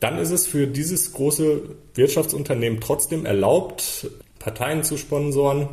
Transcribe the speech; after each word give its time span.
dann 0.00 0.18
ist 0.18 0.30
es 0.30 0.46
für 0.46 0.66
dieses 0.66 1.12
große 1.12 1.76
Wirtschaftsunternehmen 1.94 2.80
trotzdem 2.80 3.26
erlaubt, 3.26 4.10
Parteien 4.38 4.82
zu 4.82 4.96
sponsoren, 4.96 5.68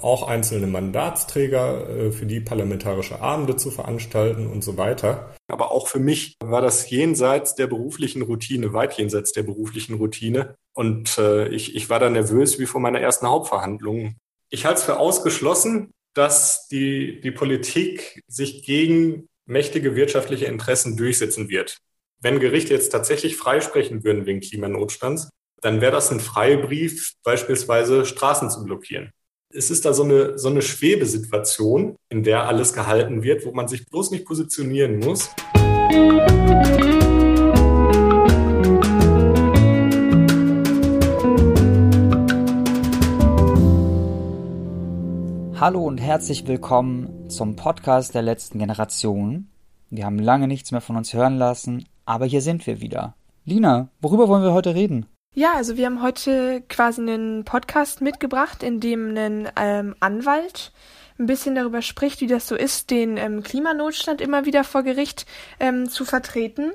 auch 0.00 0.28
einzelne 0.28 0.66
Mandatsträger 0.66 1.88
äh, 1.88 2.12
für 2.12 2.26
die 2.26 2.40
parlamentarische 2.40 3.20
Abende 3.20 3.56
zu 3.56 3.70
veranstalten 3.70 4.46
und 4.46 4.62
so 4.62 4.76
weiter. 4.76 5.34
Aber 5.48 5.72
auch 5.72 5.88
für 5.88 5.98
mich 5.98 6.36
war 6.40 6.60
das 6.60 6.88
jenseits 6.90 7.54
der 7.54 7.66
beruflichen 7.66 8.22
Routine, 8.22 8.72
weit 8.72 8.96
jenseits 8.96 9.32
der 9.32 9.42
beruflichen 9.42 9.94
Routine. 9.94 10.56
Und 10.72 11.18
äh, 11.18 11.48
ich, 11.48 11.74
ich 11.74 11.90
war 11.90 11.98
da 11.98 12.10
nervös 12.10 12.58
wie 12.58 12.66
vor 12.66 12.80
meiner 12.80 13.00
ersten 13.00 13.26
Hauptverhandlung. 13.26 14.16
Ich 14.50 14.66
halte 14.66 14.78
es 14.78 14.84
für 14.84 14.98
ausgeschlossen, 14.98 15.90
dass 16.14 16.68
die, 16.68 17.20
die 17.20 17.30
Politik 17.32 18.22
sich 18.28 18.64
gegen 18.64 19.28
mächtige 19.46 19.96
wirtschaftliche 19.96 20.46
Interessen 20.46 20.96
durchsetzen 20.96 21.48
wird. 21.48 21.78
Wenn 22.20 22.40
Gerichte 22.40 22.74
jetzt 22.74 22.90
tatsächlich 22.90 23.36
freisprechen 23.36 24.02
würden 24.02 24.26
wegen 24.26 24.40
Klimanotstands, 24.40 25.28
dann 25.60 25.80
wäre 25.80 25.92
das 25.92 26.10
ein 26.10 26.20
Freibrief, 26.20 27.14
beispielsweise 27.22 28.04
Straßen 28.04 28.50
zu 28.50 28.64
blockieren 28.64 29.12
es 29.50 29.70
ist 29.70 29.86
da 29.86 29.94
so 29.94 30.02
eine, 30.02 30.38
so 30.38 30.48
eine 30.48 30.60
Schwebesituation, 30.60 31.96
in 32.10 32.22
der 32.22 32.46
alles 32.46 32.74
gehalten 32.74 33.22
wird, 33.22 33.46
wo 33.46 33.52
man 33.52 33.66
sich 33.66 33.86
bloß 33.86 34.10
nicht 34.10 34.26
positionieren 34.26 34.98
muss. 34.98 35.30
Hallo 45.58 45.82
und 45.86 45.98
herzlich 45.98 46.46
willkommen 46.46 47.30
zum 47.30 47.56
Podcast 47.56 48.14
der 48.14 48.22
letzten 48.22 48.58
Generation. 48.58 49.48
Wir 49.88 50.04
haben 50.04 50.18
lange 50.18 50.46
nichts 50.46 50.72
mehr 50.72 50.82
von 50.82 50.96
uns 50.96 51.14
hören 51.14 51.38
lassen, 51.38 51.86
aber 52.08 52.24
hier 52.24 52.40
sind 52.40 52.66
wir 52.66 52.80
wieder. 52.80 53.14
Lina, 53.44 53.88
worüber 54.00 54.28
wollen 54.28 54.42
wir 54.42 54.52
heute 54.52 54.74
reden? 54.74 55.06
Ja, 55.34 55.52
also 55.54 55.76
wir 55.76 55.86
haben 55.86 56.02
heute 56.02 56.62
quasi 56.68 57.02
einen 57.02 57.44
Podcast 57.44 58.00
mitgebracht, 58.00 58.62
in 58.62 58.80
dem 58.80 59.16
ein 59.16 59.48
ähm, 59.56 59.94
Anwalt 60.00 60.72
ein 61.18 61.26
bisschen 61.26 61.54
darüber 61.54 61.82
spricht, 61.82 62.20
wie 62.20 62.26
das 62.26 62.48
so 62.48 62.54
ist, 62.54 62.90
den 62.90 63.16
ähm, 63.16 63.42
Klimanotstand 63.42 64.20
immer 64.20 64.46
wieder 64.46 64.64
vor 64.64 64.84
Gericht 64.84 65.26
ähm, 65.60 65.88
zu 65.88 66.04
vertreten 66.04 66.72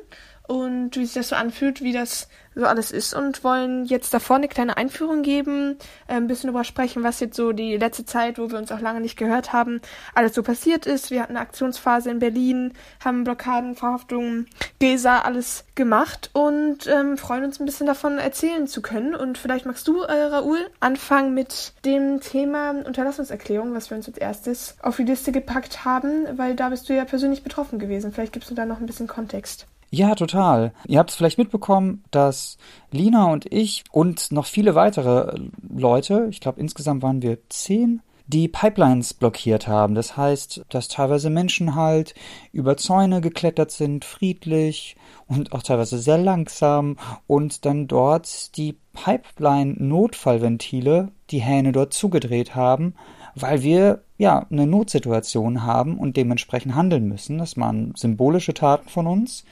und 0.48 0.96
wie 0.98 1.06
sich 1.06 1.16
das 1.16 1.30
so 1.30 1.36
anfühlt, 1.36 1.82
wie 1.82 1.94
das 1.94 2.28
so 2.56 2.66
alles 2.66 2.92
ist 2.92 3.14
und 3.14 3.44
wollen 3.44 3.86
jetzt 3.86 4.14
davor 4.14 4.36
eine 4.36 4.48
kleine 4.48 4.78
Einführung 4.78 5.24
geben, 5.24 5.78
äh, 6.08 6.14
ein 6.14 6.28
bisschen 6.28 6.48
darüber 6.48 6.64
sprechen, 6.64 7.04
was 7.04 7.20
jetzt 7.20 7.36
so 7.36 7.52
die 7.52 7.78
letzte 7.78 8.06
Zeit, 8.06 8.38
wo 8.38 8.52
wir 8.52 8.58
uns 8.58 8.72
auch 8.72 8.80
lange 8.80 9.02
nicht 9.02 9.18
gehört 9.18 9.54
haben, 9.54 9.82
alles 10.14 10.36
so 10.36 10.44
passiert 10.44 10.86
ist. 10.86 11.12
Wir 11.12 11.22
hatten 11.22 11.36
eine 11.36 11.40
Aktionsphase 11.40 12.12
in 12.12 12.20
Berlin, 12.20 12.74
haben 13.04 13.24
Blockaden, 13.24 13.76
Verhaftungen, 13.76 14.48
Gesa, 14.80 15.20
alles 15.20 15.66
gemacht 15.76 16.30
und 16.34 16.88
ähm, 16.88 17.18
freuen 17.18 17.46
uns 17.46 17.60
ein 17.60 17.66
bisschen 17.66 17.88
davon 17.88 18.18
erzählen 18.18 18.68
zu 18.68 18.82
können. 18.82 19.16
Und 19.16 19.38
vielleicht 19.38 19.66
magst 19.66 19.88
du, 19.88 20.02
äh, 20.02 20.14
Raoul, 20.14 20.60
anfangen 20.80 21.34
mit 21.34 21.74
dem 21.86 22.20
Thema 22.20 22.72
Unterlassungserklärung, 22.72 23.74
was 23.74 23.90
wir 23.90 23.98
uns 23.98 24.08
als 24.08 24.18
erstes 24.18 24.76
auf 24.82 24.98
die 24.98 25.04
Liste 25.04 25.32
gepackt 25.32 25.86
haben, 25.86 26.38
weil 26.38 26.56
da 26.56 26.70
bist 26.70 26.90
du 26.90 26.94
ja 26.94 27.06
persönlich 27.06 27.44
betroffen 27.44 27.80
gewesen. 27.80 28.12
Vielleicht 28.12 28.34
gibst 28.34 28.52
du 28.52 28.56
da 28.56 28.66
noch 28.66 28.80
ein 28.80 28.86
bisschen 28.86 29.08
Kontext. 29.08 29.68
Ja, 29.94 30.16
total. 30.16 30.74
Ihr 30.88 30.98
habt 30.98 31.12
es 31.12 31.16
vielleicht 31.16 31.38
mitbekommen, 31.38 32.04
dass 32.10 32.58
Lina 32.90 33.32
und 33.32 33.46
ich 33.54 33.84
und 33.92 34.32
noch 34.32 34.48
viele 34.48 34.74
weitere 34.74 35.38
Leute, 35.70 36.26
ich 36.32 36.40
glaube 36.40 36.60
insgesamt 36.60 37.04
waren 37.04 37.22
wir 37.22 37.38
zehn, 37.50 38.02
die 38.26 38.48
Pipelines 38.48 39.14
blockiert 39.14 39.68
haben. 39.68 39.94
Das 39.94 40.18
heißt, 40.18 40.64
dass 40.70 40.88
teilweise 40.88 41.30
Menschen 41.30 41.76
halt 41.76 42.16
über 42.52 42.76
Zäune 42.76 43.22
geklettert 43.22 43.70
sind, 43.70 44.04
friedlich 44.04 44.96
und 45.28 45.54
auch 45.54 45.62
teilweise 45.62 46.00
sehr 46.00 46.18
langsam 46.18 46.98
und 47.28 47.64
dann 47.64 47.88
dort 47.88 48.58
die 48.58 48.76
Pipeline-Notfallventile, 48.94 51.12
die 51.30 51.42
Hähne 51.42 51.72
dort 51.72 51.94
zugedreht 51.94 52.56
haben, 52.56 52.96
weil 53.36 53.64
wir 53.64 54.02
ja 54.18 54.46
eine 54.50 54.68
Notsituation 54.68 55.64
haben 55.64 55.98
und 55.98 56.18
dementsprechend 56.18 56.76
handeln 56.76 57.08
müssen. 57.08 57.38
Das 57.38 57.58
waren 57.58 57.94
symbolische 57.96 58.54
Taten 58.54 58.90
von 58.90 59.08
uns. 59.08 59.44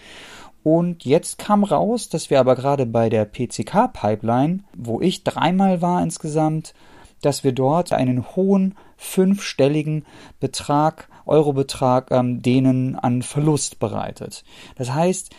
Und 0.63 1.06
jetzt 1.06 1.39
kam 1.39 1.63
raus, 1.63 2.09
dass 2.09 2.29
wir 2.29 2.39
aber 2.39 2.56
gerade 2.56 2.85
bei 2.85 3.09
der 3.09 3.25
PCK-Pipeline, 3.25 4.59
wo 4.78 5.01
ich 5.01 5.23
dreimal 5.23 5.81
war 5.81 6.03
insgesamt, 6.03 6.73
dass 7.22 7.44
wir 7.44 7.51
dort 7.51 7.94
einen 7.94 8.35
hohen 8.35 8.75
fünfstelligen 8.97 10.06
Betrag, 10.39 11.07
Eurobetrag, 11.25 12.11
ähm, 12.11 12.41
denen 12.41 12.95
an 12.95 13.22
Verlust 13.22 13.79
bereitet. 13.79 14.44
Das 14.75 14.94
heißt, 14.94 15.31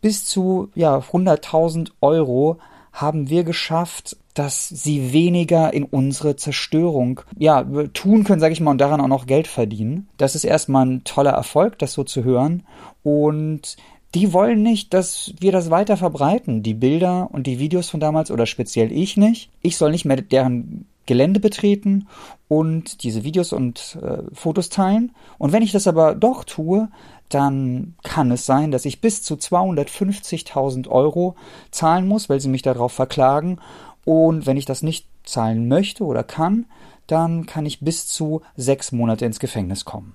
bis 0.00 0.24
zu 0.24 0.70
ja 0.74 0.98
100.000 0.98 1.90
Euro 2.00 2.58
haben 2.92 3.28
wir 3.30 3.44
geschafft, 3.44 4.16
dass 4.34 4.68
sie 4.68 5.12
weniger 5.12 5.72
in 5.72 5.84
unsere 5.84 6.36
Zerstörung 6.36 7.20
ja 7.36 7.64
tun 7.92 8.24
können, 8.24 8.40
sage 8.40 8.52
ich 8.52 8.60
mal, 8.60 8.70
und 8.70 8.80
daran 8.80 9.00
auch 9.00 9.08
noch 9.08 9.26
Geld 9.26 9.46
verdienen. 9.46 10.08
Das 10.16 10.34
ist 10.34 10.44
erstmal 10.44 10.86
ein 10.86 11.04
toller 11.04 11.32
Erfolg, 11.32 11.78
das 11.78 11.92
so 11.92 12.04
zu 12.04 12.24
hören. 12.24 12.62
Und 13.02 13.76
die 14.14 14.32
wollen 14.32 14.62
nicht, 14.62 14.92
dass 14.94 15.32
wir 15.38 15.52
das 15.52 15.70
weiter 15.70 15.96
verbreiten. 15.96 16.62
Die 16.62 16.74
Bilder 16.74 17.28
und 17.32 17.46
die 17.46 17.58
Videos 17.58 17.90
von 17.90 18.00
damals 18.00 18.30
oder 18.30 18.46
speziell 18.46 18.92
ich 18.92 19.16
nicht. 19.16 19.50
Ich 19.62 19.76
soll 19.76 19.90
nicht 19.90 20.04
mehr 20.04 20.20
deren 20.20 20.86
Gelände 21.06 21.40
betreten 21.40 22.06
und 22.48 23.02
diese 23.02 23.24
Videos 23.24 23.52
und 23.52 23.98
äh, 24.02 24.22
Fotos 24.32 24.68
teilen. 24.68 25.12
Und 25.38 25.52
wenn 25.52 25.62
ich 25.62 25.72
das 25.72 25.86
aber 25.86 26.14
doch 26.14 26.44
tue, 26.44 26.88
dann 27.30 27.94
kann 28.02 28.30
es 28.30 28.44
sein, 28.44 28.70
dass 28.70 28.84
ich 28.84 29.00
bis 29.00 29.22
zu 29.22 29.34
250.000 29.34 30.88
Euro 30.88 31.36
zahlen 31.70 32.06
muss, 32.06 32.28
weil 32.28 32.40
sie 32.40 32.48
mich 32.48 32.62
darauf 32.62 32.92
verklagen. 32.92 33.58
Und 34.04 34.46
wenn 34.46 34.56
ich 34.56 34.66
das 34.66 34.82
nicht 34.82 35.06
zahlen 35.24 35.68
möchte 35.68 36.04
oder 36.04 36.24
kann, 36.24 36.66
dann 37.06 37.46
kann 37.46 37.66
ich 37.66 37.80
bis 37.80 38.06
zu 38.06 38.42
sechs 38.56 38.92
Monate 38.92 39.24
ins 39.24 39.40
Gefängnis 39.40 39.84
kommen. 39.84 40.14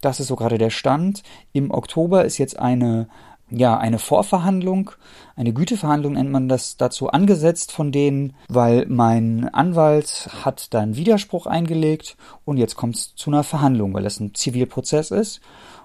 Das 0.00 0.20
ist 0.20 0.28
so 0.28 0.36
gerade 0.36 0.58
der 0.58 0.70
Stand. 0.70 1.22
Im 1.52 1.70
Oktober 1.70 2.24
ist 2.24 2.38
jetzt 2.38 2.58
eine 2.58 3.08
ja, 3.50 3.78
eine 3.78 3.98
Vorverhandlung, 3.98 4.90
eine 5.34 5.54
Güteverhandlung 5.54 6.14
nennt 6.14 6.30
man 6.30 6.48
das 6.48 6.76
dazu 6.76 7.08
angesetzt 7.08 7.72
von 7.72 7.92
denen, 7.92 8.34
weil 8.48 8.84
mein 8.88 9.48
Anwalt 9.48 10.28
hat 10.44 10.74
da 10.74 10.80
einen 10.80 10.96
Widerspruch 10.96 11.46
eingelegt 11.46 12.16
und 12.44 12.58
jetzt 12.58 12.76
kommt 12.76 12.96
es 12.96 13.14
zu 13.14 13.30
einer 13.30 13.44
Verhandlung, 13.44 13.94
weil 13.94 14.02
das 14.02 14.20
ein 14.20 14.34
Zivilprozess 14.34 15.10
ist 15.10 15.40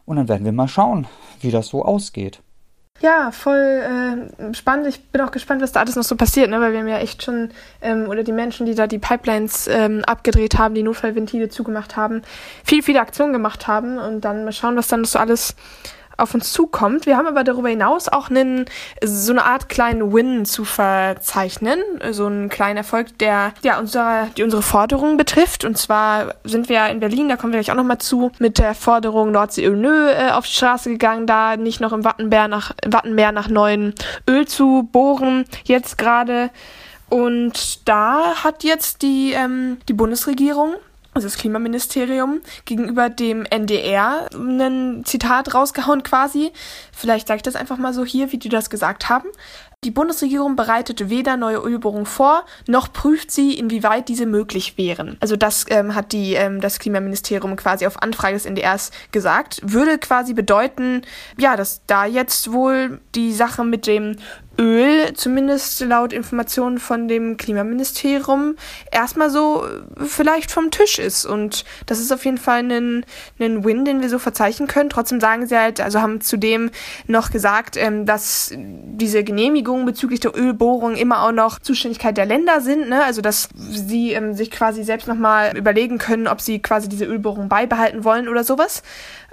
und 0.06 0.16
dann 0.16 0.28
werden 0.28 0.46
wir 0.46 0.52
mal 0.52 0.68
schauen, 0.68 1.08
wie 1.42 1.52
das 1.52 1.68
so 1.68 1.84
ausgeht. 1.84 2.42
Ja, 3.02 3.32
voll 3.32 3.58
äh, 3.58 4.54
spannend. 4.54 4.88
Ich 4.88 5.04
bin 5.10 5.22
auch 5.22 5.32
gespannt, 5.32 5.62
was 5.62 5.72
da 5.72 5.82
alles 5.82 5.96
noch 5.96 6.04
so 6.04 6.16
passiert, 6.16 6.50
ne? 6.50 6.62
weil 6.62 6.72
wir 6.72 6.80
haben 6.80 6.88
ja 6.88 7.00
echt 7.00 7.24
schon, 7.24 7.50
ähm, 7.82 8.08
oder 8.08 8.24
die 8.24 8.32
Menschen, 8.32 8.66
die 8.66 8.76
da 8.76 8.88
die 8.88 9.00
Pipelines 9.00 9.68
ähm, 9.68 10.04
abgedreht 10.06 10.58
haben, 10.58 10.76
die 10.76 10.84
Notfallventile 10.84 11.50
zugemacht 11.50 11.98
haben, 11.98 12.22
viel, 12.64 12.82
viele 12.84 13.02
Aktionen 13.02 13.34
gemacht 13.34 13.68
haben 13.68 13.98
und 13.98 14.22
dann 14.22 14.46
mal 14.46 14.54
schauen, 14.54 14.78
was 14.78 14.88
dann 14.88 15.04
so 15.04 15.20
alles 15.20 15.56
auf 16.18 16.34
uns 16.34 16.54
zukommt. 16.54 17.06
Wir 17.06 17.18
haben 17.18 17.28
aber 17.28 17.44
darüber 17.44 17.70
hinaus 17.70 18.08
auch 18.08 18.30
einen, 18.30 18.66
so 19.04 19.32
eine 19.32 19.46
Art 19.46 19.70
kleinen 19.70 20.14
Win 20.14 20.46
zu 20.46 20.66
verzeichnen, 20.66 21.80
so 22.12 22.26
einen 22.26 22.50
kleinen 22.50 22.78
Erfolg, 22.78 23.18
der 23.20 23.54
ja 23.64 23.80
unsere, 23.80 24.28
die 24.38 24.44
unsere 24.44 24.62
Forderungen 24.62 25.18
betrifft. 25.18 25.66
Und 25.66 25.78
zwar 25.78 26.36
sind 26.44 26.70
wir 26.70 26.88
in 26.88 27.00
Berlin, 27.00 27.30
da 27.30 27.36
kommen 27.36 27.54
wir 27.54 27.60
gleich 27.60 27.72
auch 27.72 27.78
nochmal 27.78 27.98
zu, 27.98 28.32
mit 28.40 28.58
der 28.58 28.76
Forderung 28.76 29.32
Nordsee-Öl 29.32 29.76
nö 29.76 30.10
äh, 30.10 30.32
auf 30.32 30.46
die 30.46 30.54
Straße 30.54 30.90
gegangen, 30.90 31.28
da 31.28 31.58
nicht 31.58 31.82
noch 31.82 31.94
im 31.94 32.04
Wattenmeer 32.04 32.48
nach, 32.48 32.72
Wattenmeer 32.86 33.32
nach 33.32 33.48
neuen 33.48 33.94
Öl 34.30 34.48
zu 34.48 34.88
bohren, 34.92 35.46
jetzt 35.66 35.98
gerade. 35.98 36.50
Und 37.10 37.88
da 37.88 38.44
hat 38.44 38.64
jetzt 38.64 39.02
die, 39.02 39.34
ähm, 39.34 39.78
die 39.88 39.94
Bundesregierung 39.94 40.76
also 41.14 41.28
das 41.28 41.38
Klimaministerium, 41.38 42.42
gegenüber 42.66 43.10
dem 43.10 43.46
NDR 43.46 44.30
ein 44.34 45.04
Zitat 45.06 45.54
rausgehauen 45.54 46.04
quasi. 46.04 46.52
Vielleicht 46.92 47.28
sage 47.28 47.38
ich 47.38 47.44
das 47.44 47.56
einfach 47.56 47.78
mal 47.78 47.94
so 47.94 48.06
hier, 48.06 48.32
wie 48.32 48.38
die 48.38 48.50
das 48.50 48.70
gesagt 48.70 49.10
haben. 49.10 49.28
Die 49.84 49.92
Bundesregierung 49.92 50.56
bereitet 50.56 51.10
weder 51.10 51.36
neue 51.36 51.58
Ölbohrungen 51.58 52.06
vor, 52.06 52.46
noch 52.68 52.94
prüft 52.94 53.32
sie, 53.32 53.54
inwieweit 53.58 54.08
diese 54.08 54.26
möglich 54.26 54.78
wären. 54.78 55.18
Also 55.20 55.36
das 55.36 55.66
ähm, 55.70 55.94
hat 55.94 56.14
die, 56.14 56.36
ähm, 56.36 56.62
das 56.62 56.80
Klimaministerium 56.80 57.58
quasi 57.58 57.86
auf 57.86 58.02
Anfrage 58.02 58.36
des 58.36 58.46
NDRs 58.46 58.92
gesagt. 59.12 59.60
Würde 59.62 59.98
quasi 59.98 60.34
bedeuten, 60.34 61.02
ja, 61.38 61.58
dass 61.58 61.82
da 61.86 62.06
jetzt 62.06 62.54
wohl 62.54 63.02
die 63.14 63.34
Sache 63.34 63.66
mit 63.66 63.86
dem 63.86 64.16
Öl, 64.60 65.14
zumindest 65.14 65.80
laut 65.82 66.14
Informationen 66.14 66.78
von 66.78 67.08
dem 67.08 67.38
Klimaministerium, 67.38 68.56
erstmal 68.92 69.32
so 69.32 69.66
äh, 69.66 70.06
vielleicht 70.06 70.52
vom 70.52 70.70
Tisch 70.70 71.00
ist. 71.00 71.26
Und 71.26 71.66
das 71.88 72.00
ist 72.00 72.12
auf 72.12 72.24
jeden 72.24 72.38
Fall 72.38 72.60
ein, 72.60 73.06
ein 73.40 73.64
Win, 73.64 73.84
den 73.84 74.02
wir 74.02 74.10
so 74.10 74.20
verzeichnen 74.20 74.68
können. 74.68 74.92
Trotzdem 74.92 75.20
sagen 75.20 75.48
sie 75.48 75.58
halt, 75.58 75.82
also 75.82 76.02
haben 76.02 76.22
zudem 76.22 76.70
noch 77.08 77.32
gesagt, 77.32 77.78
ähm, 77.78 78.06
dass 78.06 78.54
diese 78.56 79.24
Genehmigungen 79.24 79.88
bezüglich 79.88 80.20
der 80.20 80.38
Ölbohrung 80.38 80.96
immer 80.96 81.24
auch 81.24 81.32
noch 81.32 81.58
Zuständigkeit 81.58 82.16
der 82.16 82.28
Länder 82.28 82.62
sind. 82.62 82.90
Ne? 82.90 83.04
Also 83.04 83.22
dass 83.22 83.50
sie 83.56 84.14
ähm, 84.14 84.36
sich 84.36 84.52
quasi 84.52 84.84
selbst 84.84 85.08
nochmal 85.08 85.58
überlegen 85.58 85.98
können, 85.98 86.28
ob 86.28 86.42
sie 86.42 86.62
quasi 86.62 86.88
diese 86.88 87.06
Ölbohrung 87.06 87.50
beibehalten 87.50 88.04
wollen 88.04 88.30
oder 88.30 88.44
sowas 88.44 88.84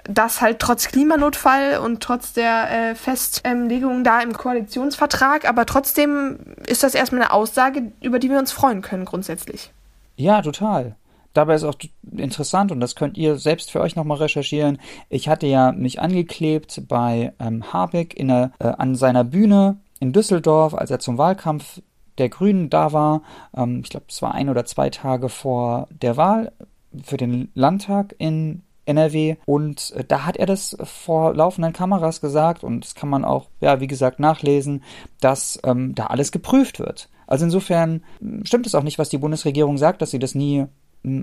das 0.05 0.41
halt 0.41 0.61
trotz 0.61 0.89
Klimanotfall 0.89 1.79
und 1.79 2.03
trotz 2.03 2.33
der 2.33 2.71
äh, 2.71 2.95
Festlegung 2.95 4.03
da 4.03 4.21
im 4.23 4.33
Koalitionsvertrag 4.33 5.10
Vertrag, 5.11 5.49
aber 5.49 5.67
trotzdem 5.67 6.39
ist 6.67 6.83
das 6.83 6.95
erstmal 6.95 7.23
eine 7.23 7.33
Aussage, 7.33 7.93
über 8.01 8.19
die 8.19 8.31
wir 8.31 8.39
uns 8.39 8.53
freuen 8.53 8.81
können 8.81 9.05
grundsätzlich. 9.05 9.73
Ja, 10.17 10.41
total. 10.41 10.97
Dabei 11.35 11.55
ist 11.55 11.65
auch 11.65 11.75
interessant 12.17 12.73
und 12.73 12.81
das 12.81 12.95
könnt 12.95 13.17
ihr 13.17 13.37
selbst 13.37 13.71
für 13.71 13.81
euch 13.81 13.97
nochmal 13.97 14.19
recherchieren. 14.19 14.81
Ich 15.09 15.29
hatte 15.29 15.47
ja 15.47 15.73
mich 15.73 16.01
angeklebt 16.01 16.83
bei 16.89 17.33
ähm, 17.39 17.73
Habeck 17.73 18.15
in 18.15 18.29
der, 18.29 18.53
äh, 18.59 18.67
an 18.67 18.95
seiner 18.95 19.25
Bühne 19.25 19.79
in 20.01 20.13
Düsseldorf, 20.13 20.75
als 20.75 20.91
er 20.91 20.99
zum 20.99 21.19
Wahlkampf 21.19 21.83
der 22.19 22.29
Grünen 22.29 22.71
da 22.71 22.93
war. 22.93 23.23
Ähm, 23.57 23.81
ich 23.85 23.91
glaube, 23.91 24.07
es 24.09 24.23
war 24.23 24.35
ein 24.35 24.49
oder 24.49 24.65
zwei 24.65 24.91
Tage 24.91 25.29
vor 25.29 25.89
der 25.91 26.17
Wahl 26.17 26.53
für 27.03 27.17
den 27.17 27.51
Landtag 27.55 28.15
in 28.19 28.63
NRW 28.87 29.37
und 29.47 29.93
äh, 29.93 30.05
da 30.05 30.27
hat 30.27 30.37
er 30.37 30.47
das 30.47 30.77
vor 30.83 31.35
laufenden 31.35 31.73
Kameras 31.73 32.21
gesagt 32.21 32.65
und 32.65 32.85
das 32.85 32.95
kann 32.95 33.09
man 33.09 33.25
auch, 33.25 33.49
ja, 33.61 33.81
wie 33.81 33.87
gesagt, 33.87 34.21
nachlesen, 34.21 34.83
dass 35.21 35.61
ähm, 35.65 35.95
da 35.95 36.07
alles 36.07 36.33
geprüft 36.33 36.79
wird. 36.79 37.09
Also 37.27 37.45
insofern 37.45 38.03
hm, 38.19 38.45
stimmt 38.45 38.67
es 38.67 38.75
auch 38.75 38.83
nicht, 38.83 38.99
was 38.99 39.09
die 39.09 39.19
Bundesregierung 39.19 39.79
sagt, 39.79 40.03
dass 40.03 40.11
sie 40.11 40.19
das 40.19 40.35
nie 40.35 40.67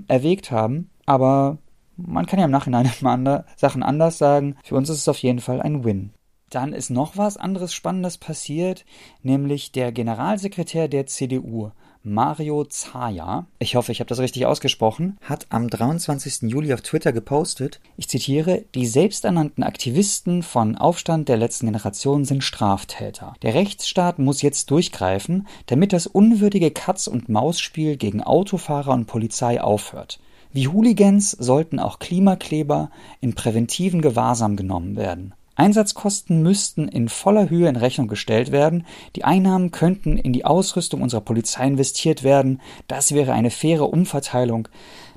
erwägt 0.08 0.50
haben, 0.50 0.90
aber 1.06 1.58
man 1.96 2.26
kann 2.26 2.38
ja 2.38 2.46
im 2.46 2.50
Nachhinein 2.50 2.90
mal 3.00 3.44
Sachen 3.56 3.82
anders 3.82 4.18
sagen. 4.18 4.56
Für 4.64 4.76
uns 4.76 4.88
ist 4.88 4.98
es 4.98 5.08
auf 5.08 5.18
jeden 5.18 5.40
Fall 5.40 5.60
ein 5.60 5.84
Win. 5.84 6.12
Dann 6.50 6.72
ist 6.72 6.88
noch 6.88 7.16
was 7.16 7.36
anderes 7.36 7.74
Spannendes 7.74 8.16
passiert, 8.16 8.86
nämlich 9.22 9.70
der 9.72 9.92
Generalsekretär 9.92 10.88
der 10.88 11.06
CDU, 11.06 11.72
Mario 12.04 12.64
Zaya, 12.64 13.46
ich 13.58 13.74
hoffe, 13.74 13.90
ich 13.90 13.98
habe 14.00 14.08
das 14.08 14.20
richtig 14.20 14.46
ausgesprochen, 14.46 15.18
hat 15.20 15.46
am 15.50 15.68
23. 15.68 16.48
Juli 16.50 16.72
auf 16.72 16.80
Twitter 16.80 17.12
gepostet, 17.12 17.80
ich 17.96 18.08
zitiere, 18.08 18.64
die 18.74 18.86
selbsternannten 18.86 19.64
Aktivisten 19.64 20.44
von 20.44 20.76
Aufstand 20.76 21.28
der 21.28 21.36
letzten 21.36 21.66
Generation 21.66 22.24
sind 22.24 22.44
Straftäter. 22.44 23.34
Der 23.42 23.54
Rechtsstaat 23.54 24.20
muss 24.20 24.42
jetzt 24.42 24.70
durchgreifen, 24.70 25.48
damit 25.66 25.92
das 25.92 26.06
unwürdige 26.06 26.70
Katz- 26.70 27.08
und 27.08 27.28
Maus-Spiel 27.28 27.96
gegen 27.96 28.22
Autofahrer 28.22 28.92
und 28.92 29.06
Polizei 29.06 29.60
aufhört. 29.60 30.20
Wie 30.52 30.68
Hooligans 30.68 31.32
sollten 31.32 31.78
auch 31.78 31.98
Klimakleber 31.98 32.90
in 33.20 33.34
präventiven 33.34 34.02
Gewahrsam 34.02 34.56
genommen 34.56 34.96
werden. 34.96 35.34
Einsatzkosten 35.58 36.42
müssten 36.42 36.86
in 36.88 37.08
voller 37.08 37.50
Höhe 37.50 37.68
in 37.68 37.76
Rechnung 37.76 38.06
gestellt 38.06 38.52
werden, 38.52 38.86
die 39.16 39.24
Einnahmen 39.24 39.72
könnten 39.72 40.16
in 40.16 40.32
die 40.32 40.44
Ausrüstung 40.44 41.02
unserer 41.02 41.20
Polizei 41.20 41.66
investiert 41.66 42.22
werden, 42.22 42.60
das 42.86 43.12
wäre 43.12 43.32
eine 43.32 43.50
faire 43.50 43.92
Umverteilung. 43.92 44.68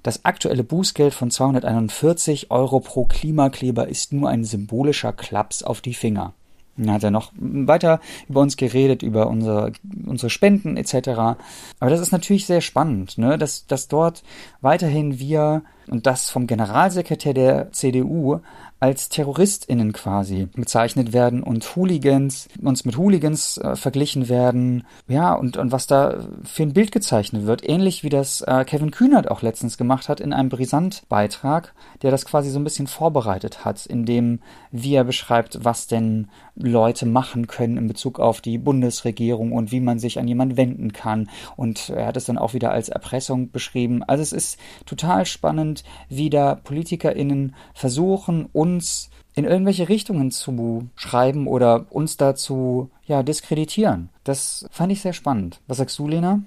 Das 0.04 0.26
aktuelle 0.26 0.64
Bußgeld 0.64 1.14
von 1.14 1.30
241 1.30 2.50
Euro 2.50 2.80
pro 2.80 3.06
Klimakleber 3.06 3.88
ist 3.88 4.14
nur 4.14 4.30
ein 4.30 4.44
symbolischer 4.44 5.14
Klaps 5.14 5.62
auf 5.62 5.82
die 5.82 5.94
Finger. 5.94 6.34
Dann 6.78 6.92
hat 6.92 7.04
er 7.04 7.12
noch 7.12 7.32
weiter 7.38 8.00
über 8.28 8.42
uns 8.42 8.58
geredet, 8.58 9.04
über 9.04 9.28
unsere, 9.28 9.74
unsere 10.06 10.30
Spenden 10.30 10.78
etc. 10.78 11.10
Aber 11.10 11.90
das 11.90 12.00
ist 12.00 12.12
natürlich 12.12 12.46
sehr 12.46 12.62
spannend, 12.62 13.18
ne? 13.18 13.38
dass, 13.38 13.68
dass 13.68 13.88
dort 13.88 14.24
weiterhin 14.62 15.20
wir 15.20 15.64
und 15.88 16.08
das 16.08 16.30
vom 16.30 16.48
Generalsekretär 16.48 17.34
der 17.34 17.72
CDU 17.72 18.40
als 18.81 19.10
TerroristInnen 19.10 19.94
quasi 19.94 20.48
bezeichnet 20.56 21.13
werden 21.13 21.44
und 21.44 21.75
Hooligans, 21.75 22.48
uns 22.63 22.83
mit 22.83 22.98
Hooligans 22.98 23.60
äh, 23.60 23.75
verglichen 23.75 24.28
werden. 24.28 24.88
Ja, 25.07 25.33
und, 25.33 25.56
und 25.56 25.72
was 25.72 25.86
da 25.86 26.18
für 26.44 26.63
ein 26.63 26.74
Bild 26.74 26.92
gezeichnet 26.92 27.45
wird. 27.45 27.68
Ähnlich 27.68 28.04
wie 28.04 28.10
das 28.10 28.42
äh, 28.42 28.66
Kevin 28.66 28.89
Kühnert 28.89 29.30
auch 29.30 29.44
letztens 29.44 29.78
gemacht 29.78 30.10
hat 30.10 30.19
in 30.19 30.33
einem 30.33 30.50
Brisant-Beitrag, 30.50 31.75
der 32.01 32.10
das 32.10 32.25
quasi 32.25 32.50
so 32.50 32.60
ein 32.60 32.63
bisschen 32.63 32.88
vorbereitet 32.88 33.63
hat, 33.66 33.86
in 33.86 34.07
dem, 34.07 34.39
wie 34.72 34.95
er 34.95 35.04
beschreibt, 35.04 35.63
was 35.63 35.86
denn 35.86 36.30
Leute 36.56 37.06
machen 37.06 37.45
können 37.45 37.78
in 37.78 37.88
Bezug 37.88 38.19
auf 38.19 38.42
die 38.42 38.57
Bundesregierung 38.57 39.51
und 39.51 39.72
wie 39.72 39.80
man 39.80 40.00
sich 40.00 40.18
an 40.18 40.28
jemanden 40.28 40.57
wenden 40.57 40.92
kann. 40.92 41.30
Und 41.56 41.89
er 41.89 42.07
hat 42.07 42.18
es 42.18 42.25
dann 42.25 42.39
auch 42.39 42.56
wieder 42.56 42.72
als 42.72 42.89
Erpressung 42.89 43.51
beschrieben. 43.51 44.01
Also 44.04 44.24
es 44.24 44.33
ist 44.33 44.60
total 44.88 45.28
spannend, 45.28 45.83
wie 46.10 46.31
da 46.31 46.56
PolitikerInnen 46.56 47.56
versuchen, 47.75 48.48
uns 48.71 49.09
in 49.33 49.45
irgendwelche 49.45 49.89
Richtungen 49.89 50.31
zu 50.31 50.89
schreiben 50.95 51.47
oder 51.47 51.85
uns 51.89 52.18
dazu 52.18 52.89
ja 53.06 53.23
diskreditieren. 53.23 54.09
Das 54.23 54.65
fand 54.71 54.91
ich 54.91 55.01
sehr 55.01 55.13
spannend. 55.13 55.62
Was 55.68 55.77
sagst 55.77 55.97
du, 56.00 56.07
Lena? 56.07 56.41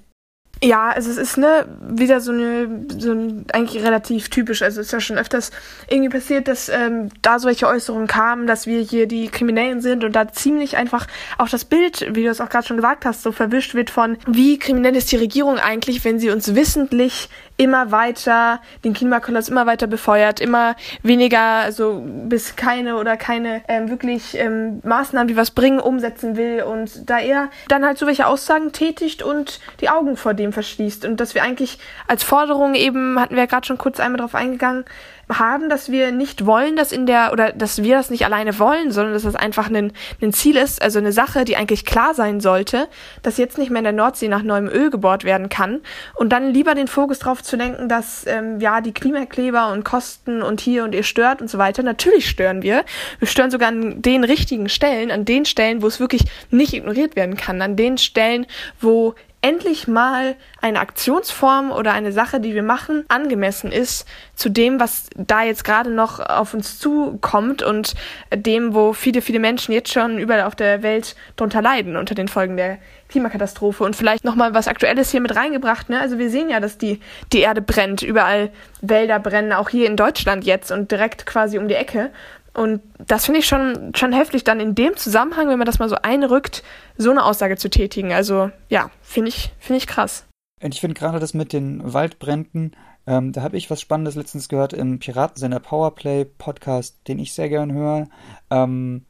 Ja, 0.62 0.90
also 0.90 1.10
es 1.10 1.16
ist 1.16 1.36
ne 1.36 1.66
wieder 1.80 2.20
so 2.20 2.32
eine 2.32 2.86
so 2.96 3.12
ein, 3.12 3.44
eigentlich 3.52 3.82
relativ 3.82 4.28
typisch. 4.30 4.62
Also 4.62 4.80
es 4.80 4.86
ist 4.86 4.92
ja 4.92 5.00
schon 5.00 5.18
öfters 5.18 5.50
irgendwie 5.88 6.10
passiert, 6.10 6.48
dass 6.48 6.68
ähm, 6.68 7.10
da 7.22 7.38
solche 7.38 7.66
Äußerungen 7.66 8.06
kamen, 8.06 8.46
dass 8.46 8.66
wir 8.66 8.80
hier 8.80 9.06
die 9.06 9.28
Kriminellen 9.28 9.80
sind 9.80 10.04
und 10.04 10.12
da 10.12 10.28
ziemlich 10.28 10.76
einfach 10.76 11.06
auch 11.38 11.48
das 11.48 11.64
Bild, 11.64 12.06
wie 12.14 12.22
du 12.22 12.30
es 12.30 12.40
auch 12.40 12.48
gerade 12.48 12.66
schon 12.66 12.76
gesagt 12.76 13.04
hast, 13.04 13.22
so 13.22 13.32
verwischt 13.32 13.74
wird 13.74 13.90
von 13.90 14.16
wie 14.26 14.58
kriminell 14.58 14.96
ist 14.96 15.10
die 15.10 15.16
Regierung 15.16 15.58
eigentlich, 15.58 16.04
wenn 16.04 16.18
sie 16.18 16.30
uns 16.30 16.54
wissentlich 16.54 17.28
immer 17.56 17.92
weiter 17.92 18.60
den 18.84 18.94
Klimakollaps 18.94 19.48
immer 19.48 19.66
weiter 19.66 19.86
befeuert, 19.86 20.40
immer 20.40 20.74
weniger, 21.02 21.40
also 21.40 22.02
bis 22.04 22.56
keine 22.56 22.96
oder 22.96 23.16
keine 23.16 23.62
ähm, 23.68 23.88
wirklich 23.90 24.36
ähm, 24.38 24.80
Maßnahmen, 24.82 25.28
die 25.28 25.36
was 25.36 25.52
bringen, 25.52 25.80
umsetzen 25.80 26.36
will. 26.36 26.62
Und 26.62 27.08
da 27.08 27.18
er 27.18 27.50
dann 27.68 27.84
halt 27.84 27.98
so 27.98 28.06
welche 28.06 28.26
Aussagen 28.26 28.72
tätigt 28.72 29.22
und 29.22 29.60
die 29.80 29.88
Augen 29.88 30.16
vor 30.16 30.34
dem 30.34 30.52
verschließt. 30.52 31.04
Und 31.04 31.20
dass 31.20 31.34
wir 31.34 31.42
eigentlich 31.42 31.78
als 32.08 32.24
Forderung 32.24 32.74
eben, 32.74 33.20
hatten 33.20 33.34
wir 33.34 33.42
ja 33.42 33.46
gerade 33.46 33.66
schon 33.66 33.78
kurz 33.78 34.00
einmal 34.00 34.20
drauf 34.20 34.34
eingegangen, 34.34 34.84
haben, 35.32 35.68
dass 35.68 35.90
wir 35.90 36.12
nicht 36.12 36.46
wollen, 36.46 36.76
dass 36.76 36.92
in 36.92 37.06
der, 37.06 37.32
oder 37.32 37.52
dass 37.52 37.82
wir 37.82 37.96
das 37.96 38.10
nicht 38.10 38.24
alleine 38.24 38.58
wollen, 38.58 38.90
sondern 38.90 39.14
dass 39.14 39.22
das 39.22 39.36
einfach 39.36 39.70
ein, 39.70 39.92
ein 40.20 40.32
Ziel 40.32 40.56
ist, 40.56 40.82
also 40.82 40.98
eine 40.98 41.12
Sache, 41.12 41.44
die 41.44 41.56
eigentlich 41.56 41.84
klar 41.84 42.14
sein 42.14 42.40
sollte, 42.40 42.88
dass 43.22 43.38
jetzt 43.38 43.58
nicht 43.58 43.70
mehr 43.70 43.80
in 43.80 43.84
der 43.84 43.92
Nordsee 43.92 44.28
nach 44.28 44.42
neuem 44.42 44.68
Öl 44.68 44.90
gebohrt 44.90 45.24
werden 45.24 45.48
kann 45.48 45.80
und 46.14 46.30
dann 46.30 46.52
lieber 46.52 46.74
den 46.74 46.88
Fokus 46.88 47.20
darauf 47.20 47.42
zu 47.42 47.56
lenken, 47.56 47.88
dass 47.88 48.26
ähm, 48.26 48.60
ja 48.60 48.80
die 48.80 48.92
Klimakleber 48.92 49.72
und 49.72 49.84
Kosten 49.84 50.42
und 50.42 50.60
hier 50.60 50.84
und 50.84 50.94
ihr 50.94 51.02
stört 51.02 51.40
und 51.40 51.48
so 51.48 51.58
weiter. 51.58 51.82
Natürlich 51.82 52.28
stören 52.28 52.62
wir. 52.62 52.84
Wir 53.18 53.28
stören 53.28 53.50
sogar 53.50 53.68
an 53.68 54.02
den 54.02 54.24
richtigen 54.24 54.68
Stellen, 54.68 55.10
an 55.10 55.24
den 55.24 55.44
Stellen, 55.44 55.82
wo 55.82 55.86
es 55.86 56.00
wirklich 56.00 56.24
nicht 56.50 56.72
ignoriert 56.72 57.16
werden 57.16 57.36
kann, 57.36 57.62
an 57.62 57.76
den 57.76 57.98
Stellen, 57.98 58.46
wo 58.80 59.14
endlich 59.44 59.86
mal 59.86 60.36
eine 60.62 60.80
Aktionsform 60.80 61.70
oder 61.70 61.92
eine 61.92 62.12
Sache, 62.12 62.40
die 62.40 62.54
wir 62.54 62.62
machen, 62.62 63.04
angemessen 63.08 63.70
ist 63.70 64.08
zu 64.34 64.48
dem, 64.48 64.80
was 64.80 65.10
da 65.18 65.42
jetzt 65.42 65.64
gerade 65.64 65.90
noch 65.90 66.18
auf 66.18 66.54
uns 66.54 66.78
zukommt 66.78 67.62
und 67.62 67.92
dem, 68.34 68.72
wo 68.72 68.94
viele, 68.94 69.20
viele 69.20 69.40
Menschen 69.40 69.72
jetzt 69.74 69.92
schon 69.92 70.18
überall 70.18 70.44
auf 70.44 70.54
der 70.54 70.82
Welt 70.82 71.14
drunter 71.36 71.60
leiden 71.60 71.98
unter 71.98 72.14
den 72.14 72.26
Folgen 72.26 72.56
der 72.56 72.78
Klimakatastrophe. 73.10 73.84
Und 73.84 73.94
vielleicht 73.94 74.24
nochmal 74.24 74.54
was 74.54 74.66
Aktuelles 74.66 75.10
hier 75.10 75.20
mit 75.20 75.36
reingebracht. 75.36 75.90
Ne? 75.90 76.00
Also 76.00 76.18
wir 76.18 76.30
sehen 76.30 76.48
ja, 76.48 76.58
dass 76.58 76.78
die, 76.78 77.00
die 77.34 77.40
Erde 77.40 77.60
brennt, 77.60 78.00
überall 78.00 78.50
Wälder 78.80 79.20
brennen, 79.20 79.52
auch 79.52 79.68
hier 79.68 79.86
in 79.86 79.98
Deutschland 79.98 80.44
jetzt 80.44 80.72
und 80.72 80.90
direkt 80.90 81.26
quasi 81.26 81.58
um 81.58 81.68
die 81.68 81.74
Ecke. 81.74 82.10
Und 82.54 82.80
das 83.04 83.26
finde 83.26 83.40
ich 83.40 83.46
schon, 83.46 83.92
schon 83.96 84.12
heftig, 84.12 84.44
dann 84.44 84.60
in 84.60 84.74
dem 84.74 84.96
Zusammenhang, 84.96 85.48
wenn 85.48 85.58
man 85.58 85.66
das 85.66 85.80
mal 85.80 85.88
so 85.88 85.96
einrückt, 85.96 86.62
so 86.96 87.10
eine 87.10 87.24
Aussage 87.24 87.56
zu 87.56 87.68
tätigen. 87.68 88.12
Also 88.12 88.50
ja, 88.68 88.90
finde 89.02 89.30
ich, 89.30 89.52
finde 89.58 89.78
ich 89.78 89.86
krass. 89.86 90.24
Und 90.62 90.72
ich 90.72 90.80
finde 90.80 90.94
gerade 90.94 91.18
das 91.18 91.34
mit 91.34 91.52
den 91.52 91.92
Waldbränden, 91.92 92.76
ähm, 93.06 93.32
da 93.32 93.42
habe 93.42 93.56
ich 93.56 93.70
was 93.70 93.80
Spannendes 93.80 94.14
letztens 94.14 94.48
gehört 94.48 94.72
im 94.72 94.98
Piratensender 94.98 95.60
Powerplay 95.60 96.24
Podcast, 96.24 96.96
den 97.08 97.18
ich 97.18 97.34
sehr 97.34 97.48
gern 97.48 97.72
höre. 97.72 98.06
Ähm, 98.50 99.04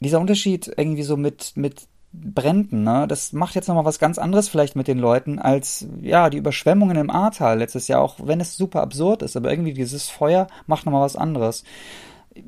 dieser 0.00 0.18
Unterschied 0.18 0.72
irgendwie 0.76 1.04
so 1.04 1.16
mit, 1.16 1.52
mit 1.54 1.86
Bränden, 2.12 2.82
ne? 2.82 3.06
Das 3.08 3.32
macht 3.32 3.54
jetzt 3.54 3.68
nochmal 3.68 3.84
was 3.84 3.98
ganz 3.98 4.18
anderes 4.18 4.48
vielleicht 4.48 4.74
mit 4.74 4.88
den 4.88 4.98
Leuten 4.98 5.38
als, 5.38 5.86
ja, 6.00 6.28
die 6.28 6.38
Überschwemmungen 6.38 6.96
im 6.96 7.10
Ahrtal 7.10 7.58
letztes 7.58 7.88
Jahr, 7.88 8.00
auch 8.00 8.16
wenn 8.22 8.40
es 8.40 8.56
super 8.56 8.82
absurd 8.82 9.22
ist, 9.22 9.36
aber 9.36 9.50
irgendwie 9.50 9.72
dieses 9.72 10.10
Feuer 10.10 10.46
macht 10.66 10.84
nochmal 10.84 11.02
was 11.02 11.16
anderes 11.16 11.64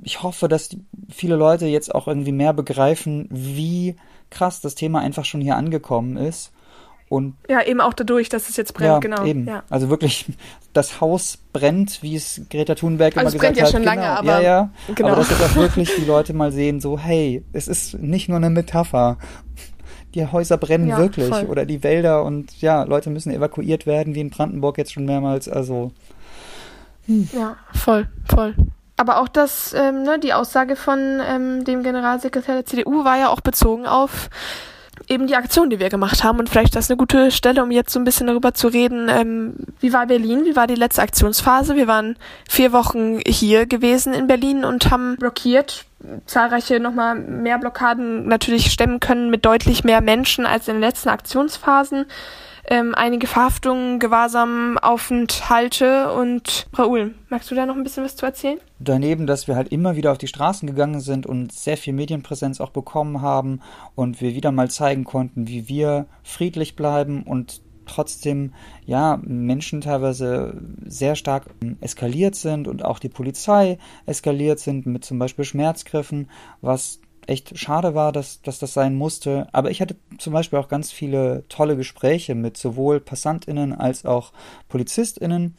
ich 0.03 0.23
hoffe, 0.23 0.49
dass 0.49 0.77
viele 1.09 1.37
Leute 1.37 1.67
jetzt 1.67 1.95
auch 1.95 2.09
irgendwie 2.09 2.33
mehr 2.33 2.53
begreifen, 2.53 3.29
wie 3.31 3.97
krass 4.31 4.61
das 4.61 4.75
Thema 4.75 5.01
einfach 5.01 5.25
schon 5.25 5.41
hier 5.41 5.57
angekommen 5.57 6.17
ist. 6.17 6.53
Und 7.09 7.35
ja, 7.49 7.63
eben 7.63 7.81
auch 7.81 7.93
dadurch, 7.93 8.29
dass 8.29 8.49
es 8.49 8.57
jetzt 8.57 8.73
brennt, 8.75 8.89
ja, 8.89 8.99
genau. 8.99 9.25
Eben. 9.25 9.47
Ja. 9.47 9.63
Also 9.69 9.91
wirklich, 9.91 10.27
das 10.73 11.01
Haus 11.01 11.39
brennt, 11.53 12.03
wie 12.03 12.17
es 12.17 12.41
Greta 12.51 12.75
Thunberg 12.75 13.17
also 13.17 13.37
immer 13.37 13.49
gesagt 13.49 13.61
hat. 13.61 13.67
Es 13.67 13.73
brennt 13.73 13.87
ja 13.87 13.95
schon 13.95 14.05
genau. 14.05 14.17
lange, 14.17 14.19
aber. 14.19 14.43
Ja, 14.43 14.61
ja. 14.61 14.71
Genau. 14.95 15.09
Aber 15.09 15.17
dass 15.19 15.31
jetzt 15.31 15.43
auch 15.43 15.55
wirklich 15.55 15.95
die 15.97 16.05
Leute 16.05 16.33
mal 16.33 16.51
sehen, 16.51 16.81
so, 16.81 16.99
hey, 16.99 17.45
es 17.53 17.69
ist 17.69 17.99
nicht 17.99 18.29
nur 18.29 18.39
eine 18.39 18.51
Metapher. 18.51 19.19
Die 20.15 20.27
Häuser 20.27 20.57
brennen 20.57 20.89
ja, 20.89 20.99
wirklich. 20.99 21.29
Voll. 21.29 21.45
Oder 21.45 21.67
die 21.67 21.83
Wälder 21.83 22.25
und 22.25 22.61
ja, 22.61 22.85
Leute 22.85 23.11
müssen 23.11 23.33
evakuiert 23.33 23.85
werden, 23.85 24.15
wie 24.15 24.21
in 24.21 24.31
Brandenburg 24.31 24.79
jetzt 24.79 24.93
schon 24.93 25.05
mehrmals. 25.05 25.49
Also. 25.49 25.93
Hm. 27.07 27.29
Ja, 27.33 27.57
voll, 27.75 28.09
voll. 28.25 28.55
Aber 28.97 29.19
auch 29.19 29.29
das, 29.29 29.75
ähm, 29.75 30.03
ne, 30.03 30.19
die 30.19 30.33
Aussage 30.33 30.77
von 30.77 31.21
ähm, 31.27 31.65
dem 31.65 31.83
Generalsekretär 31.83 32.55
der 32.55 32.67
CDU 32.67 33.05
war 33.05 33.19
ja 33.19 33.29
auch 33.29 33.41
bezogen 33.41 33.87
auf 33.87 34.31
eben 35.09 35.27
die 35.27 35.37
Aktion, 35.37 35.71
die 35.71 35.79
wir 35.79 35.89
gemacht 35.89 36.25
haben. 36.25 36.39
Und 36.39 36.49
vielleicht 36.49 36.69
ist 36.69 36.77
das 36.77 36.91
eine 36.91 36.97
gute 36.97 37.31
Stelle, 37.31 37.63
um 37.63 37.71
jetzt 37.71 37.93
so 37.93 37.99
ein 37.99 38.05
bisschen 38.05 38.27
darüber 38.27 38.55
zu 38.55 38.69
reden, 38.69 39.09
ähm, 39.09 39.55
wie 39.81 39.93
war 39.93 40.07
Berlin, 40.07 40.45
wie 40.45 40.57
war 40.57 40.67
die 40.67 40.75
letzte 40.75 41.03
Aktionsphase. 41.03 41.77
Wir 41.77 41.87
waren 41.87 42.17
vier 42.49 42.73
Wochen 42.73 43.21
hier 43.27 43.67
gewesen 43.67 44.15
in 44.15 44.27
Berlin 44.27 44.65
und 44.65 44.91
haben 44.91 45.17
blockiert, 45.17 45.85
zahlreiche 46.27 46.81
nochmal 46.81 47.17
mehr 47.17 47.59
Blockaden 47.59 48.27
natürlich 48.29 48.71
stemmen 48.71 49.01
können 49.01 49.31
mit 49.31 49.45
deutlich 49.45 49.85
mehr 49.85 50.01
Menschen 50.01 50.47
als 50.47 50.69
in 50.69 50.75
den 50.75 50.81
letzten 50.81 51.09
Aktionsphasen 51.09 52.07
ähm, 52.67 52.95
einige 52.95 53.27
Verhaftungen, 53.27 53.99
Gewahrsam, 53.99 54.79
Aufenthalte 54.79 56.13
und 56.13 56.67
Raoul, 56.75 57.15
magst 57.29 57.51
du 57.51 57.55
da 57.55 57.67
noch 57.67 57.77
ein 57.77 57.83
bisschen 57.83 58.05
was 58.05 58.17
zu 58.17 58.27
erzählen? 58.27 58.59
Daneben, 58.79 59.27
dass 59.27 59.49
wir 59.49 59.57
halt 59.57 59.69
immer 59.69 59.97
wieder 59.97 60.13
auf 60.13 60.19
die 60.19 60.29
Straßen 60.29 60.67
gegangen 60.67 61.01
sind 61.01 61.27
und 61.27 61.53
sehr 61.53 61.77
viel 61.77 61.93
Medienpräsenz 61.93 62.61
auch 62.61 62.71
bekommen 62.71 63.21
haben 63.21 63.61
und 63.95 64.21
wir 64.21 64.35
wieder 64.35 64.53
mal 64.53 64.71
zeigen 64.71 65.05
konnten, 65.05 65.49
wie 65.49 65.69
wir 65.69 66.07
friedlich 66.23 66.77
bleiben 66.77 67.23
und 67.23 67.61
trotzdem 67.87 68.53
ja 68.87 69.19
Menschen 69.23 69.81
teilweise 69.81 70.61
sehr 70.87 71.17
stark 71.17 71.47
eskaliert 71.81 72.35
sind 72.35 72.69
und 72.69 72.85
auch 72.85 72.99
die 72.99 73.09
Polizei 73.09 73.79
eskaliert 74.07 74.59
sind 74.59 74.87
mit 74.87 75.05
zum 75.05 75.19
Beispiel 75.19 75.45
Schmerzgriffen, 75.45 76.31
was 76.61 77.01
echt 77.27 77.59
schade 77.59 77.95
war, 77.95 78.13
dass, 78.13 78.43
dass 78.43 78.59
das 78.59 78.75
sein 78.75 78.95
musste. 78.95 79.49
Aber 79.53 79.71
ich 79.71 79.81
hatte 79.81 79.97
zum 80.19 80.33
Beispiel 80.33 80.59
auch 80.59 80.69
ganz 80.69 80.93
viele 80.93 81.45
tolle 81.49 81.77
Gespräche 81.77 82.35
mit 82.35 82.57
sowohl 82.57 83.01
PassantInnen 83.01 83.73
als 83.73 84.05
auch 84.05 84.33
PolizistInnen 84.69 85.57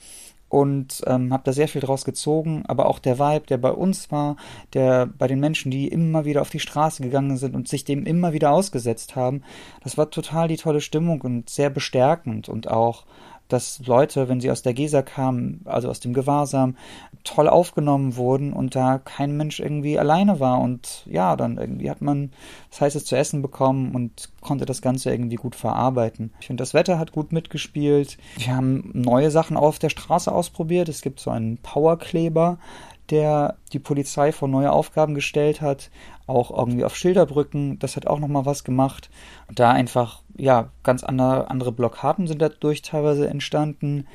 und 0.48 1.01
ähm, 1.07 1.34
habe 1.34 1.43
da 1.43 1.53
sehr 1.53 1.67
viel 1.67 1.81
draus 1.81 2.05
gezogen. 2.05 2.63
Aber 2.67 2.86
auch 2.86 3.00
der 3.00 3.19
Vibe, 3.19 3.48
der 3.48 3.57
bei 3.57 3.72
uns 3.72 4.12
war, 4.12 4.38
der 4.74 5.05
bei 5.05 5.27
den 5.27 5.39
Menschen, 5.39 5.72
die 5.72 5.88
immer 5.88 6.25
wieder 6.25 6.41
auf 6.41 6.50
die 6.50 6.60
Straße 6.60 7.03
gegangen 7.03 7.38
sind 7.38 7.55
und 7.55 7.67
sich 7.67 7.84
dem 7.84 8.05
immer 8.05 8.31
wieder 8.34 8.51
ausgesetzt 8.51 9.15
haben, 9.15 9.41
das 9.84 9.98
war 9.98 10.10
total 10.12 10.48
die 10.48 10.57
tolle 10.57 10.81
Stimmung 10.81 11.22
und 11.22 11.50
sehr 11.50 11.69
bestärkend 11.69 12.48
und 12.48 12.69
auch 12.69 13.05
dass 13.47 13.85
Leute, 13.85 14.27
wenn 14.27 14.41
sie 14.41 14.49
aus 14.51 14.61
der 14.61 14.73
Gesa 14.73 15.01
kamen, 15.01 15.61
also 15.65 15.89
aus 15.89 15.99
dem 15.99 16.13
Gewahrsam, 16.13 16.75
toll 17.23 17.47
aufgenommen 17.47 18.15
wurden 18.15 18.53
und 18.53 18.75
da 18.75 18.99
kein 18.99 19.35
Mensch 19.35 19.59
irgendwie 19.59 19.99
alleine 19.99 20.39
war. 20.39 20.59
Und 20.61 21.05
ja, 21.09 21.35
dann 21.35 21.57
irgendwie 21.57 21.89
hat 21.89 22.01
man 22.01 22.31
das 22.69 22.81
heißes 22.81 23.05
zu 23.05 23.15
essen 23.15 23.41
bekommen 23.41 23.93
und 23.93 24.29
konnte 24.41 24.65
das 24.65 24.81
Ganze 24.81 25.11
irgendwie 25.11 25.35
gut 25.35 25.55
verarbeiten. 25.55 26.33
Ich 26.39 26.47
finde, 26.47 26.61
das 26.61 26.73
Wetter 26.73 26.99
hat 26.99 27.11
gut 27.11 27.31
mitgespielt. 27.31 28.17
Wir 28.37 28.55
haben 28.55 28.91
neue 28.93 29.31
Sachen 29.31 29.57
auf 29.57 29.79
der 29.79 29.89
Straße 29.89 30.31
ausprobiert. 30.31 30.89
Es 30.89 31.01
gibt 31.01 31.19
so 31.19 31.31
einen 31.31 31.57
Powerkleber, 31.57 32.59
der 33.09 33.55
die 33.74 33.79
Polizei 33.79 34.31
vor 34.31 34.47
neue 34.47 34.71
Aufgaben 34.71 35.15
gestellt 35.15 35.62
hat, 35.62 35.89
auch 36.27 36.55
irgendwie 36.55 36.83
auf 36.83 36.95
Schilderbrücken, 36.95 37.79
das 37.79 37.95
hat 37.95 38.07
auch 38.07 38.19
nochmal 38.19 38.45
was 38.45 38.63
gemacht. 38.63 39.09
Da 39.53 39.71
einfach, 39.71 40.21
ja, 40.38 40.69
ganz 40.83 41.03
andere, 41.03 41.50
andere 41.50 41.71
Blockaden 41.71 42.27
sind 42.27 42.41
dadurch 42.41 42.81
teilweise 42.81 43.27
entstanden, 43.27 44.07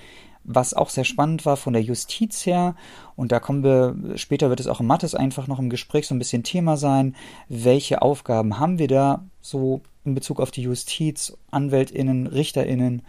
was 0.45 0.75
auch 0.75 0.89
sehr 0.89 1.05
spannend 1.05 1.47
war 1.47 1.57
von 1.57 1.73
der 1.73 1.83
Justiz 1.83 2.45
her. 2.47 2.75
Und 3.17 3.33
da 3.33 3.41
kommen 3.41 3.63
wir, 3.63 3.95
später 4.17 4.49
wird 4.49 4.61
es 4.61 4.67
auch 4.67 4.81
im 4.81 4.87
Mattes 4.87 5.15
einfach 5.15 5.47
noch 5.47 5.59
im 5.59 5.71
Gespräch 5.71 6.07
so 6.07 6.15
ein 6.15 6.19
bisschen 6.19 6.43
Thema 6.43 6.77
sein. 6.77 7.15
Welche 7.49 8.03
Aufgaben 8.03 8.59
haben 8.59 8.79
wir 8.79 8.89
da 8.89 9.25
so 9.41 9.83
in 10.05 10.15
Bezug 10.15 10.41
auf 10.41 10.51
die 10.51 10.63
Justiz, 10.63 11.37
AnwältInnen, 11.51 12.27
RichterInnen? 12.27 13.03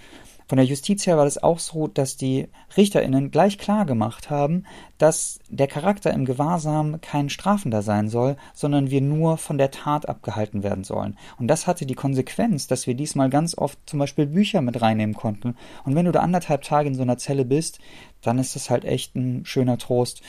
Von 0.51 0.57
der 0.57 0.65
Justiz 0.65 1.07
her 1.07 1.15
war 1.15 1.25
es 1.25 1.41
auch 1.41 1.59
so, 1.59 1.87
dass 1.87 2.17
die 2.17 2.49
RichterInnen 2.75 3.31
gleich 3.31 3.57
klar 3.57 3.85
gemacht 3.85 4.29
haben, 4.29 4.65
dass 4.97 5.39
der 5.47 5.67
Charakter 5.67 6.11
im 6.11 6.25
Gewahrsam 6.25 6.99
kein 6.99 7.29
strafender 7.29 7.81
sein 7.81 8.09
soll, 8.09 8.35
sondern 8.53 8.91
wir 8.91 8.99
nur 8.99 9.37
von 9.37 9.57
der 9.57 9.71
Tat 9.71 10.09
abgehalten 10.09 10.61
werden 10.61 10.83
sollen. 10.83 11.17
Und 11.39 11.47
das 11.47 11.67
hatte 11.67 11.85
die 11.85 11.95
Konsequenz, 11.95 12.67
dass 12.67 12.85
wir 12.85 12.95
diesmal 12.95 13.29
ganz 13.29 13.57
oft 13.57 13.79
zum 13.85 13.99
Beispiel 13.99 14.25
Bücher 14.25 14.61
mit 14.61 14.81
reinnehmen 14.81 15.15
konnten. 15.15 15.55
Und 15.85 15.95
wenn 15.95 16.05
du 16.05 16.11
da 16.11 16.19
anderthalb 16.19 16.63
Tage 16.63 16.89
in 16.89 16.95
so 16.95 17.03
einer 17.03 17.17
Zelle 17.17 17.45
bist, 17.45 17.79
dann 18.21 18.37
ist 18.37 18.57
es 18.57 18.69
halt 18.69 18.83
echt 18.83 19.15
ein 19.15 19.45
schöner 19.45 19.77
Trost, 19.77 20.21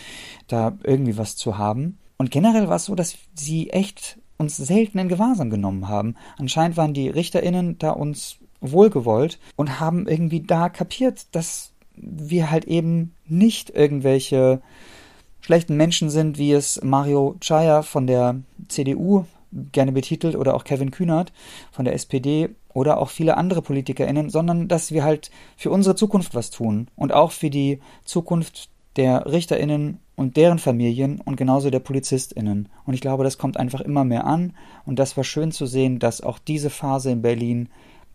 da 0.46 0.78
irgendwie 0.84 1.18
was 1.18 1.34
zu 1.34 1.58
haben. 1.58 1.98
Und 2.16 2.30
generell 2.30 2.68
war 2.68 2.76
es 2.76 2.84
so, 2.84 2.94
dass 2.94 3.16
sie 3.34 3.70
echt 3.70 4.20
uns 4.38 4.56
selten 4.56 5.00
in 5.00 5.08
Gewahrsam 5.08 5.50
genommen 5.50 5.88
haben. 5.88 6.14
Anscheinend 6.38 6.76
waren 6.76 6.94
die 6.94 7.08
RichterInnen 7.08 7.78
da 7.78 7.90
uns 7.90 8.38
wohlgewollt 8.62 9.38
und 9.56 9.80
haben 9.80 10.08
irgendwie 10.08 10.40
da 10.40 10.68
kapiert, 10.70 11.26
dass 11.32 11.72
wir 11.94 12.50
halt 12.50 12.64
eben 12.64 13.14
nicht 13.26 13.70
irgendwelche 13.70 14.62
schlechten 15.40 15.76
Menschen 15.76 16.08
sind, 16.08 16.38
wie 16.38 16.52
es 16.52 16.80
Mario 16.82 17.36
Chaya 17.40 17.82
von 17.82 18.06
der 18.06 18.36
CDU 18.68 19.26
gerne 19.72 19.92
betitelt 19.92 20.36
oder 20.36 20.54
auch 20.54 20.64
Kevin 20.64 20.90
Kühnert 20.90 21.32
von 21.70 21.84
der 21.84 21.94
SPD 21.94 22.50
oder 22.72 22.98
auch 22.98 23.10
viele 23.10 23.36
andere 23.36 23.60
PolitikerInnen, 23.60 24.30
sondern 24.30 24.68
dass 24.68 24.92
wir 24.92 25.04
halt 25.04 25.30
für 25.56 25.70
unsere 25.70 25.94
Zukunft 25.94 26.34
was 26.34 26.50
tun 26.50 26.88
und 26.96 27.12
auch 27.12 27.32
für 27.32 27.50
die 27.50 27.80
Zukunft 28.04 28.70
der 28.96 29.26
RichterInnen 29.26 29.98
und 30.16 30.36
deren 30.36 30.58
Familien 30.58 31.20
und 31.20 31.36
genauso 31.36 31.70
der 31.70 31.80
PolizistInnen. 31.80 32.68
Und 32.84 32.94
ich 32.94 33.00
glaube, 33.00 33.24
das 33.24 33.38
kommt 33.38 33.56
einfach 33.56 33.80
immer 33.80 34.04
mehr 34.04 34.26
an 34.26 34.54
und 34.84 34.98
das 34.98 35.16
war 35.16 35.24
schön 35.24 35.52
zu 35.52 35.66
sehen, 35.66 35.98
dass 35.98 36.20
auch 36.20 36.38
diese 36.38 36.70
Phase 36.70 37.10
in 37.10 37.22
Berlin 37.22 37.68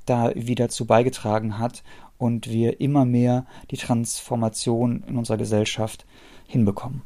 da 0.09 0.31
wieder 0.35 0.69
zu 0.69 0.85
beigetragen 0.85 1.59
hat 1.59 1.83
und 2.17 2.49
wir 2.49 2.81
immer 2.81 3.05
mehr 3.05 3.45
die 3.71 3.77
Transformation 3.77 5.03
in 5.07 5.17
unserer 5.17 5.37
Gesellschaft 5.37 6.05
hinbekommen. 6.47 7.01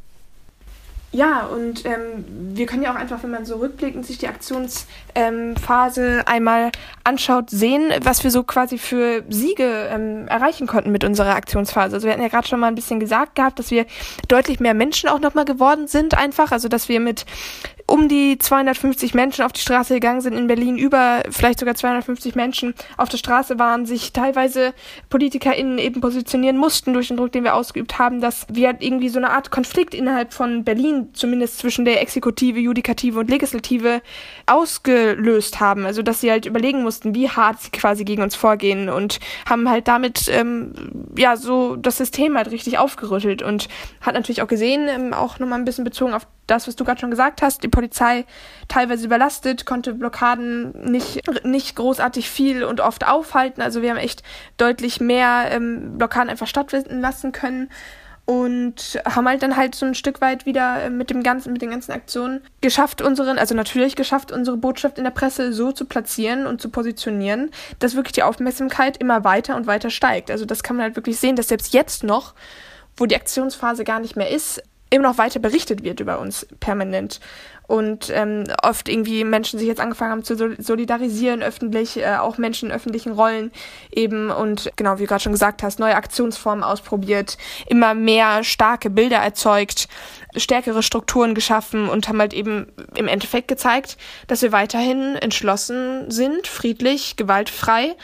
Ja, 1.14 1.46
und 1.48 1.86
ähm, 1.86 2.24
wir 2.54 2.66
können 2.66 2.84
ja 2.84 2.92
auch 2.92 2.96
einfach, 2.96 3.22
wenn 3.22 3.32
man 3.32 3.46
so 3.46 3.58
rückblickend 3.58 4.06
sich 4.06 4.18
die 4.18 4.30
Aktionsphase 4.30 6.06
ähm, 6.06 6.24
einmal 6.26 6.72
anschaut, 7.04 7.50
sehen, 7.50 7.92
was 8.02 8.24
wir 8.24 8.32
so 8.32 8.44
quasi 8.44 8.78
für 8.78 9.24
Siege 9.28 9.90
ähm, 9.92 10.30
erreichen 10.30 10.68
konnten 10.68 10.90
mit 10.90 11.04
unserer 11.04 11.36
Aktionsphase. 11.36 11.96
Also 11.96 12.08
wir 12.08 12.14
hatten 12.14 12.22
ja 12.22 12.30
gerade 12.30 12.48
schon 12.48 12.62
mal 12.62 12.68
ein 12.68 12.76
bisschen 12.76 13.02
gesagt 13.02 13.36
gehabt, 13.36 13.60
dass 13.60 13.72
wir 13.72 13.86
deutlich 14.30 14.62
mehr 14.62 14.74
Menschen 14.74 15.10
auch 15.10 15.20
nochmal 15.20 15.44
geworden 15.44 15.88
sind 15.88 16.18
einfach. 16.18 16.54
Also 16.54 16.70
dass 16.70 16.88
wir 16.88 17.02
mit 17.02 17.26
um 17.92 18.08
die 18.08 18.38
250 18.38 19.14
Menschen 19.14 19.44
auf 19.44 19.52
die 19.52 19.60
Straße 19.60 19.94
gegangen 19.96 20.22
sind 20.22 20.34
in 20.34 20.48
Berlin, 20.48 20.78
über 20.78 21.24
vielleicht 21.30 21.60
sogar 21.60 21.76
250 21.76 22.36
Menschen 22.36 22.74
auf 22.96 23.10
der 23.10 23.18
Straße 23.18 23.60
waren, 23.60 23.86
sich 23.86 24.14
teilweise 24.14 24.74
PolitikerInnen 25.10 25.78
eben 25.78 26.00
positionieren 26.00 26.58
mussten 26.58 26.94
durch 26.94 27.10
den 27.10 27.18
Druck, 27.18 27.34
den 27.34 27.44
wir 27.44 27.54
ausgeübt 27.54 28.00
haben, 28.00 28.22
dass 28.22 28.48
wir 28.50 28.76
irgendwie 28.80 29.10
so 29.10 29.20
eine 29.20 29.32
Art 29.32 29.52
Konflikt 29.52 29.94
innerhalb 29.94 30.34
von 30.34 30.64
Berlin, 30.64 31.01
zumindest 31.14 31.60
zwischen 31.60 31.86
der 31.86 32.02
Exekutive, 32.02 32.60
Judikative 32.60 33.20
und 33.20 33.30
Legislative, 33.30 34.02
ausgelöst 34.46 35.60
haben. 35.60 35.86
Also 35.86 36.02
dass 36.02 36.22
sie 36.22 36.32
halt 36.32 36.46
überlegen 36.46 36.84
mussten, 36.84 37.16
wie 37.16 37.30
hart 37.30 37.62
sie 37.62 37.72
quasi 37.72 38.04
gegen 38.04 38.22
uns 38.22 38.36
vorgehen 38.36 38.90
und 38.90 39.20
haben 39.50 39.70
halt 39.70 39.88
damit 39.88 40.28
ähm, 40.30 40.74
ja 41.18 41.38
so 41.38 41.76
das 41.76 41.98
System 41.98 42.38
halt 42.38 42.52
richtig 42.52 42.78
aufgerüttelt 42.78 43.42
und 43.42 43.68
hat 44.02 44.14
natürlich 44.14 44.42
auch 44.42 44.48
gesehen, 44.48 44.88
ähm, 44.88 45.14
auch 45.14 45.40
nochmal 45.40 45.60
ein 45.60 45.66
bisschen 45.66 45.84
bezogen 45.84 46.14
auf 46.14 46.28
das, 46.48 46.68
was 46.68 46.76
du 46.76 46.84
gerade 46.84 47.00
schon 47.00 47.12
gesagt 47.12 47.42
hast, 47.42 47.64
die 47.64 47.70
Polizei 47.70 48.26
teilweise 48.68 49.06
überlastet, 49.06 49.66
konnte 49.66 49.94
Blockaden 49.94 50.92
nicht, 50.92 51.22
nicht 51.46 51.76
großartig 51.76 52.30
viel 52.30 52.64
und 52.64 52.82
oft 52.82 53.08
aufhalten. 53.08 53.62
Also 53.62 53.82
wir 53.82 53.92
haben 53.92 53.98
echt 53.98 54.22
deutlich 54.58 55.00
mehr 55.00 55.46
ähm, 55.52 55.98
Blockaden 55.98 56.30
einfach 56.30 56.48
stattfinden 56.48 57.00
lassen 57.00 57.32
können 57.32 57.70
und 58.32 58.98
haben 59.04 59.28
halt 59.28 59.44
dann 59.44 59.58
halt 59.58 59.76
so 59.76 59.86
ein 59.86 59.94
Stück 59.94 60.22
weit 60.22 60.46
wieder 60.46 60.84
äh, 60.84 60.90
mit 60.90 61.10
dem 61.10 61.22
ganzen, 61.22 61.52
mit 61.52 61.62
den 61.62 61.70
ganzen 61.70 61.92
Aktionen 61.92 62.40
geschafft, 62.62 63.02
unseren, 63.02 63.38
also 63.38 63.54
natürlich 63.56 63.98
geschafft, 63.98 64.32
unsere 64.32 64.56
Botschaft 64.56 64.98
in 64.98 65.04
der 65.04 65.12
Presse 65.12 65.52
so 65.52 65.74
zu 65.74 65.84
platzieren 65.84 66.48
und 66.48 66.62
zu 66.62 66.70
positionieren, 66.70 67.52
dass 67.80 67.96
wirklich 67.96 68.14
die 68.14 68.24
Aufmerksamkeit 68.24 68.96
immer 68.96 69.26
weiter 69.26 69.58
und 69.58 69.68
weiter 69.68 69.90
steigt. 69.90 70.32
Also 70.32 70.46
das 70.46 70.64
kann 70.64 70.78
man 70.78 70.86
halt 70.86 70.96
wirklich 70.96 71.20
sehen, 71.20 71.36
dass 71.36 71.50
selbst 71.50 71.74
jetzt 71.74 72.06
noch, 72.06 72.34
wo 72.96 73.06
die 73.06 73.18
Aktionsphase 73.18 73.84
gar 73.84 74.00
nicht 74.00 74.16
mehr 74.16 74.30
ist, 74.30 74.64
immer 74.90 75.10
noch 75.10 75.18
weiter 75.18 75.40
berichtet 75.40 75.84
wird 75.84 76.00
über 76.00 76.20
uns 76.20 76.48
permanent. 76.62 77.20
Und 77.72 78.10
ähm, 78.14 78.44
oft 78.64 78.90
irgendwie 78.90 79.24
Menschen 79.24 79.58
sich 79.58 79.66
jetzt 79.66 79.80
angefangen 79.80 80.12
haben 80.12 80.24
zu 80.26 80.36
solidarisieren 80.62 81.42
öffentlich, 81.42 81.96
äh, 81.96 82.18
auch 82.18 82.38
Menschen 82.38 82.68
in 82.68 82.76
öffentlichen 82.76 83.14
Rollen 83.14 83.50
eben. 83.94 84.30
Und 84.30 84.74
genau, 84.76 84.98
wie 84.98 85.04
du 85.04 85.08
gerade 85.08 85.24
schon 85.24 85.32
gesagt 85.32 85.64
hast, 85.64 85.80
neue 85.80 85.96
Aktionsformen 85.96 86.66
ausprobiert, 86.66 87.38
immer 87.70 87.94
mehr 87.94 88.44
starke 88.44 88.90
Bilder 88.90 89.20
erzeugt, 89.20 89.88
stärkere 90.36 90.84
Strukturen 90.84 91.34
geschaffen 91.34 91.88
und 91.88 92.10
haben 92.10 92.20
halt 92.20 92.34
eben 92.34 92.68
im 92.94 93.08
Endeffekt 93.08 93.48
gezeigt, 93.48 93.96
dass 94.28 94.42
wir 94.42 94.52
weiterhin 94.52 95.16
entschlossen 95.16 96.12
sind, 96.12 96.48
friedlich, 96.48 97.16
gewaltfrei 97.16 97.96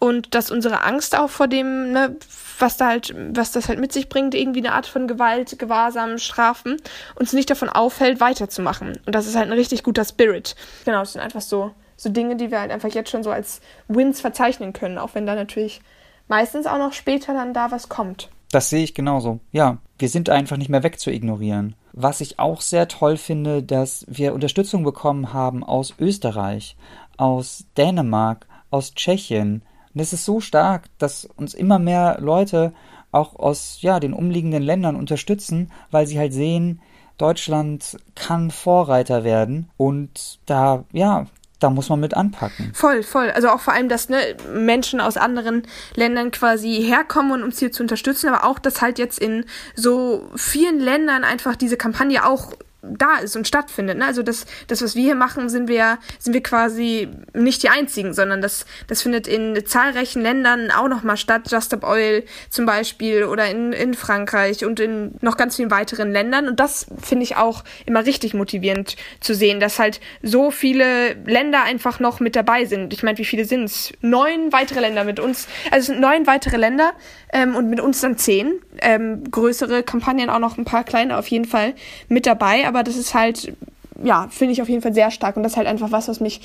und 0.00 0.34
dass 0.34 0.50
unsere 0.50 0.82
Angst 0.82 1.16
auch 1.16 1.30
vor 1.30 1.48
dem, 1.48 1.92
ne, 1.92 2.16
was 2.58 2.76
da 2.76 2.88
halt, 2.88 3.14
was 3.32 3.52
das 3.52 3.68
halt 3.68 3.80
mit 3.80 3.92
sich 3.92 4.08
bringt, 4.08 4.34
irgendwie 4.34 4.60
eine 4.60 4.72
Art 4.72 4.86
von 4.86 5.08
Gewalt, 5.08 5.58
Gewahrsam, 5.58 6.18
Strafen, 6.18 6.76
uns 7.16 7.32
nicht 7.32 7.50
davon 7.50 7.68
aufhält, 7.68 8.20
weiterzumachen. 8.20 8.98
Und 9.06 9.14
das 9.14 9.26
ist 9.26 9.36
halt 9.36 9.48
ein 9.48 9.58
richtig 9.58 9.82
guter 9.82 10.04
Spirit. 10.04 10.54
Genau, 10.84 11.00
das 11.00 11.12
sind 11.14 11.22
einfach 11.22 11.40
so, 11.40 11.72
so 11.96 12.10
Dinge, 12.10 12.36
die 12.36 12.50
wir 12.50 12.60
halt 12.60 12.70
einfach 12.70 12.90
jetzt 12.90 13.10
schon 13.10 13.22
so 13.22 13.30
als 13.30 13.60
Wins 13.88 14.20
verzeichnen 14.20 14.72
können, 14.72 14.98
auch 14.98 15.14
wenn 15.14 15.26
da 15.26 15.34
natürlich 15.34 15.80
meistens 16.28 16.66
auch 16.66 16.78
noch 16.78 16.92
später 16.92 17.34
dann 17.34 17.54
da 17.54 17.70
was 17.70 17.88
kommt. 17.88 18.30
Das 18.50 18.70
sehe 18.70 18.84
ich 18.84 18.94
genauso. 18.94 19.40
Ja, 19.50 19.78
wir 19.98 20.08
sind 20.08 20.30
einfach 20.30 20.56
nicht 20.56 20.70
mehr 20.70 20.84
wegzuignorieren. 20.84 21.74
Was 21.92 22.20
ich 22.20 22.38
auch 22.38 22.60
sehr 22.60 22.88
toll 22.88 23.16
finde, 23.16 23.62
dass 23.62 24.04
wir 24.08 24.34
Unterstützung 24.34 24.84
bekommen 24.84 25.32
haben 25.32 25.64
aus 25.64 25.94
Österreich. 25.98 26.76
aus 27.16 27.64
Dänemark, 27.76 28.46
aus 28.70 28.94
Tschechien. 28.94 29.62
Und 29.94 30.00
das 30.00 30.12
ist 30.12 30.24
so 30.24 30.40
stark, 30.40 30.84
dass 30.98 31.24
uns 31.36 31.54
immer 31.54 31.78
mehr 31.78 32.18
Leute 32.20 32.72
auch 33.12 33.36
aus 33.36 33.78
ja, 33.80 34.00
den 34.00 34.12
umliegenden 34.12 34.62
Ländern 34.62 34.96
unterstützen, 34.96 35.70
weil 35.90 36.06
sie 36.06 36.18
halt 36.18 36.32
sehen, 36.32 36.80
Deutschland 37.16 37.96
kann 38.16 38.50
Vorreiter 38.50 39.22
werden 39.22 39.70
und 39.76 40.40
da 40.46 40.84
ja, 40.92 41.26
da 41.60 41.70
muss 41.70 41.88
man 41.88 42.00
mit 42.00 42.14
anpacken. 42.14 42.72
Voll, 42.74 43.02
voll. 43.02 43.30
Also 43.30 43.48
auch 43.48 43.60
vor 43.60 43.72
allem, 43.72 43.88
dass 43.88 44.08
ne, 44.08 44.18
Menschen 44.52 45.00
aus 45.00 45.16
anderen 45.16 45.62
Ländern 45.94 46.30
quasi 46.30 46.82
herkommen, 46.82 47.32
um 47.32 47.42
uns 47.42 47.58
hier 47.58 47.72
zu 47.72 47.82
unterstützen, 47.82 48.28
aber 48.28 48.44
auch, 48.44 48.58
dass 48.58 48.82
halt 48.82 48.98
jetzt 48.98 49.18
in 49.18 49.46
so 49.74 50.28
vielen 50.34 50.80
Ländern 50.80 51.24
einfach 51.24 51.56
diese 51.56 51.76
Kampagne 51.76 52.26
auch 52.26 52.52
da 52.90 53.18
ist 53.18 53.36
und 53.36 53.46
stattfindet. 53.46 53.98
Ne? 53.98 54.04
Also 54.04 54.22
das, 54.22 54.46
das, 54.66 54.82
was 54.82 54.94
wir 54.94 55.02
hier 55.02 55.14
machen, 55.14 55.48
sind 55.48 55.68
wir, 55.68 55.98
sind 56.18 56.32
wir 56.34 56.42
quasi 56.42 57.08
nicht 57.32 57.62
die 57.62 57.68
einzigen, 57.68 58.14
sondern 58.14 58.40
das, 58.40 58.66
das 58.86 59.02
findet 59.02 59.26
in 59.26 59.64
zahlreichen 59.66 60.22
Ländern 60.22 60.70
auch 60.70 60.88
nochmal 60.88 61.16
statt. 61.16 61.50
Just 61.50 61.66
Stop 61.66 61.84
Oil 61.84 62.24
zum 62.50 62.66
Beispiel 62.66 63.24
oder 63.24 63.48
in, 63.48 63.72
in 63.72 63.94
Frankreich 63.94 64.64
und 64.64 64.80
in 64.80 65.14
noch 65.20 65.36
ganz 65.36 65.56
vielen 65.56 65.70
weiteren 65.70 66.12
Ländern. 66.12 66.48
Und 66.48 66.60
das 66.60 66.86
finde 67.00 67.24
ich 67.24 67.36
auch 67.36 67.64
immer 67.86 68.04
richtig 68.04 68.34
motivierend 68.34 68.96
zu 69.20 69.34
sehen, 69.34 69.60
dass 69.60 69.78
halt 69.78 70.00
so 70.22 70.50
viele 70.50 71.14
Länder 71.26 71.62
einfach 71.62 72.00
noch 72.00 72.20
mit 72.20 72.36
dabei 72.36 72.64
sind. 72.64 72.92
Ich 72.92 73.02
meine, 73.02 73.18
wie 73.18 73.24
viele 73.24 73.44
sind 73.44 73.64
es? 73.64 73.92
Neun 74.00 74.52
weitere 74.52 74.80
Länder 74.80 75.04
mit 75.04 75.20
uns. 75.20 75.46
Also 75.70 75.78
es 75.78 75.86
sind 75.86 76.00
neun 76.00 76.26
weitere 76.26 76.56
Länder 76.56 76.92
ähm, 77.32 77.56
und 77.56 77.68
mit 77.68 77.80
uns 77.80 78.00
dann 78.00 78.16
zehn. 78.16 78.60
Ähm, 78.80 79.30
größere 79.30 79.82
Kampagnen, 79.82 80.30
auch 80.30 80.38
noch 80.38 80.58
ein 80.58 80.64
paar 80.64 80.84
kleine 80.84 81.16
auf 81.18 81.28
jeden 81.28 81.44
Fall 81.44 81.74
mit 82.08 82.26
dabei. 82.26 82.66
Aber 82.66 82.73
das 82.82 82.96
ist 82.96 83.14
halt, 83.14 83.54
ja, 84.02 84.28
finde 84.30 84.52
ich 84.52 84.62
auf 84.62 84.68
jeden 84.68 84.82
Fall 84.82 84.94
sehr 84.94 85.10
stark. 85.10 85.36
Und 85.36 85.42
das 85.42 85.52
ist 85.52 85.56
halt 85.56 85.68
einfach 85.68 85.92
was, 85.92 86.08
was 86.08 86.20
mich 86.20 86.40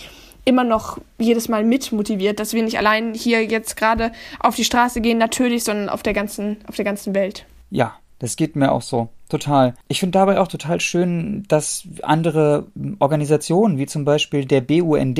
immer 0.45 0.63
noch 0.63 0.98
jedes 1.17 1.50
Mal 1.50 1.63
mit 1.63 1.91
motiviert, 1.91 2.39
dass 2.39 2.53
wir 2.53 2.63
nicht 2.63 2.77
allein 2.77 3.13
hier 3.13 3.43
jetzt 3.45 3.75
gerade 3.75 4.12
auf 4.39 4.55
die 4.55 4.63
Straße 4.63 5.01
gehen, 5.01 5.17
natürlich, 5.17 5.63
sondern 5.63 5.89
auf 5.89 6.03
der 6.03 6.13
ganzen, 6.13 6.57
auf 6.67 6.75
der 6.75 6.86
ganzen 6.86 7.13
Welt. 7.13 7.45
Ja, 7.69 7.95
das 8.19 8.36
geht 8.36 8.55
mir 8.55 8.71
auch 8.71 8.81
so. 8.81 9.09
Total. 9.29 9.75
Ich 9.88 10.00
finde 10.00 10.17
dabei 10.17 10.39
auch 10.39 10.48
total 10.48 10.81
schön, 10.81 11.43
dass 11.48 11.88
andere 12.01 12.65
Organisationen, 12.98 13.77
wie 13.77 13.86
zum 13.86 14.03
Beispiel 14.03 14.45
der 14.45 14.62
BUND, 14.62 15.19